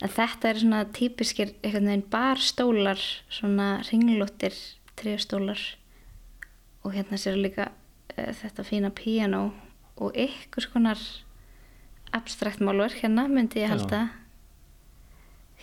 En 0.01 0.13
þetta 0.17 0.49
er 0.51 0.61
svona 0.63 0.81
típiskir 0.97 1.51
einhvern 1.61 1.91
veginn 1.91 2.07
barstólar 2.13 3.03
svona 3.33 3.69
ringlóttir 3.91 4.57
tríastólar 5.01 5.61
og 6.85 6.95
hérna 6.97 7.19
sér 7.21 7.37
líka 7.37 7.69
uh, 7.71 8.31
þetta 8.41 8.65
fína 8.65 8.93
piano 8.97 9.51
og 10.01 10.17
ykkur 10.17 10.65
skonar 10.65 11.03
abstrakt 12.17 12.63
málverk 12.65 13.03
hérna 13.05 13.27
myndi 13.29 13.61
ég 13.61 13.71
halda. 13.71 14.09
Já. 14.09 14.17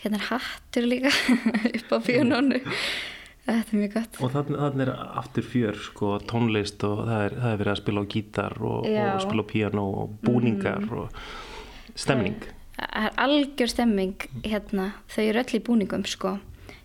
hérna 0.04 0.20
er 0.20 0.28
hattur 0.30 0.86
líka 0.86 1.10
upp 1.76 1.94
á 1.94 1.98
pianónu 2.06 2.62
þetta 3.48 3.74
er 3.74 3.80
mjög 3.82 3.96
gott. 3.96 4.20
Og 4.20 4.34
þannig 4.36 4.84
er 4.84 4.92
aftur 5.22 5.48
fjör 5.48 5.80
sko 5.88 6.12
tónlist 6.28 6.84
og 6.86 7.02
það 7.06 7.24
er, 7.24 7.36
það 7.40 7.50
er 7.50 7.60
verið 7.62 7.74
að 7.74 7.82
spila 7.82 8.04
á 8.04 8.10
gítar 8.14 8.60
og, 8.60 8.86
og 8.86 9.24
spila 9.24 9.44
á 9.44 9.50
piano 9.52 9.88
og 10.02 10.14
búningar 10.24 10.84
mm. 10.84 11.02
og 11.02 11.98
stemning 11.98 12.48
það 12.78 13.06
er 13.08 13.16
algjör 13.24 13.72
stemming 13.72 14.26
hérna, 14.46 14.90
þau 15.10 15.22
eru 15.24 15.42
öll 15.42 15.58
í 15.58 15.62
búningum 15.66 16.04
sko. 16.08 16.36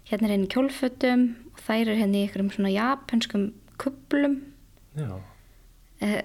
Hérna 0.10 0.28
er 0.28 0.36
henni 0.36 0.50
kjólfötum 0.52 1.28
og 1.54 1.62
þær 1.64 1.84
eru 1.84 1.98
henni 2.00 2.22
í 2.22 2.28
einhverjum 2.28 2.54
svona 2.54 2.72
japanskum 2.74 3.52
kublum 3.82 4.40
já. 4.98 5.12
Uh, 6.04 6.22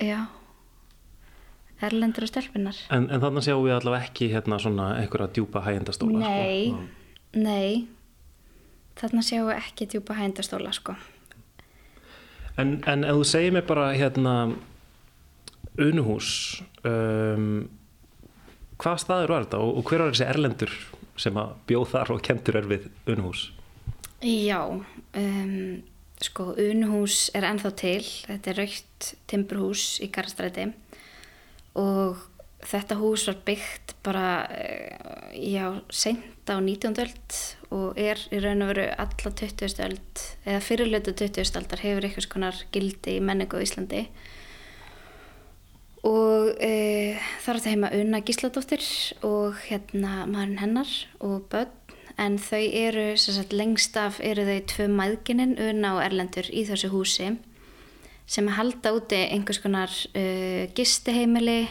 já. 0.00 0.20
Erlendur 1.80 2.26
og 2.26 2.30
stelpunar 2.30 2.76
en, 2.92 3.08
en 3.08 3.22
þannig 3.22 3.46
sjáum 3.46 3.64
við 3.64 3.76
allavega 3.78 4.10
ekki 4.10 4.30
hérna 4.32 4.58
svona 4.60 4.90
einhverja 5.00 5.30
djúpa 5.36 5.62
hægendastóla 5.64 6.20
sko. 6.20 6.24
nei, 6.24 6.70
sko. 6.70 7.40
nei 7.40 7.99
þannig 9.00 9.26
sjáum 9.26 9.50
við 9.50 9.58
ekki 9.58 9.88
djúpa 9.90 10.16
hægendastóla 10.18 10.72
sko. 10.76 10.94
En, 12.60 12.78
en 12.86 13.04
ef 13.08 13.20
þú 13.20 13.26
segir 13.28 13.54
mig 13.56 13.66
bara 13.68 13.90
hérna 13.96 14.34
unuhús 15.80 16.60
um 16.84 17.68
hvað 18.80 19.02
staður 19.02 19.34
var 19.34 19.46
þetta 19.46 19.60
og, 19.60 19.78
og 19.78 19.88
hver 19.90 20.04
var 20.04 20.14
þessi 20.14 20.28
erlendur 20.28 20.74
sem 21.20 21.38
að 21.40 21.54
bjóð 21.68 21.88
þar 21.92 22.12
og 22.14 22.22
kentur 22.24 22.58
er 22.60 22.68
við 22.68 22.86
Unuhús? 23.10 23.50
Já, 24.24 24.60
um, 24.70 25.54
sko 26.20 26.50
Unuhús 26.60 27.28
er 27.36 27.46
ennþá 27.48 27.72
til, 27.80 28.02
þetta 28.26 28.52
er 28.52 28.60
raukt 28.62 29.10
timburhús 29.30 29.84
í 30.04 30.10
Garastræti 30.12 30.70
og 31.80 32.20
þetta 32.66 32.98
hús 33.00 33.26
var 33.28 33.38
byggt 33.46 33.94
bara, 34.04 34.26
eh, 34.50 35.52
já, 35.52 35.80
sent 35.88 36.48
á 36.50 36.60
19. 36.60 36.98
öld 36.98 37.38
og 37.70 37.98
er 37.98 38.18
í 38.30 38.40
raun 38.42 38.62
og 38.62 38.74
veru 38.74 38.88
alla 38.98 39.30
20. 39.30 39.80
öld 39.86 40.24
eða 40.44 40.60
fyrirlötu 40.60 41.14
20. 41.14 41.56
öldar 41.56 41.80
hefur 41.80 42.04
eitthvað 42.04 42.26
skonar 42.26 42.62
gildi 42.72 43.16
í 43.16 43.24
menningu 43.24 43.56
á 43.56 43.64
Íslandi 43.64 44.08
og 46.06 46.56
e, 46.64 47.18
þar 47.44 47.58
átti 47.60 47.74
heima 47.74 47.90
Unna 47.92 48.22
Gísladóttir 48.24 48.84
og 49.26 49.58
hérna 49.68 50.24
maðurinn 50.24 50.62
hennar 50.62 50.92
og 51.20 51.44
börn 51.52 51.76
en 52.20 52.38
þau 52.40 52.60
eru 52.60 53.04
sagt, 53.16 53.52
lengst 53.52 53.96
af 54.00 54.20
eru 54.24 54.46
þau 54.48 54.60
tvö 54.72 54.88
maðgininn 54.92 55.58
Unna 55.60 55.94
og 55.98 56.04
Erlendur 56.04 56.48
í 56.52 56.64
þessu 56.68 56.90
húsi 56.92 57.30
sem 58.30 58.48
halda 58.54 58.92
úti 58.94 59.18
einhvers 59.28 59.60
konar 59.62 59.90
uh, 59.90 60.66
gistiheimili 60.76 61.66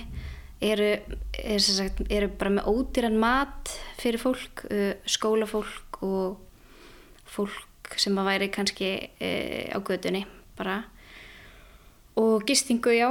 eru, 0.61 0.91
er, 1.39 1.61
sagt, 1.63 2.01
eru 2.11 2.29
bara 2.39 2.53
með 2.57 2.69
ódýran 2.71 3.17
mat 3.19 3.71
fyrir 3.99 4.21
fólk 4.21 4.65
uh, 4.67 4.93
skólafólk 5.07 6.01
og 6.05 6.39
fólk 7.29 7.95
sem 7.99 8.17
að 8.19 8.29
væri 8.29 8.49
kannski 8.53 8.91
uh, 8.99 9.75
á 9.75 9.77
gödunni 9.79 10.25
bara. 10.59 10.83
Og 12.19 12.43
gistingu 12.47 12.93
já. 12.95 13.09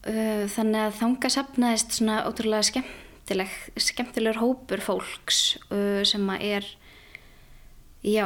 Uh, 0.00 0.46
þannig 0.50 0.86
að 0.86 0.98
þanga 1.02 1.30
sapnaðist 1.30 1.96
svona 1.98 2.22
ótrúlega 2.26 2.66
skemmtileg 2.70 3.52
skemmtilegur 3.78 4.40
hópur 4.40 4.80
fólks 4.82 5.58
sem 6.08 6.30
að 6.32 6.46
er 6.48 6.70
já, 8.02 8.24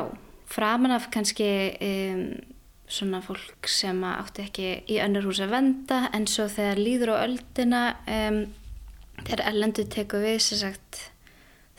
framan 0.48 0.94
af 0.94 1.10
kannski 1.12 1.48
um, 1.82 2.53
svona 2.94 3.20
fólk 3.24 3.68
sem 3.70 3.98
átti 4.06 4.44
ekki 4.44 4.68
í 4.90 5.00
önnur 5.02 5.28
hús 5.28 5.42
að 5.44 5.54
venda 5.56 6.04
en 6.14 6.28
svo 6.30 6.46
þegar 6.52 6.80
líður 6.80 7.14
á 7.14 7.16
öldina 7.24 7.82
um, 8.06 8.40
þegar 9.22 9.44
ellendu 9.50 9.86
tekur 9.90 10.24
við 10.24 10.38
sem 10.46 10.60
sagt 10.62 11.00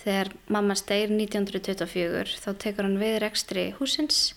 þegar 0.03 0.33
mamma 0.51 0.75
steyr 0.77 1.13
1924 1.13 2.39
þá 2.43 2.49
tekur 2.61 2.87
hann 2.87 2.99
við 3.01 3.19
rekstri 3.23 3.69
húsins 3.79 4.33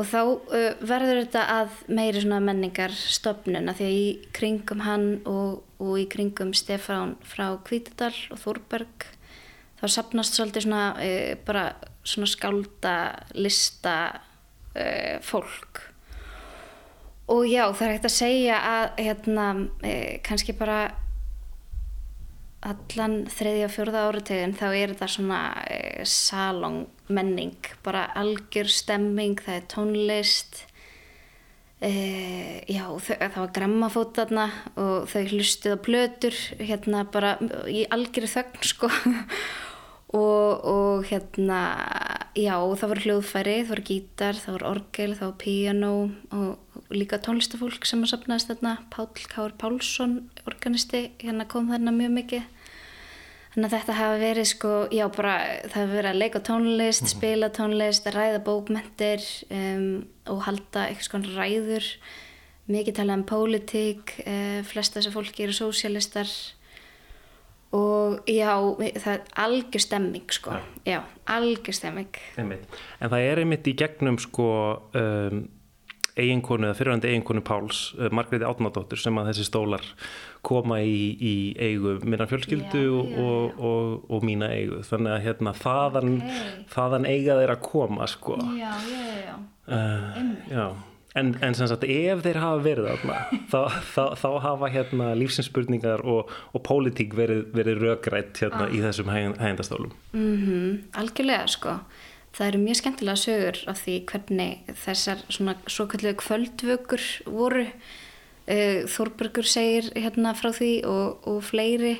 og 0.00 0.08
þá 0.08 0.20
uh, 0.22 0.68
verður 0.80 1.24
þetta 1.24 1.46
að 1.58 1.80
meiri 1.92 2.22
svona 2.22 2.40
menningar 2.44 2.94
stopnun 2.96 3.68
að 3.68 3.82
því 3.82 3.88
að 3.88 3.96
í 3.98 4.06
kringum 4.38 4.84
hann 4.86 5.08
og, 5.28 5.62
og 5.82 5.96
í 6.00 6.06
kringum 6.10 6.54
Stefán 6.56 7.16
frá 7.26 7.50
Kvítadal 7.66 8.14
og 8.32 8.40
Þórberg 8.40 9.08
þá 9.80 9.82
þá 9.82 9.86
sapnast 9.90 10.38
svolítið 10.38 10.68
svona 10.68 10.84
uh, 10.94 11.32
bara 11.46 11.64
svona 12.06 12.30
skálda 12.30 12.94
lista 13.34 13.96
uh, 14.76 15.20
fólk. 15.24 15.82
Og 17.32 17.46
já 17.48 17.64
það 17.70 17.86
er 17.86 17.94
hægt 17.94 18.08
að 18.08 18.16
segja 18.16 18.58
að 18.66 18.88
hérna 19.06 19.46
uh, 19.60 20.12
kannski 20.26 20.56
bara 20.58 20.80
allan 22.62 23.24
þriðja 23.30 23.68
og 23.68 23.72
fjörða 23.74 24.02
árategin 24.08 24.56
þá 24.58 24.66
er 24.70 24.92
þetta 24.92 25.08
svona 25.10 25.40
uh, 25.62 26.02
salong 26.06 26.84
menning, 27.12 27.56
bara 27.84 28.08
algjör 28.18 28.70
stemming, 28.70 29.40
það 29.42 29.58
er 29.58 29.66
tónlist 29.72 30.62
já, 31.82 32.84
það 33.02 33.36
var 33.40 33.48
grammafót 33.56 34.12
þarna 34.14 34.44
og 34.78 35.08
þau 35.10 35.22
hlustuð 35.32 35.74
á 35.74 35.78
plötur 35.82 36.36
hérna 36.60 37.00
bara 37.10 37.32
í 37.66 37.82
algjörðu 37.90 38.30
þögn 38.36 38.68
sko 38.70 38.90
og, 40.12 40.64
og 40.68 41.04
hérna 41.08 41.60
já, 42.36 42.54
það 42.56 42.90
voru 42.92 43.04
hljóðfæri, 43.06 43.56
það 43.62 43.72
voru 43.72 43.84
gítar 43.88 44.38
það 44.38 44.56
voru 44.56 44.68
orgel, 44.70 45.10
það 45.16 45.26
voru 45.26 45.40
piano 45.42 45.92
og 46.36 46.92
líka 46.92 47.20
tónlistafólk 47.22 47.86
sem 47.88 48.04
að 48.04 48.12
sapnaðist 48.12 48.50
þarna, 48.52 48.74
Pál 48.92 49.08
Káur 49.16 49.54
Pálsson 49.60 50.18
organisti, 50.48 51.06
hérna 51.22 51.48
kom 51.48 51.70
þarna 51.72 51.94
mjög 51.96 52.16
mikið. 52.18 52.50
Þannig 53.52 53.68
að 53.68 53.74
þetta 53.74 53.94
hafi 53.98 54.20
verið 54.22 54.48
sko, 54.48 54.72
já 54.96 55.04
bara 55.12 55.32
það 55.66 55.74
hafi 55.76 55.92
verið 55.92 56.10
að 56.10 56.20
leika 56.22 56.40
tónlist, 56.48 57.08
spila 57.12 57.50
tónlist, 57.52 58.08
ræða 58.08 58.40
bókmentir 58.46 59.26
um, 59.52 59.88
og 60.32 60.40
halda 60.46 60.86
eitthvað 60.88 61.08
svona 61.10 61.34
ræður, 61.36 61.88
mikið 62.72 62.96
tala 62.96 63.18
um 63.18 63.26
pólitík, 63.28 64.14
uh, 64.24 64.60
flesta 64.64 65.00
þessu 65.00 65.12
fólki 65.12 65.44
eru 65.44 65.56
sósialistar 65.56 66.32
og 67.72 68.28
já, 68.28 68.52
það 69.00 69.12
er 69.14 69.24
algjör 69.46 69.84
stemming 69.86 70.32
sko, 70.36 70.58
já, 70.58 70.92
já 70.92 71.00
algjör 71.32 71.72
stemming. 71.78 72.20
Einmitt. 72.36 72.78
En 73.00 73.10
það 73.12 73.26
er 73.30 73.42
einmitt 73.42 73.68
í 73.70 73.74
gegnum 73.78 74.18
sko 74.20 74.48
um, 74.98 75.44
eiginkonu 76.18 76.68
eða 76.68 76.76
fyrirvændi 76.76 77.08
eiginkonu 77.08 77.40
Páls, 77.46 77.80
uh, 77.96 78.10
Margreði 78.12 78.44
Átnardóttur 78.44 79.00
sem 79.00 79.16
að 79.16 79.30
þessi 79.30 79.46
stólar 79.48 79.86
koma 80.44 80.82
í, 80.84 81.16
í 81.16 81.34
eigu 81.56 81.96
minna 82.04 82.26
fjölskyldu 82.28 82.82
Já, 82.82 82.92
og, 82.92 83.08
já, 83.08 83.24
og, 83.24 83.58
og, 83.70 84.06
og 84.12 84.26
mína 84.26 84.50
eigu 84.52 84.82
þannig 84.84 85.14
að 85.16 85.26
hérna 85.30 85.56
þaðan, 85.56 86.14
Ókei. 86.18 86.64
þaðan 86.74 87.08
eiga 87.08 87.38
þeir 87.40 87.54
að 87.56 87.62
koma 87.70 88.08
sko 88.10 88.36
Já, 88.58 88.72
já, 88.90 89.04
já, 89.22 89.36
uh, 89.72 90.32
já. 90.52 90.66
En, 91.18 91.34
en 91.44 91.56
sem 91.56 91.68
sagt 91.68 91.84
ef 91.84 92.22
þeir 92.24 92.38
hafa 92.40 92.60
verið 92.64 92.86
þarna 92.88 93.16
þá, 93.52 93.58
þá, 93.84 94.04
þá 94.16 94.28
hafa 94.46 94.70
hérna 94.72 95.10
lífsinsspurningar 95.20 96.04
og, 96.08 96.30
og 96.56 96.64
pólitík 96.64 97.12
verið, 97.18 97.42
verið 97.52 97.82
rökrætt 97.84 98.40
hérna 98.40 98.70
í 98.72 98.80
þessum 98.80 99.12
hægendastólum 99.12 99.92
mm 100.16 100.78
algjörlega 100.96 101.50
sko. 101.52 101.76
Það 102.32 102.48
eru 102.48 102.62
mjög 102.62 102.78
skemmtilega 102.80 103.20
sögur 103.20 103.58
af 103.68 103.82
því 103.82 103.98
hvernig 104.08 104.72
þessar 104.86 105.20
svona 105.28 105.54
svo 105.68 105.84
kallu 105.92 106.14
kvöldvökur 106.16 107.04
voru. 107.28 107.66
Uh, 108.42 108.88
Þórbergur 108.90 109.46
segir 109.46 109.90
hérna 109.94 110.32
frá 110.34 110.48
því 110.56 110.72
og, 110.88 111.26
og 111.28 111.42
fleiri 111.44 111.98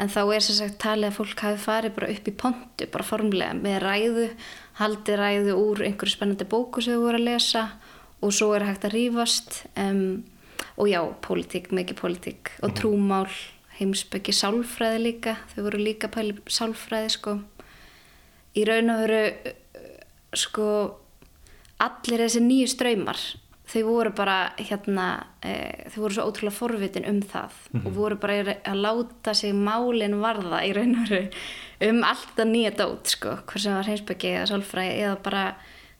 en 0.00 0.10
þá 0.10 0.20
er 0.22 0.44
sem 0.44 0.56
sagt 0.56 0.78
talið 0.82 1.10
að 1.10 1.16
fólk 1.18 1.42
hafi 1.44 1.60
farið 1.62 1.96
bara 1.98 2.12
upp 2.14 2.30
í 2.30 2.34
pontu, 2.42 2.86
bara 2.94 3.06
formlega 3.06 3.56
með 3.58 3.76
ræðu, 3.84 4.28
haldið 4.78 5.18
ræðu 5.20 5.56
úr 5.58 5.82
einhverju 5.86 6.14
spennandi 6.14 6.48
bóku 6.48 6.82
sem 6.82 6.96
þau 6.96 7.04
voru 7.04 7.20
að 7.20 7.26
lesa 7.28 7.66
og 8.22 8.34
svo 8.34 8.52
er 8.56 8.66
hægt 8.68 8.86
að 8.86 8.96
rífast 8.96 9.62
um, 9.76 10.22
og 10.78 10.88
já, 10.88 11.00
pólitík, 11.24 11.72
mikið 11.74 11.98
pólitík 11.98 12.52
og 12.62 12.74
trúmál, 12.78 13.28
heimsbyggi 13.76 14.34
sálfræði 14.36 15.02
líka, 15.02 15.36
þau 15.52 15.66
voru 15.66 15.82
líka 15.82 16.08
að 16.08 16.14
pæli 16.16 16.36
sálfræði 16.46 17.12
sko. 17.16 17.36
Í 18.56 18.64
raun 18.68 18.92
og 18.92 19.02
veru 19.04 19.22
sko 20.36 20.66
allir 21.82 22.24
þessi 22.24 22.42
nýju 22.44 22.70
ströymar 22.72 23.20
þau 23.72 23.82
voru 23.86 24.12
bara 24.16 24.36
hérna 24.60 25.06
e, 25.40 25.52
þau 25.92 26.00
voru 26.04 26.16
svo 26.16 26.24
ótrúlega 26.28 26.56
forvitin 26.56 27.08
um 27.08 27.20
það 27.24 27.58
og 27.80 27.90
voru 27.96 28.18
bara 28.20 28.56
að 28.68 28.82
láta 28.84 29.34
sig 29.36 29.54
málin 29.56 30.18
varða 30.22 30.62
í 30.66 30.72
raun 30.76 30.96
og 31.00 31.08
veru 31.08 31.22
um 31.88 32.02
allt 32.06 32.34
það 32.36 32.50
nýja 32.52 32.74
dót 32.82 33.14
sko 33.14 33.36
hvort 33.40 33.64
sem 33.64 33.78
var 33.78 33.88
heimsbyggi 33.88 34.34
eða 34.34 34.50
sálfræði 34.52 34.98
eða 35.06 35.20
bara 35.24 35.44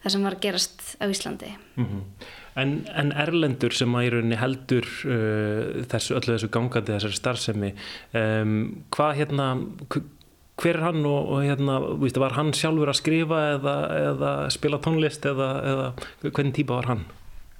það 0.02 0.14
sem 0.16 0.24
var 0.26 0.36
að 0.36 0.44
gerast 0.46 0.86
á 1.00 1.04
Íslandi 1.10 1.52
En, 2.52 2.72
en 2.92 3.12
Erlendur 3.16 3.72
sem 3.72 3.94
að 3.96 4.04
í 4.04 4.08
rauninni 4.12 4.36
heldur 4.36 4.84
uh, 5.08 5.84
þessu, 5.88 6.18
öllu 6.18 6.34
þessu 6.34 6.50
gangandi 6.52 6.92
þessari 6.92 7.16
starfsemi 7.16 7.70
um, 8.18 8.58
hvað 8.92 9.14
hérna 9.22 9.46
hv- 9.86 10.02
hver 10.60 10.76
er 10.76 10.84
hann 10.84 11.00
og, 11.08 11.30
og 11.32 11.46
hérna 11.46 11.78
víst, 12.02 12.18
var 12.20 12.36
hann 12.36 12.52
sjálfur 12.52 12.92
að 12.92 12.98
skrifa 13.00 13.38
eða, 13.54 13.76
eða 14.10 14.32
spila 14.52 14.78
tónlist 14.84 15.24
eða, 15.30 15.48
eða 15.72 15.86
hvernig 16.28 16.52
típa 16.58 16.76
var 16.76 16.90
hann? 16.92 17.06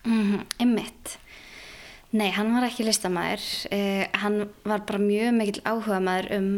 Mm 0.04 0.42
Einmitt. 0.60 1.16
Nei, 2.12 2.28
hann 2.36 2.52
var 2.52 2.66
ekki 2.68 2.84
listamæður. 2.84 3.44
Eh, 3.72 4.04
hann 4.20 4.42
var 4.68 4.82
bara 4.84 5.00
mjög 5.00 5.32
mikill 5.38 5.62
áhugamæður 5.64 6.28
um 6.36 6.48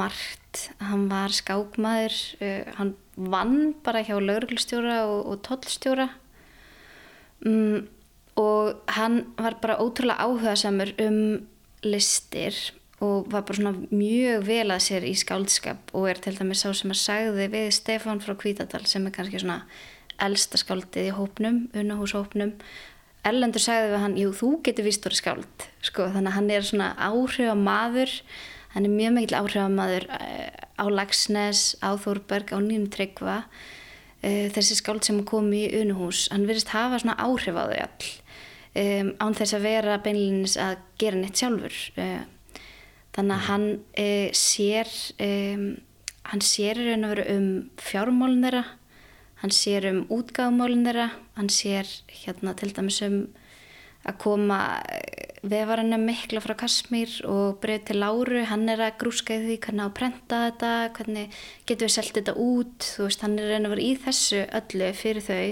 margt. 0.00 0.64
Hann 0.82 1.04
var 1.12 1.30
skákmaður, 1.30 2.16
eh, 2.42 2.64
hann 2.80 2.96
vann 3.18 3.74
bara 3.84 4.04
hjá 4.06 4.16
lauruglustjóra 4.22 5.02
og, 5.10 5.20
og 5.32 5.42
tollstjóra. 5.46 6.08
Mm, 7.44 7.86
og 8.38 8.90
hann 8.94 9.20
var 9.38 9.58
bara 9.62 9.78
ótrúlega 9.82 10.22
áhugasamur 10.22 10.94
um 11.02 11.46
listir 11.82 12.54
og 13.00 13.30
var 13.30 13.44
bara 13.46 13.58
svona 13.58 13.74
mjög 13.94 14.46
vel 14.46 14.72
að 14.74 14.84
sér 14.88 15.06
í 15.06 15.14
skáldskap 15.14 15.92
og 15.94 16.08
er 16.10 16.18
til 16.22 16.34
dæmis 16.34 16.64
sá 16.64 16.72
sem 16.74 16.90
að 16.90 17.02
sagði 17.02 17.46
við 17.52 17.70
Stefán 17.76 18.22
frá 18.22 18.34
Hvítadal 18.34 18.86
sem 18.90 19.06
er 19.06 19.14
kannski 19.14 19.42
svona 19.42 19.60
elsta 20.18 20.58
skáldið 20.58 21.12
í 21.12 21.14
hópnum, 21.14 21.60
unnahúshópnum 21.78 22.56
Erlendur 23.26 23.62
sagði 23.62 23.92
við 23.92 24.02
hann, 24.02 24.16
jú 24.18 24.30
þú 24.36 24.50
getur 24.66 24.86
víst 24.86 25.06
orðið 25.06 25.20
skáld, 25.20 25.66
sko, 25.84 26.06
þannig 26.14 26.30
að 26.30 26.36
hann 26.36 26.50
er 26.54 26.66
svona 26.66 26.88
áhrifamaður, 27.02 28.14
hann 28.74 28.86
er 28.86 28.94
mjög 28.94 29.14
mikill 29.16 29.38
áhrifamaður 29.40 30.06
eh, 30.18 30.67
á 30.78 30.84
Lagsnes, 30.86 31.74
á 31.82 31.98
Þórberg, 31.98 32.54
á 32.54 32.58
Nýjum 32.62 32.86
Tryggva 32.94 33.42
eh, 34.22 34.48
þessi 34.54 34.78
skáld 34.78 35.04
sem 35.04 35.20
kom 35.26 35.50
í 35.52 35.66
unuhús, 35.80 36.28
hann 36.32 36.46
virðist 36.48 36.72
hafa 36.72 37.02
svona 37.02 37.18
áhrif 37.18 37.58
á 37.58 37.64
þau 37.66 37.82
all 37.82 38.08
um, 38.78 39.12
án 39.18 39.36
þess 39.36 39.56
að 39.58 39.66
vera 39.66 39.98
beinlinis 40.02 40.56
að 40.60 40.78
gera 41.00 41.18
neitt 41.18 41.40
sjálfur. 41.40 41.76
Uh, 41.98 42.62
þannig 43.16 43.36
að 43.36 43.46
hann 43.48 43.68
uh, 43.74 44.28
sér 44.36 44.94
um, 45.24 45.68
hann 46.28 46.44
sér 46.44 46.78
raun 46.84 47.06
og 47.06 47.14
veru 47.14 47.24
um 47.32 47.48
fjármálin 47.80 48.44
þeirra 48.44 48.64
hann 49.42 49.54
sér 49.54 49.86
um 49.92 50.00
útgáfumálin 50.12 50.84
þeirra 50.86 51.08
hann 51.38 51.50
sér 51.52 51.88
hérna 52.22 52.54
til 52.58 52.72
dæmis 52.76 53.00
um 53.06 53.20
að 54.08 54.18
koma 54.22 54.58
vefarannum 55.48 56.02
mikla 56.08 56.42
frá 56.42 56.56
Kasmír 56.58 57.12
og 57.30 57.60
breyð 57.62 57.84
til 57.88 58.00
Láru, 58.02 58.42
hann 58.50 58.66
er 58.72 58.82
að 58.82 58.96
grúska 59.02 59.36
í 59.36 59.44
því 59.44 59.58
hvernig 59.64 59.86
á 59.86 59.88
að 59.88 59.96
prenta 60.00 60.40
þetta, 60.48 60.72
hvernig 60.96 61.40
getum 61.68 61.86
við 61.86 61.94
selgt 61.94 62.18
þetta 62.18 62.34
út, 62.42 62.88
þú 62.96 63.06
veist, 63.06 63.24
hann 63.24 63.38
er 63.38 63.52
raun 63.52 63.68
og 63.68 63.74
verið 63.76 63.90
í 63.90 63.98
þessu 64.06 64.44
öllu 64.58 64.92
fyrir 64.98 65.26
þau 65.28 65.48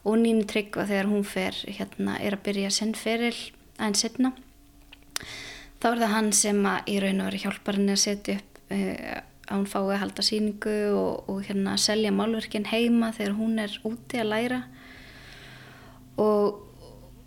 og 0.00 0.20
Nínu 0.22 0.46
Tryggva 0.48 0.86
þegar 0.88 1.10
hún 1.10 1.26
fer 1.28 1.58
hérna 1.68 2.16
er 2.24 2.38
að 2.38 2.46
byrja 2.46 2.70
sinn 2.72 2.94
feril 2.96 3.36
aðeins 3.76 4.06
setna 4.06 4.32
þá 5.80 5.90
er 5.90 6.00
það 6.00 6.14
hann 6.14 6.30
sem 6.36 6.62
að 6.68 6.88
í 6.92 6.96
raun 7.04 7.20
og 7.20 7.28
verið 7.28 7.44
hjálpar 7.44 7.76
henni 7.76 7.96
að 7.96 8.02
setja 8.06 8.38
upp 8.40 8.62
uh, 8.72 9.20
að 9.50 9.58
hún 9.58 9.68
fái 9.68 9.80
að 9.82 10.00
halda 10.04 10.24
síningu 10.24 10.76
og, 10.94 11.30
og 11.30 11.40
hérna 11.48 11.76
selja 11.80 12.12
málverkin 12.14 12.68
heima 12.70 13.10
þegar 13.16 13.36
hún 13.38 13.62
er 13.64 13.72
úti 13.88 14.20
að 14.22 14.30
læra. 14.30 14.60
Og, 16.20 16.60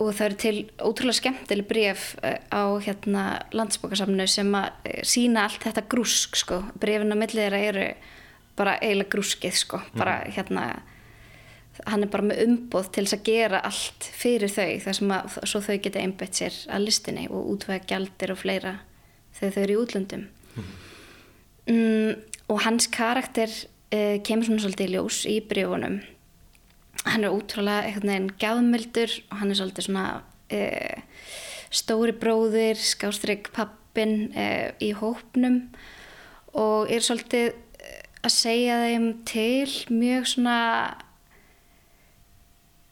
og 0.02 0.10
það 0.16 0.26
eru 0.26 0.39
til 0.41 0.56
ótrúlega 0.82 1.20
skemmtileg 1.20 1.68
bref 1.70 2.08
eh, 2.24 2.39
á 2.50 2.64
hérna 2.84 3.24
landsbókasamnu 3.54 4.26
sem 4.30 4.50
að 4.58 4.89
eh, 4.89 5.04
sína 5.08 5.48
allt 5.48 5.66
þetta 5.68 5.86
grúsk 5.91 6.39
sko, 6.39 6.64
brefin 6.80 7.14
á 7.14 7.18
millið 7.18 7.44
þeirra 7.44 7.62
eru 7.70 7.86
bara 8.58 8.78
eiginlega 8.82 9.14
grúskið 9.16 9.56
sko, 9.58 9.82
bara 9.98 10.20
hérna 10.30 10.66
hann 11.89 12.06
er 12.06 12.12
bara 12.14 12.28
með 12.28 12.44
umboð 12.46 12.89
til 12.94 13.06
þess 13.08 13.18
að 13.18 13.26
gera 13.28 13.62
allt 13.66 14.08
fyrir 14.14 14.52
þau 14.52 14.70
þar 14.84 14.98
sem 15.00 15.14
að 15.16 15.38
þau 15.68 15.78
geta 15.82 16.04
einbætt 16.04 16.39
sér 16.39 16.58
að 16.70 16.88
listinni 16.88 17.26
og 17.32 17.50
útvæða 17.56 17.88
gjaldir 17.89 18.34
og 18.34 18.41
fleira 18.44 18.74
þegar 19.34 19.56
þau 19.56 19.62
eru 19.64 19.74
í 19.74 19.80
útlöndum. 19.82 20.26
Mm, 21.64 22.12
og 22.54 22.62
hans 22.68 22.89
karakter 22.94 23.50
uh, 23.50 24.20
kemur 24.26 24.46
svona 24.46 24.62
svolítið 24.62 24.91
í 24.91 24.94
ljós 24.94 25.24
í 25.32 25.38
brífunum 25.50 26.02
hann 27.08 27.26
er 27.26 27.34
útrúlega 27.36 27.88
einhvern 27.88 28.12
veginn 28.12 28.30
gafmildur 28.41 29.18
og 29.30 29.39
hann 29.41 29.51
er 29.51 29.60
svolítið 29.60 29.88
svona 29.88 30.06
uh, 30.56 30.99
stóri 31.74 32.16
bróðir 32.16 32.80
skástrygg 32.80 33.51
pappin 33.56 34.30
uh, 34.32 34.70
í 34.84 34.93
hópnum 34.97 35.66
og 36.54 36.91
er 36.93 37.01
svolítið 37.01 37.47
eh, 37.49 38.04
að 38.22 38.36
segja 38.36 38.76
þeim 38.84 39.08
til 39.26 39.72
mjög 39.89 40.28
svona 40.30 40.60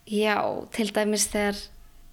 já, 0.10 0.42
til 0.74 0.90
dæmis 0.96 1.30
þegar 1.32 1.62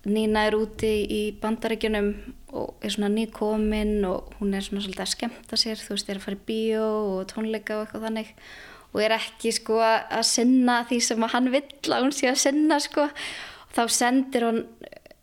Nína 0.08 0.44
er 0.46 0.54
úti 0.56 0.92
í 1.10 1.22
bandaríkjunum 1.40 2.12
og 2.56 2.84
er 2.84 2.92
svona 2.94 3.10
nýkomin 3.12 4.04
og 4.08 4.30
hún 4.38 4.54
er 4.54 4.62
svona 4.64 4.84
svolítið 4.84 5.04
að 5.04 5.10
skemta 5.10 5.58
sér, 5.58 5.80
þú 5.82 5.96
veist, 5.96 6.08
er 6.08 6.20
að 6.20 6.24
fara 6.24 6.38
í 6.38 6.44
bíó 6.48 6.84
og 7.16 7.26
tónleika 7.32 7.76
og 7.76 7.82
eitthvað 7.84 8.06
þannig 8.06 8.30
og 8.94 9.02
er 9.04 9.14
ekki 9.18 9.52
sko 9.54 9.80
að 9.84 10.24
sinna 10.26 10.80
því 10.88 11.00
sem 11.04 11.24
að 11.24 11.34
hann 11.34 11.52
vill 11.52 11.94
að 11.94 12.06
hún 12.06 12.14
sé 12.16 12.30
að 12.30 12.42
sinna 12.44 12.80
sko. 12.82 13.08
Þá 13.76 13.82
sendir 13.92 14.46
hún 14.48 14.62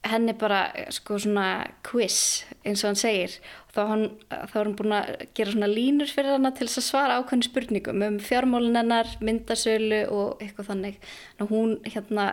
henni 0.06 0.36
bara 0.38 0.68
sko 0.94 1.18
svona 1.22 1.66
quiz 1.86 2.46
eins 2.66 2.84
og 2.84 2.92
hann 2.92 3.00
segir. 3.00 3.38
Þá, 3.76 3.80
hann, 3.90 4.04
þá 4.30 4.54
er 4.56 4.62
hann 4.62 4.76
búin 4.78 4.96
að 4.96 5.10
gera 5.36 5.52
svona 5.56 5.70
línur 5.72 6.12
fyrir 6.12 6.38
hana 6.38 6.54
til 6.56 6.68
þess 6.70 6.80
að 6.80 6.88
svara 6.88 7.18
ákveðin 7.20 7.48
spurningum 7.50 8.06
um 8.06 8.20
fjármálun 8.24 8.80
hennar, 8.80 9.10
myndasölu 9.26 10.06
og 10.14 10.44
eitthvað 10.44 10.70
þannig. 10.70 11.02
Og 11.42 11.52
hún 11.52 11.76
hérna 11.84 12.30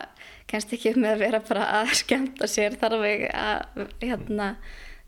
kennst 0.51 0.75
ekki 0.77 0.95
með 0.99 1.17
að 1.17 1.25
vera 1.25 1.43
bara 1.49 1.67
að 1.81 1.97
skemta 2.03 2.51
sér 2.51 2.79
þarf 2.79 3.09
ekki 3.09 3.33
að 3.41 3.83
hérna 4.05 4.53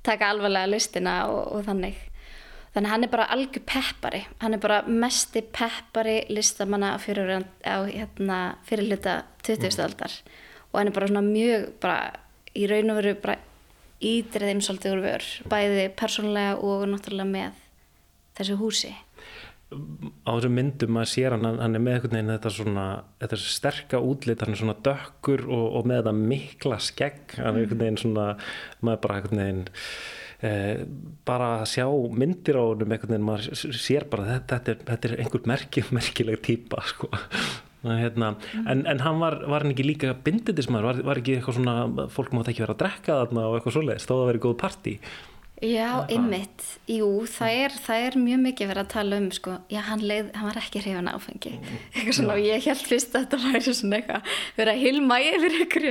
taka 0.05 0.33
alvarlega 0.33 0.73
listina 0.73 1.21
og, 1.31 1.47
og 1.55 1.69
þannig 1.69 2.01
þannig 2.75 2.91
hann 2.91 3.07
er 3.07 3.13
bara 3.13 3.29
algjör 3.31 3.63
peppari. 3.71 4.25
Hann 4.43 4.57
er 4.57 4.63
bara 4.63 4.83
mesti 4.87 5.45
peppari 5.55 6.25
listamanna 6.29 6.97
fyrir, 6.99 7.47
á 7.63 7.77
hérna, 7.87 8.59
fyrir 8.67 8.91
hluta 8.91 9.23
20. 9.47 9.79
aldar. 9.85 10.19
Og 10.73 10.81
hann 10.81 10.91
er 10.91 10.97
bara 10.97 11.11
svona 11.11 11.23
mjög 11.23 11.69
bara 11.81 12.13
í 12.55 12.67
raun 12.71 12.91
og 12.91 12.99
veru 12.99 13.15
bara 13.23 13.39
ídrið 14.05 14.51
þeim 14.51 14.63
svolítið 14.65 14.97
úr 14.97 15.05
vör. 15.05 15.29
Bæði 15.51 15.89
persónlega 15.99 16.59
og 16.59 16.87
náttúrulega 16.91 17.31
með 17.31 17.63
þessu 18.39 18.59
húsi. 18.59 18.93
Á 19.75 20.31
þessum 20.37 20.55
myndum 20.55 20.99
að 21.01 21.09
sér 21.11 21.35
hann 21.35 21.47
hann 21.59 21.79
er 21.79 21.83
með 21.83 21.97
einhvern 21.97 22.17
veginn 22.19 22.35
þetta 22.35 22.53
svona 22.53 22.89
þetta 23.23 23.39
sterka 23.43 24.03
útlit, 24.03 24.43
hann 24.45 24.55
er 24.55 24.61
svona 24.61 24.77
dökkur 24.87 25.47
og, 25.49 25.65
og 25.79 25.89
með 25.89 26.03
þetta 26.03 26.15
mikla 26.35 26.81
skegg. 26.83 27.39
Hann 27.39 27.55
er 27.55 27.65
einhvern 27.65 27.83
veginn 27.87 28.03
svona 28.03 28.29
maður 28.85 29.03
bara 29.07 29.19
einhvern 29.21 29.43
veginn 29.45 29.65
bara 31.25 31.51
að 31.63 31.69
sjá 31.73 31.85
myndir 31.89 32.59
á 32.61 32.65
húnum 32.65 32.95
einhvern 32.95 33.15
veginn, 33.15 33.29
maður 33.29 33.77
sér 33.81 34.09
bara 34.13 34.27
þetta, 34.29 34.59
þetta, 34.59 34.73
er, 34.73 34.89
þetta 34.91 35.09
er 35.11 35.21
einhver 35.25 35.47
merki, 35.49 35.85
merkileg 35.99 36.43
týpa 36.45 36.83
sko. 36.89 37.11
hérna, 37.85 38.33
en, 38.65 38.87
en 38.89 39.05
hann 39.05 39.21
var, 39.21 39.39
var 39.51 39.65
hann 39.65 39.75
ekki 39.75 39.85
líka 39.85 40.15
bindindismæður, 40.25 40.89
var, 40.89 41.05
var 41.11 41.21
ekki 41.21 41.39
eitthvað 41.39 41.59
svona 41.59 42.09
fólk 42.13 42.33
mátt 42.33 42.49
ekki 42.53 42.65
vera 42.65 42.77
að 42.77 42.83
drekka 42.85 43.21
þarna 43.23 43.47
og 43.51 43.59
eitthvað 43.59 43.79
svoleiðis, 43.79 44.09
þó 44.09 44.15
að 44.17 44.29
vera 44.31 44.45
góð 44.47 44.59
partí? 44.63 44.99
Já, 45.65 46.05
einmitt, 46.11 46.65
jú, 46.91 47.07
það 47.31 47.59
er, 47.63 47.75
það 47.87 48.07
er 48.07 48.17
mjög 48.21 48.41
mikið 48.43 48.71
verið 48.73 48.83
að 48.83 48.89
tala 48.91 49.19
um 49.23 49.29
sko, 49.33 49.53
já, 49.73 49.81
hann, 49.87 50.03
leið, 50.05 50.33
hann 50.35 50.49
var 50.51 50.59
ekki 50.61 50.83
hrifan 50.83 51.09
áfengi. 51.13 51.53
Mm. 51.57 51.83
eitthvað 51.93 52.17
svona, 52.19 52.35
og 52.35 52.49
ég 52.49 52.67
held 52.67 52.83
fyrst 52.89 53.15
að 53.15 53.23
þetta 53.25 53.41
væri 53.45 53.77
svona 53.79 54.01
eitthvað, 54.01 54.33
verið 54.59 54.73
að 54.75 54.83
hilma 54.83 55.21
yfir 55.25 55.57
ykkur 55.65 55.87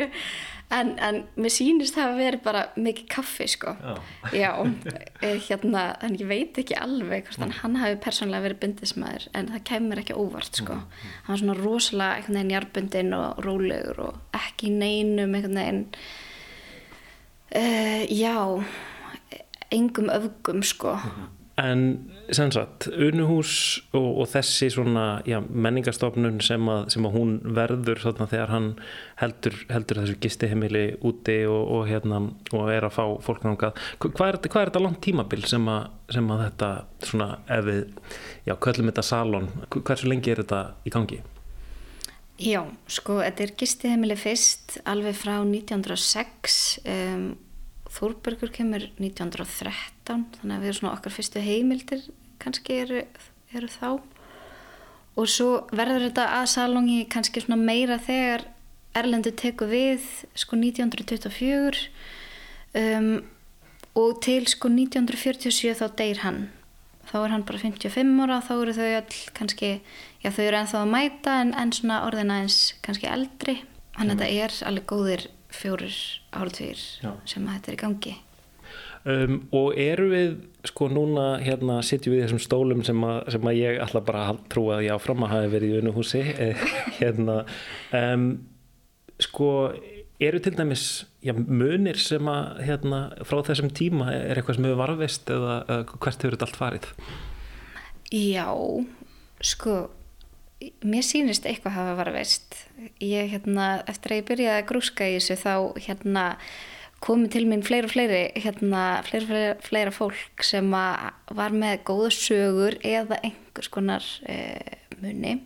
en, 0.72 0.94
en 1.00 1.20
mér 1.36 1.54
sýnist 1.54 1.98
það 1.98 2.12
að 2.12 2.22
vera 2.22 2.40
bara 2.44 2.64
mikið 2.80 3.10
kaffi 3.12 3.48
sko 3.52 3.74
já, 3.78 3.94
já 4.34 4.52
eh, 5.26 5.38
hérna, 5.48 5.84
en 6.06 6.18
ég 6.20 6.30
veit 6.30 6.60
ekki 6.62 6.78
alveg 6.80 7.28
hvort 7.28 7.44
mm. 7.44 7.56
hann 7.62 7.80
hafi 7.82 8.00
persónlega 8.06 8.48
verið 8.48 8.62
bindismæður 8.64 9.28
en 9.38 9.52
það 9.54 9.66
kemur 9.70 10.04
ekki 10.04 10.18
óvart 10.18 10.62
sko 10.62 10.78
mm. 10.80 10.88
mm. 10.88 11.14
hann 11.28 11.36
var 11.36 11.44
svona 11.44 11.60
rosalega 11.60 12.18
einhvern 12.18 12.40
veginn 12.40 12.56
jarbundin 12.58 13.14
og 13.20 13.44
rólegur 13.46 14.04
og 14.08 14.40
ekki 14.40 14.74
neinum 14.74 15.38
einhvern 15.38 15.62
veginn 15.62 15.86
uh, 17.60 18.04
já 18.10 18.38
engum 19.74 20.12
öfgum 20.14 20.66
sko 20.66 20.98
mm. 20.98 21.32
En 21.62 21.82
sem 22.34 22.50
sagt, 22.50 22.88
unuhús 22.90 23.52
og, 23.94 24.08
og 24.24 24.30
þessi 24.32 24.72
svona 24.74 25.20
já, 25.30 25.38
menningastofnun 25.38 26.40
sem 26.42 26.70
að, 26.72 26.88
sem 26.96 27.06
að 27.06 27.14
hún 27.14 27.36
verður 27.54 28.02
svona, 28.02 28.26
þegar 28.32 28.50
hann 28.50 28.70
heldur, 29.20 29.60
heldur 29.70 30.00
þessu 30.02 30.16
gistihemili 30.24 30.82
úti 31.06 31.36
og, 31.46 31.62
og, 31.76 31.84
hérna, 31.92 32.24
og 32.58 32.72
er 32.74 32.88
að 32.88 32.96
fá 32.96 33.04
fólk 33.28 33.46
nángað. 33.46 33.78
Hvað 34.02 34.32
er, 34.32 34.40
hvað 34.48 34.64
er 34.64 34.72
þetta 34.72 34.84
langt 34.88 35.04
tímabil 35.06 35.46
sem 35.52 35.70
að, 35.70 35.86
sem 36.18 36.34
að 36.34 36.44
þetta 36.48 36.72
svona 37.12 37.30
ef 37.60 37.70
við, 37.70 37.86
já, 38.50 38.56
köllum 38.66 38.90
þetta 38.90 39.06
salon, 39.12 39.54
hversu 39.78 40.10
lengi 40.10 40.34
er 40.34 40.42
þetta 40.42 40.66
í 40.90 40.98
gangi? 40.98 41.22
Já, 42.42 42.64
sko, 42.90 43.22
þetta 43.22 43.46
er 43.46 43.58
gistihemili 43.62 44.18
fyrst 44.18 44.80
alveg 44.90 45.22
frá 45.22 45.36
1906 45.46 46.64
um, 46.82 47.28
Þórbergur 47.94 48.50
kemur 48.54 48.88
1913 48.98 50.26
þannig 50.40 50.56
að 50.56 50.64
við 50.64 50.72
erum 50.72 50.80
svona 50.80 50.96
okkar 50.96 51.14
fyrstu 51.14 51.44
heimildir 51.44 52.08
kannski 52.42 52.80
eru, 52.84 53.04
eru 53.54 53.70
þá. 53.70 53.90
Og 55.14 55.30
svo 55.30 55.50
verður 55.76 56.08
þetta 56.08 56.26
að 56.40 56.50
salongi 56.56 57.04
kannski 57.12 57.44
svona 57.44 57.60
meira 57.62 58.00
þegar 58.02 58.48
Erlendur 58.98 59.34
tekur 59.38 59.72
við 59.72 60.04
sko 60.38 60.58
1924 60.60 61.88
um, 62.78 63.14
og 63.98 64.20
til 64.26 64.44
sko 64.50 64.70
1947 64.70 65.74
þá 65.80 65.86
deyr 65.98 66.22
hann. 66.26 66.42
Þá 67.10 67.16
er 67.20 67.34
hann 67.34 67.46
bara 67.46 67.62
55 67.62 68.22
ára 68.24 68.40
þá 68.46 68.54
eru 68.56 68.76
þau 68.78 68.90
all 68.90 69.22
kannski 69.38 69.72
já 70.24 70.30
þau 70.32 70.44
eru 70.46 70.60
ennþá 70.62 70.82
að 70.82 70.92
mæta 70.94 71.38
en, 71.42 71.54
en 71.58 71.74
svona 71.76 72.04
orðina 72.08 72.42
eins 72.44 72.60
kannski 72.86 73.10
eldri. 73.10 73.60
Þannig 73.98 74.16
að 74.16 74.24
þetta 74.24 74.46
er 74.46 74.60
alveg 74.70 74.88
góðir 74.90 75.26
fjórir 75.54 75.98
áratvír 76.34 76.80
sem 76.80 77.48
að 77.48 77.56
þetta 77.56 77.72
er 77.72 77.78
í 77.78 77.82
gangi. 77.84 78.16
Um, 79.04 79.42
og 79.52 79.74
eru 79.76 80.06
við 80.14 80.36
sko 80.70 80.88
núna 80.88 81.34
hérna 81.44 81.82
sitjum 81.84 82.14
við 82.16 82.22
þessum 82.24 82.40
stólum 82.40 82.84
sem 82.88 83.02
að, 83.04 83.18
sem 83.36 83.50
að 83.52 83.58
ég 83.60 83.80
alltaf 83.84 84.06
bara 84.08 84.30
trú 84.52 84.70
að 84.72 84.86
ég 84.86 84.96
áfram 84.96 85.26
að 85.26 85.34
hafa 85.34 85.50
verið 85.52 85.74
í 85.74 85.82
unuhúsi 85.82 86.22
eh, 86.32 86.64
hérna. 87.02 87.42
Um, 88.00 88.30
sko 89.20 89.50
eru 90.24 90.40
til 90.40 90.56
dæmis 90.56 90.86
já, 91.20 91.34
munir 91.36 92.00
sem 92.00 92.32
að 92.32 92.64
hérna 92.70 93.02
frá 93.28 93.42
þessum 93.50 93.74
tíma 93.76 94.08
er 94.14 94.40
eitthvað 94.40 94.60
sem 94.60 94.70
hefur 94.70 94.80
varfist 94.80 95.34
eða, 95.36 95.58
eða 95.68 96.00
hvert 96.00 96.24
hefur 96.24 96.38
þetta 96.38 96.48
allt 96.48 96.62
farið? 96.62 96.90
Já, 98.14 98.48
sko 99.44 99.78
mér 100.86 101.06
sýnist 101.06 101.48
eitthvað 101.48 101.78
hafa 101.78 101.96
verið 102.02 102.20
veist 102.20 102.60
ég 103.04 103.32
hérna, 103.34 103.68
eftir 103.90 104.14
að 104.14 104.22
ég 104.22 104.28
byrjaði 104.30 104.62
að 104.62 104.70
grúska 104.72 105.10
í 105.10 105.18
þessu 105.18 105.40
þá 105.42 105.56
hérna 105.88 106.26
komið 107.04 107.34
til 107.36 107.46
mín 107.50 107.64
fleira 107.68 107.90
og 107.90 107.94
fleiri 107.94 108.22
hérna, 108.40 108.84
fleira, 109.08 109.28
fleira, 109.28 109.56
fleira 109.64 109.96
fólk 109.96 110.46
sem 110.48 110.70
var 110.72 111.56
með 111.56 111.82
góða 111.90 112.12
sögur 112.16 112.78
eða 112.80 113.20
einhvers 113.20 113.72
konar 113.74 114.06
e, 114.24 114.38
munni 115.02 115.42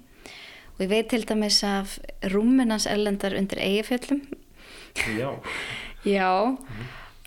og 0.75 0.83
ég 0.85 0.91
veit 0.91 1.09
til 1.09 1.23
dæmis 1.25 1.63
af 1.65 1.97
rúminans 2.29 2.85
ellendar 2.89 3.33
undir 3.37 3.63
eigifjöllum 3.63 4.21
Já. 5.17 5.39
Já. 6.05 6.45
Mm. 6.45 6.57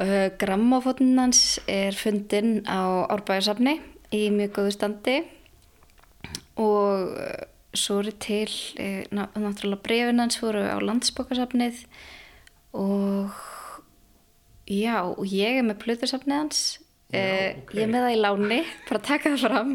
uh, 0.01 0.31
Grammafotnans 0.39 1.61
er 1.69 1.95
fundin 1.95 2.63
á 2.67 3.07
Árbæðarsafni 3.13 3.79
í 4.15 4.29
mjög 4.35 4.55
góðu 4.59 4.75
standi. 4.75 5.17
Og 6.61 7.15
svo 7.77 8.01
eru 8.03 8.13
til 8.19 8.51
e, 8.81 9.07
náttúrulega 9.15 9.83
brefinans 9.85 10.39
fóru 10.41 10.63
á 10.67 10.79
landsbókarsafnið 10.83 11.85
og 12.75 13.35
já, 14.67 15.03
og 15.07 15.27
ég 15.27 15.61
er 15.61 15.67
með 15.67 15.83
plötursafnið 15.85 16.37
hans. 16.37 16.63
Já, 17.11 17.19
okay. 17.19 17.79
ég 17.79 17.85
er 17.85 17.91
með 17.91 18.05
það 18.07 18.15
í 18.15 18.19
láni 18.21 18.59
bara 18.89 19.03
taka 19.07 19.33
það 19.35 19.47
fram. 19.47 19.73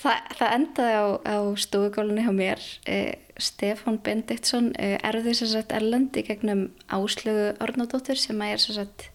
Þa, 0.00 0.12
það 0.38 0.52
endaði 0.56 0.96
á, 0.96 1.06
á 1.26 1.36
stúðugálunni 1.60 2.26
hjá 2.26 2.34
mér. 2.34 2.66
E, 2.88 2.98
Stefán 3.40 3.98
Bendiktsson 4.04 4.70
e, 4.78 4.92
erði 5.06 5.34
þess 5.34 5.58
að 5.60 5.74
erlend 5.80 6.18
í 6.18 6.26
gegnum 6.26 6.68
áslögu 6.92 7.50
Ornadóttur 7.62 8.20
sem 8.20 8.38
að 8.42 8.54
er 8.54 8.62
þess 8.64 8.84
að 8.84 9.08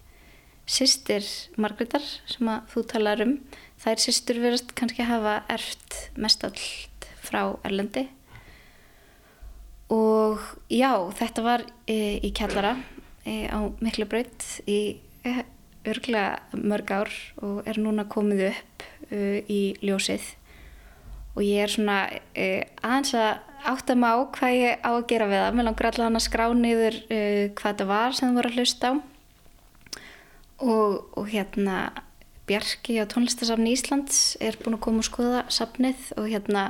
sýstir 0.66 1.28
Margreðar 1.62 2.06
sem 2.30 2.52
að 2.52 2.68
þú 2.74 2.86
talar 2.92 3.24
um. 3.26 3.38
Er 3.86 4.02
sýstur 4.02 4.40
verið 4.42 4.72
kannski 4.78 5.06
hafa 5.06 5.40
erft 5.54 5.98
mest 6.18 6.42
all 6.48 6.58
frá 7.28 7.42
Erlendi. 7.66 8.06
Og 9.94 10.42
já, 10.72 10.94
þetta 11.20 11.44
var 11.46 11.66
e, 11.86 12.18
í 12.26 12.32
kjallara 12.34 12.74
e, 13.26 13.46
á 13.46 13.60
miklu 13.84 14.08
braut 14.10 14.48
í 14.66 14.98
e, 15.22 15.44
örglega 15.86 16.40
mörg 16.58 16.94
ár 16.96 17.12
og 17.46 17.68
er 17.70 17.78
núna 17.82 18.08
komið 18.10 18.48
upp 18.50 18.86
e, 19.12 19.44
í 19.46 19.62
ljósið. 19.86 20.32
Og 21.36 21.44
ég 21.46 21.66
er 21.66 21.74
svona 21.74 22.00
e, 22.34 22.66
aðeins 22.82 23.14
að 23.20 23.44
átta 23.66 23.98
mig 23.98 24.10
á 24.10 24.18
hvað 24.38 24.58
ég 24.58 24.82
á 24.82 24.92
að 24.94 25.06
gera 25.12 25.30
við 25.30 25.44
það. 25.44 25.58
Mér 25.58 25.68
langar 25.70 25.90
allavega 25.92 26.22
að 26.22 26.26
skrá 26.26 26.46
niður 26.56 26.98
e, 27.10 27.20
hvað 27.54 27.70
þetta 27.72 27.90
var 27.92 28.18
sem 28.18 28.28
það 28.30 28.40
voru 28.40 28.52
að 28.52 28.60
hlusta 28.60 28.90
á. 28.90 28.94
Og, 30.66 30.92
og 31.20 31.26
hérna 31.30 31.78
Bjarki 32.46 33.00
á 33.02 33.10
tónlistasafni 33.10 33.74
Íslands 33.74 34.38
er 34.38 34.58
búin 34.62 34.78
að 34.78 34.86
koma 34.86 35.02
og 35.02 35.08
skoða 35.08 35.42
safnið 35.52 36.12
og 36.16 36.30
hérna 36.30 36.66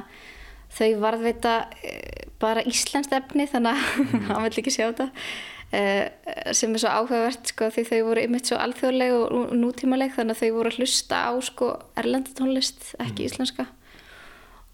þau 0.76 0.92
varðveita 1.02 1.56
eh, 1.84 2.28
bara 2.42 2.64
íslenskt 2.68 3.16
efni 3.16 3.48
þannig 3.50 3.76
að 3.76 4.00
mm. 4.04 4.26
hann 4.30 4.48
vill 4.48 4.62
ekki 4.62 4.74
sjá 4.74 4.86
þetta 4.90 5.08
uh, 5.10 6.52
sem 6.56 6.76
er 6.76 6.84
svo 6.84 6.92
áhugavert 6.92 7.52
sko, 7.54 7.72
því 7.74 7.88
þau 7.90 7.98
voru 8.10 8.28
ymitt 8.28 8.52
svo 8.52 8.60
alþjóðleg 8.62 9.16
og 9.16 9.56
nútímaleg 9.56 10.16
þannig 10.18 10.38
að 10.38 10.44
þau 10.44 10.60
voru 10.60 10.74
að 10.74 10.80
hlusta 10.82 11.24
á 11.30 11.34
sko, 11.48 11.72
erlendatónlist, 12.02 12.94
ekki 13.00 13.26
mm. 13.26 13.32
íslenska 13.32 13.68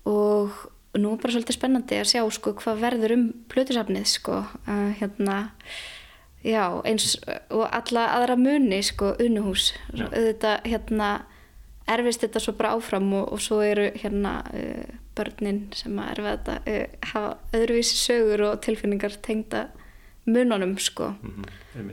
og 0.09 0.61
nú 0.97 1.13
er 1.13 1.21
bara 1.21 1.35
svolítið 1.35 1.55
spennandi 1.55 2.01
að 2.01 2.09
sjá 2.11 2.21
sko, 2.33 2.55
hvað 2.59 2.81
verður 2.81 3.13
um 3.15 3.25
plötusafnið 3.51 4.07
sko. 4.11 4.41
hérna 4.99 5.35
já, 6.43 6.65
eins 6.89 7.13
og 7.53 7.67
alla 7.69 8.07
aðra 8.17 8.35
muni 8.39 8.81
sko, 8.83 9.13
unuhús 9.21 9.71
auðvitað 9.93 10.65
hérna 10.67 11.11
erfist 11.91 12.25
þetta 12.25 12.41
svo 12.41 12.55
bara 12.57 12.73
áfram 12.75 13.07
og, 13.19 13.29
og 13.35 13.41
svo 13.43 13.61
eru 13.65 13.89
hérna 14.01 14.39
uh, 14.49 14.99
börnin 15.22 15.65
sem 15.78 15.99
að 16.01 16.13
erfa 16.15 16.36
þetta 16.36 16.57
uh, 16.74 16.99
hafa 17.13 17.59
öðruvísi 17.59 17.99
sögur 18.01 18.45
og 18.49 18.61
tilfinningar 18.65 19.17
tengda 19.26 19.67
mununum 20.26 20.78
sko. 20.78 21.13
Mm 21.22 21.43
-hmm. 21.74 21.91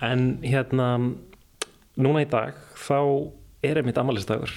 En 0.00 0.38
hérna 0.42 0.88
núna 1.96 2.22
í 2.22 2.30
dag 2.30 2.54
þá 2.74 3.30
er 3.62 3.80
einmitt 3.80 3.98
amalistagur 3.98 4.52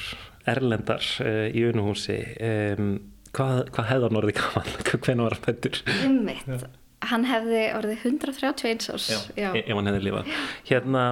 erlendar 0.46 1.02
uh, 1.22 1.48
í 1.50 1.66
unuhúsi. 1.70 2.20
Um, 2.42 3.00
hvað, 3.34 3.70
hvað 3.74 3.90
hefðan 3.90 4.22
orðið 4.22 4.38
gaman 4.40 4.70
hvernig 4.88 5.26
var 5.26 5.36
hann 5.38 5.46
fættur? 5.46 5.82
Einmitt, 6.04 6.66
hann 7.02 7.26
hefði 7.26 7.64
orðið 7.78 8.06
131 8.06 8.90
árs. 8.94 9.10
Já, 9.10 9.20
já. 9.36 9.50
ef 9.66 9.76
hann 9.76 9.90
hefði 9.92 10.04
lifað. 10.08 10.34
Hérna 10.70 11.06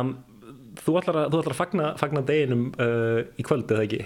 þú 0.80 0.95
ætlar 0.99 1.20
að, 1.22 1.30
þú 1.34 1.41
ætlar 1.41 1.55
að 1.55 1.59
fagna, 1.59 1.88
fagna 1.99 2.24
deginum 2.28 2.65
uh, 2.82 3.22
í 3.39 3.45
kvöld 3.47 3.72
eða 3.74 3.86
ekki? 3.88 4.01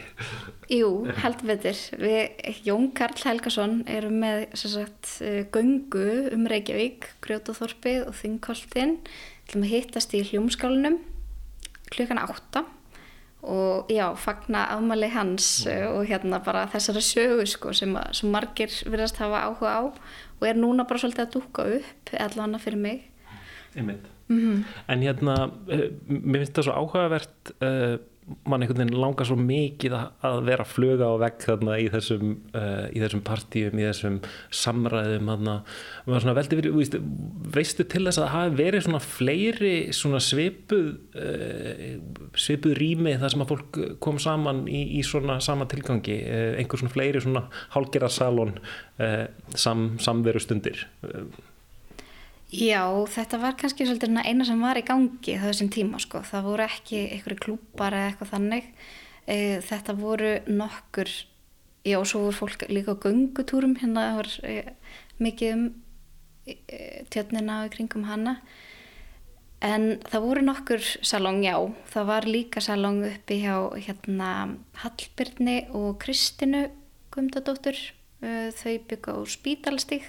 Jú, 0.74 0.92
heldur 1.24 1.50
betur. 1.52 1.82
Við, 2.02 2.22
Jón 2.68 2.90
Karl 2.98 3.24
Helgason 3.24 3.80
erum 3.92 4.20
með 4.24 4.46
sagt, 4.60 5.16
uh, 5.26 5.42
göngu 5.54 6.06
um 6.34 6.46
Reykjavík, 6.52 7.10
Grjótaþorpið 7.26 8.08
og 8.08 8.16
Þingkoltin. 8.20 9.00
Við 9.04 9.50
ætlum 9.50 9.68
að 9.68 9.76
hittast 9.76 10.16
í 10.16 10.24
hljómskálunum 10.30 11.02
klukkan 11.94 12.22
átta 12.22 12.64
og 13.44 13.92
já, 13.92 14.06
fagna 14.16 14.64
afmali 14.72 15.10
hans 15.12 15.66
mm. 15.68 15.98
og 15.98 16.06
hérna 16.08 16.40
bara 16.44 16.64
þessari 16.72 17.04
sögu 17.04 17.48
sko 17.52 17.74
sem, 17.76 17.92
að, 18.00 18.14
sem 18.16 18.32
margir 18.32 18.72
virðast 18.88 19.20
hafa 19.20 19.44
áhuga 19.50 19.74
á 19.76 19.82
og 19.92 20.46
er 20.48 20.60
núna 20.60 20.88
bara 20.88 21.04
svolítið 21.04 21.26
að 21.26 21.34
dúka 21.36 21.68
upp 21.78 22.14
allavega 22.24 22.64
fyrir 22.64 22.80
mig. 22.80 23.04
Einmitt. 23.76 24.13
Mm 24.28 24.40
-hmm. 24.40 24.64
En 24.86 25.02
hérna, 25.02 25.52
eh, 25.68 25.90
mér 26.08 26.44
finnst 26.44 26.58
það 26.58 26.64
svo 26.64 26.74
áhugavert, 26.74 27.54
uh, 27.60 27.98
mann 28.48 28.62
einhvern 28.62 28.78
veginn 28.78 29.02
langar 29.02 29.28
svo 29.28 29.36
mikið 29.36 29.96
að 30.24 30.38
vera 30.48 30.64
fluga 30.64 31.10
á 31.12 31.16
vegg 31.20 31.44
þarna 31.44 31.76
í 31.82 31.90
þessum, 31.92 32.38
uh, 32.56 32.88
í 32.96 33.02
þessum 33.04 33.22
partíum, 33.22 33.80
í 33.80 33.84
þessum 33.84 34.22
samræðum 34.50 35.28
þarna. 35.28 35.56
Veldi, 36.08 36.72
veist, 36.72 36.96
veistu 37.56 37.84
til 37.84 38.06
þess 38.06 38.22
að 38.24 38.34
hafi 38.36 38.56
verið 38.64 38.86
svona 38.88 39.04
fleiri 39.04 39.76
svona 39.92 40.20
svipuð, 40.24 40.98
uh, 41.20 42.00
svipuð 42.34 42.78
rými 42.80 43.18
þar 43.20 43.30
sem 43.30 43.42
að 43.42 43.52
fólk 43.54 44.00
kom 44.00 44.20
saman 44.20 44.68
í, 44.68 45.00
í 45.00 45.04
svona 45.04 45.40
sama 45.44 45.66
tilgangi, 45.66 46.24
einhver 46.58 46.80
svona 46.80 46.96
fleiri 46.96 47.22
svona 47.22 47.50
hálgerarsalón 47.76 48.60
sam, 49.56 49.98
samveru 50.00 50.40
stundir? 50.40 50.88
Já, 52.54 52.86
þetta 53.10 53.40
var 53.42 53.56
kannski 53.58 53.86
svolítið 53.88 54.20
eina 54.22 54.46
sem 54.46 54.60
var 54.62 54.78
í 54.78 54.84
gangi 54.86 55.38
þessum 55.42 55.72
tíma 55.74 55.98
sko. 56.02 56.20
Það 56.22 56.44
voru 56.46 56.66
ekki 56.68 57.00
einhverju 57.16 57.40
klúpar 57.42 57.96
eða 57.98 58.12
eitthvað 58.12 58.30
þannig. 58.30 58.68
E, 59.26 59.38
þetta 59.66 59.96
voru 59.98 60.34
nokkur, 60.46 61.10
já, 61.82 61.98
svo 62.06 62.28
voru 62.28 62.36
fólk 62.38 62.68
líka 62.70 62.94
á 62.94 63.02
gungutúrum 63.02 63.74
hérna, 63.82 64.06
það 64.06 64.20
var 64.20 64.30
e, 64.46 64.54
mikið 65.26 65.56
um 65.56 65.66
e, 66.46 66.78
tjötnina 67.10 67.64
og 67.64 67.74
kringum 67.74 68.06
hana. 68.06 68.38
En 69.66 69.98
það 70.06 70.28
voru 70.28 70.46
nokkur 70.46 70.86
salong, 71.02 71.42
já. 71.42 71.58
Það 71.90 72.10
var 72.12 72.30
líka 72.30 72.62
salong 72.62 73.02
uppi 73.10 73.42
hjá 73.42 73.56
hérna 73.80 74.32
Hallbyrni 74.84 75.64
og 75.74 75.96
Kristinu 76.06 76.68
Gumdadóttur. 77.16 77.82
Þau 78.22 78.76
byggja 78.88 79.18
á 79.18 79.20
spítalstík 79.28 80.06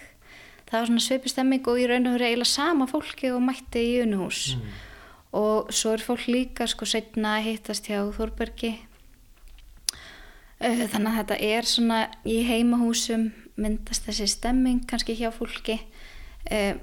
það 0.69 0.79
var 0.79 0.91
svona 0.91 1.05
sveipi 1.05 1.33
stemming 1.33 1.69
og 1.71 1.81
í 1.81 1.87
raun 1.91 2.09
og 2.09 2.17
veru 2.17 2.29
eiginlega 2.29 2.51
sama 2.51 2.89
fólki 2.91 3.31
og 3.35 3.45
mætti 3.45 3.83
í 3.83 3.95
unuhús 4.05 4.57
mm. 4.57 4.75
og 5.41 5.73
svo 5.75 5.95
er 5.95 6.05
fólk 6.05 6.27
líka 6.31 6.69
sko 6.71 6.89
setna 6.89 7.39
að 7.39 7.51
hittast 7.51 7.89
hjá 7.91 8.01
Þórbergi 8.17 8.73
eh, 10.61 10.85
þannig 10.91 11.11
að 11.13 11.19
þetta 11.21 11.41
er 11.51 11.71
svona 11.71 12.01
í 12.25 12.41
heimahúsum 12.49 13.31
myndast 13.61 14.09
þessi 14.09 14.29
stemming 14.33 14.83
kannski 14.91 15.17
hjá 15.19 15.31
fólki 15.35 15.79
eh, 16.51 16.75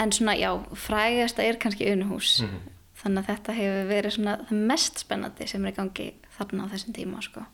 en 0.00 0.12
svona 0.12 0.36
já 0.38 0.50
frægasta 0.74 1.44
er 1.44 1.60
kannski 1.60 1.90
unuhús 1.92 2.40
mm. 2.46 2.58
þannig 3.02 3.22
að 3.22 3.30
þetta 3.32 3.58
hefur 3.58 3.88
verið 3.90 4.16
svona 4.16 4.36
það 4.48 4.66
mest 4.72 5.02
spennandi 5.04 5.48
sem 5.50 5.66
er 5.66 5.74
í 5.74 5.80
gangi 5.80 6.10
þarna 6.42 6.66
á 6.68 6.72
þessum 6.74 6.96
tíma 6.96 7.22
sko. 7.24 7.44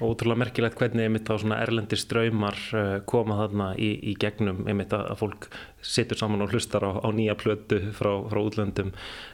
og 0.00 0.06
útrúlega 0.14 0.42
merkilegt 0.44 0.78
hvernig 0.80 1.08
einmitt 1.08 1.28
á 1.30 1.36
svona 1.36 1.60
erlendir 1.62 2.00
ströymar 2.00 2.58
uh, 2.72 2.94
koma 3.06 3.38
þarna 3.42 3.72
í, 3.76 3.92
í 4.12 4.16
gegnum 4.20 4.64
einmitt 4.66 4.94
að, 4.96 5.06
að 5.12 5.22
fólk 5.22 5.48
situr 5.82 6.18
saman 6.18 6.44
og 6.44 6.54
hlustar 6.54 6.86
á, 6.86 6.90
á 7.02 7.08
nýja 7.12 7.36
plötu 7.38 7.80
frá, 7.96 8.14
frá 8.30 8.40
útlöndum 8.40 8.92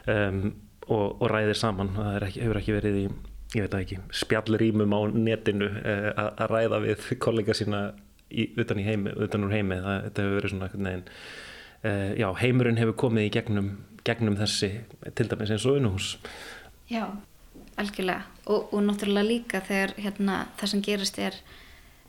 um, 0.09 0.43
og, 0.89 1.21
og 1.21 1.27
ræðir 1.29 1.57
saman. 1.59 1.93
Það 1.95 2.27
ekki, 2.27 2.43
hefur 2.45 2.61
ekki 2.61 2.77
verið 2.79 3.01
í 3.03 3.07
ég 3.55 3.65
veit 3.65 3.77
ekki, 3.79 3.97
spjallrýmum 4.13 4.93
á 4.93 4.99
netinu 5.13 5.69
uh, 5.69 6.09
að 6.29 6.51
ræða 6.53 6.81
við 6.85 7.07
kollega 7.21 7.55
sína 7.57 7.87
í, 8.29 8.49
utan, 8.61 8.81
heimi, 8.85 9.13
utan 9.17 9.47
úr 9.47 9.55
heimi. 9.55 9.79
Það, 9.81 10.03
þetta 10.07 10.25
hefur 10.25 10.37
verið 10.39 10.53
svona 10.53 10.69
negin, 10.85 11.07
uh, 11.81 12.11
já, 12.19 12.27
heimurinn 12.43 12.81
hefur 12.81 12.99
komið 13.05 13.29
í 13.29 13.33
gegnum, 13.39 13.71
gegnum 14.05 14.37
þessi 14.39 14.71
til 15.17 15.29
dæmis 15.31 15.55
eins 15.55 15.65
og 15.69 15.81
unuhús. 15.81 16.13
Já 16.89 17.05
algjörlega. 17.79 18.25
Og, 18.49 18.73
og 18.73 18.83
náttúrulega 18.85 19.27
líka 19.27 19.63
þegar 19.65 19.95
hérna, 20.01 20.43
það 20.59 20.71
sem 20.73 20.83
gerist 20.85 21.19
er 21.21 21.39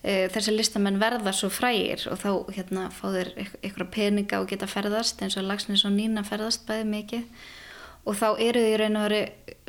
e, 0.03 0.29
þessi 0.33 0.55
listamenn 0.55 1.01
verða 1.01 1.35
svo 1.37 1.51
frægir 1.53 2.07
og 2.11 2.21
þá 2.23 2.31
hérna, 2.57 2.89
fá 2.95 3.07
þeir 3.13 3.33
ykkur 3.69 3.91
peninga 3.93 4.41
og 4.41 4.51
geta 4.51 4.69
ferðast 4.71 5.21
eins 5.23 5.39
og 5.41 5.49
Lagsnes 5.49 5.85
og 5.89 5.97
Nína 5.97 6.25
ferðast 6.27 6.67
bæði 6.69 6.89
mikið. 6.95 7.49
Og 8.09 8.17
þá 8.17 8.29
eru 8.41 8.63
þau 8.65 8.71
í 8.71 8.77
raun 8.81 8.97
og 8.97 9.03
veru 9.05 9.19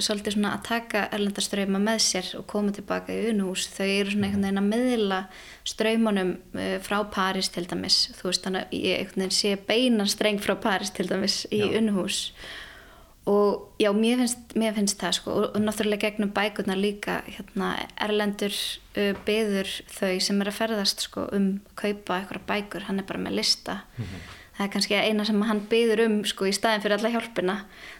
svolítið 0.01 0.37
svona 0.37 0.53
að 0.55 0.61
taka 0.69 1.01
erlendarströyma 1.11 1.81
með 1.83 1.97
sér 2.05 2.29
og 2.39 2.45
koma 2.47 2.71
tilbaka 2.71 3.11
í 3.11 3.33
unuhús. 3.33 3.65
Þau 3.73 3.89
eru 3.89 4.13
svona 4.13 4.29
einhvern 4.29 4.45
veginn 4.47 4.61
að 4.61 4.69
miðla 4.71 5.19
ströymanum 5.67 6.31
e, 6.55 6.69
frá 6.85 7.01
París 7.11 7.51
til 7.51 7.65
dæmis. 7.67 8.05
Þú 8.15 8.29
veist 8.29 8.47
þannig 8.47 8.71
að 8.71 8.87
ég 8.87 9.35
sé 9.35 9.57
beinan 9.67 10.09
streng 10.09 10.39
frá 10.39 10.55
París 10.63 10.95
til 10.95 11.09
dæmis 11.11 11.43
í 11.51 11.59
unuhús. 11.75 12.29
og 12.31 12.60
já, 13.79 13.91
mér 13.93 14.17
finnst, 14.17 14.55
mér 14.57 14.73
finnst 14.73 15.01
það 15.01 15.15
sko 15.19 15.31
og, 15.31 15.47
og 15.55 15.61
náttúrulega 15.61 16.09
gegnum 16.09 16.31
bækurna 16.33 16.75
líka 16.77 17.19
hérna, 17.27 17.75
erlendur 18.01 18.55
uh, 18.97 19.13
byður 19.27 19.69
þau 19.93 20.13
sem 20.25 20.41
er 20.41 20.49
að 20.49 20.57
ferðast 20.57 21.05
sko 21.05 21.27
um 21.37 21.47
að 21.59 21.75
kaupa 21.83 22.17
eitthvað 22.17 22.47
bækur, 22.49 22.87
hann 22.87 23.01
er 23.01 23.07
bara 23.09 23.21
með 23.21 23.37
lista 23.37 23.77
mm 23.97 24.03
-hmm. 24.03 24.33
það 24.57 24.65
er 24.65 24.73
kannski 24.73 24.95
eina 24.95 25.25
sem 25.25 25.41
hann 25.41 25.61
byður 25.69 26.05
um 26.07 26.17
sko 26.25 26.45
í 26.45 26.53
staðin 26.53 26.81
fyrir 26.81 26.97
alla 26.97 27.13
hjálpina 27.13 27.57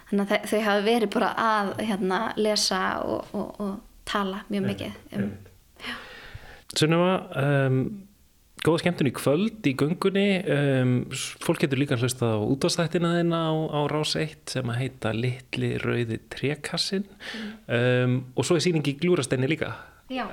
þannig 0.10 0.32
að 0.32 0.50
þau 0.50 0.62
hafa 0.62 0.82
verið 0.82 1.10
bara 1.14 1.34
að 1.38 1.74
hérna 1.80 2.34
lesa 2.36 2.82
og, 3.06 3.26
og, 3.34 3.62
og 3.62 3.80
tala 4.06 4.44
mjög 4.50 4.64
mikið 4.66 4.92
um. 5.18 5.32
Sunnuma 6.76 7.28
um 7.36 8.08
Góða 8.62 8.84
skemmtun 8.84 9.08
í 9.10 9.12
kvöld 9.18 9.66
í 9.66 9.72
gungunni 9.74 10.26
um, 10.54 10.92
fólk 11.42 11.64
getur 11.64 11.80
líka 11.82 11.96
hlusta 11.98 12.36
á 12.38 12.46
útváðstættina 12.46 13.16
þeina 13.16 13.40
á, 13.50 13.54
á 13.58 13.80
Rás 13.90 14.14
1 14.14 14.52
sem 14.54 14.70
að 14.70 14.78
heita 14.78 15.14
Littli 15.18 15.72
rauði 15.82 16.20
trekassin 16.30 17.08
um, 17.66 18.20
og 18.38 18.46
svo 18.46 18.60
er 18.60 18.62
síningi 18.62 18.94
í 18.94 19.00
Glúrasteini 19.02 19.50
líka. 19.50 19.72
Já, 20.14 20.28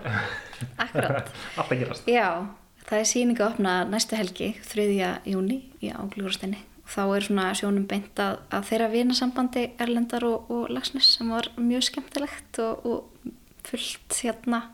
akkurat. 0.77 1.31
Alltaf 1.57 1.73
gerast. 1.73 2.11
Já, 2.11 2.45
það 2.85 3.01
er 3.01 3.09
síningi 3.09 3.41
að 3.41 3.53
opna 3.55 3.77
næstu 3.89 4.19
helgi 4.19 4.51
3. 4.67 4.85
júni 5.33 5.63
á 5.89 6.05
Glúrasteini. 6.13 6.61
Og 6.85 6.93
þá 6.93 7.03
er 7.07 7.29
svona 7.31 7.47
sjónum 7.57 7.87
beint 7.89 8.21
að, 8.21 8.43
að 8.53 8.67
þeirra 8.69 8.91
vinasambandi 8.93 9.63
Erlendar 9.81 10.27
og, 10.29 10.53
og 10.53 10.69
Lagsnes 10.75 11.15
sem 11.17 11.33
var 11.33 11.49
mjög 11.57 11.87
skemmtilegt 11.89 12.61
og, 12.61 12.85
og 12.85 13.33
fullt 13.69 14.21
hérna 14.21 14.67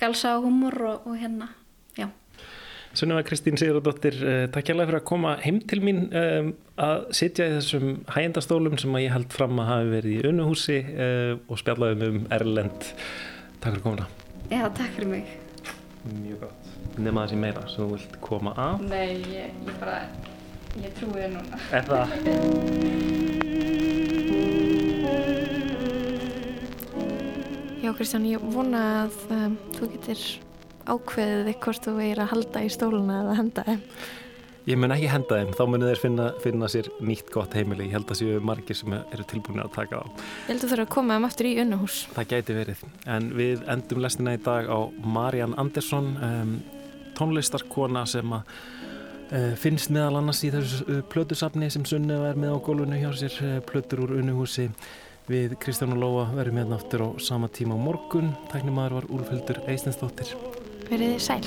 galsa 0.00 0.38
og 0.38 0.48
humor 0.48 0.78
og, 0.88 1.06
og 1.10 1.20
hérna 1.20 1.50
Sunneva 2.94 3.24
Kristín 3.26 3.56
Sigurðardóttir, 3.58 4.14
uh, 4.22 4.44
takk 4.54 4.68
hjálpa 4.70 4.84
fyrir 4.86 5.00
að 5.00 5.06
koma 5.08 5.32
heim 5.42 5.56
til 5.66 5.80
mín 5.82 6.04
um, 6.14 6.50
að 6.78 7.08
sitja 7.18 7.48
í 7.50 7.56
þessum 7.56 7.88
hægendastólum 8.14 8.76
sem 8.78 8.94
ég 9.02 9.10
held 9.10 9.34
fram 9.34 9.58
að 9.58 9.70
hafi 9.72 9.88
verið 9.96 10.12
í 10.14 10.28
unnuhúsi 10.30 10.76
uh, 10.92 11.32
og 11.50 11.58
spjallaðum 11.58 12.04
um 12.06 12.20
Erlend. 12.34 12.86
Takk 13.58 13.72
fyrir 13.72 13.82
komuna. 13.82 14.06
Já, 14.46 14.62
takk 14.78 14.94
fyrir 14.94 15.10
mig. 15.10 15.34
Mjög 16.20 16.44
gott. 16.44 16.70
Nefna 16.94 17.24
það 17.24 17.34
sem 17.34 17.42
meira 17.42 17.66
sem 17.66 17.82
þú 17.82 17.90
vilt 17.96 18.16
koma 18.22 18.54
að? 18.68 18.86
Nei, 18.86 19.10
ég, 19.32 19.58
ég 19.66 19.82
bara, 19.82 19.98
ég 20.84 20.94
trúi 21.00 21.18
þér 21.18 21.34
núna. 21.34 21.62
Eða? 21.80 22.00
Já, 27.82 27.90
Kristján, 27.98 28.30
ég 28.30 28.50
vona 28.54 28.86
að 29.02 29.22
um, 29.34 29.62
þú 29.74 29.94
getur 29.96 30.28
ákveðið 30.88 31.48
þig 31.48 31.58
hvort 31.64 31.88
þú 31.88 31.96
er 32.04 32.20
að 32.22 32.30
halda 32.34 32.62
í 32.64 32.70
stóluna 32.72 33.22
eða 33.22 33.38
henda 33.40 33.64
þeim? 33.68 33.82
Ég 34.64 34.78
mun 34.80 34.94
ekki 34.94 35.08
henda 35.12 35.38
þeim, 35.42 35.50
þá 35.52 35.64
munir 35.68 35.90
þeir 35.90 36.00
finna, 36.00 36.26
finna 36.40 36.68
sér 36.72 36.86
nýtt 37.04 37.28
gott 37.34 37.52
heimili. 37.52 37.90
Ég 37.90 37.98
held 37.98 38.08
að 38.08 38.20
séu 38.22 38.38
margir 38.40 38.78
sem 38.78 38.94
eru 38.96 39.26
tilbúin 39.28 39.60
að 39.60 39.74
taka 39.74 40.00
á. 40.00 40.04
Ég 40.08 40.54
held 40.54 40.56
að 40.56 40.64
þú 40.64 40.70
þurfa 40.70 40.86
að 40.86 40.94
koma 40.94 41.18
um 41.20 41.26
aftur 41.28 41.48
í 41.50 41.52
unnuhús. 41.60 41.98
Það 42.14 42.30
gæti 42.30 42.56
verið. 42.56 42.86
En 43.12 43.28
við 43.36 43.66
endum 43.74 44.00
lestina 44.00 44.32
í 44.38 44.40
dag 44.40 44.70
á 44.72 44.78
Marian 45.04 45.52
Andersson, 45.60 46.14
um, 46.16 46.56
tónlistarkona 47.18 48.06
sem 48.08 48.32
að 48.38 48.56
Uh, 49.32 49.54
finnst 49.56 49.88
meðal 49.88 50.18
annars 50.20 50.42
í 50.44 50.50
þessu 50.52 50.84
uh, 50.84 50.98
plötusafni 51.08 51.70
sem 51.72 51.86
Sunni 51.88 52.12
er 52.12 52.36
með 52.36 52.52
á 52.54 52.64
gólfinu 52.66 52.98
hjá 53.00 53.08
sér 53.16 53.38
uh, 53.40 53.54
plötur 53.64 54.02
úr 54.04 54.12
unuhúsi 54.20 54.66
við 55.32 55.56
Kristján 55.64 55.96
og 55.96 56.02
Lóa 56.02 56.26
verðum 56.36 56.60
hérna 56.60 56.76
aftur 56.76 57.06
á 57.08 57.08
sama 57.24 57.48
tíma 57.48 57.72
á 57.72 57.80
morgun 57.80 58.34
tæknimaður 58.52 58.98
var 59.00 59.08
Úlfhildur 59.16 59.62
Eistensdóttir 59.64 60.36
Verðið 60.94 61.22
sæl 61.24 61.46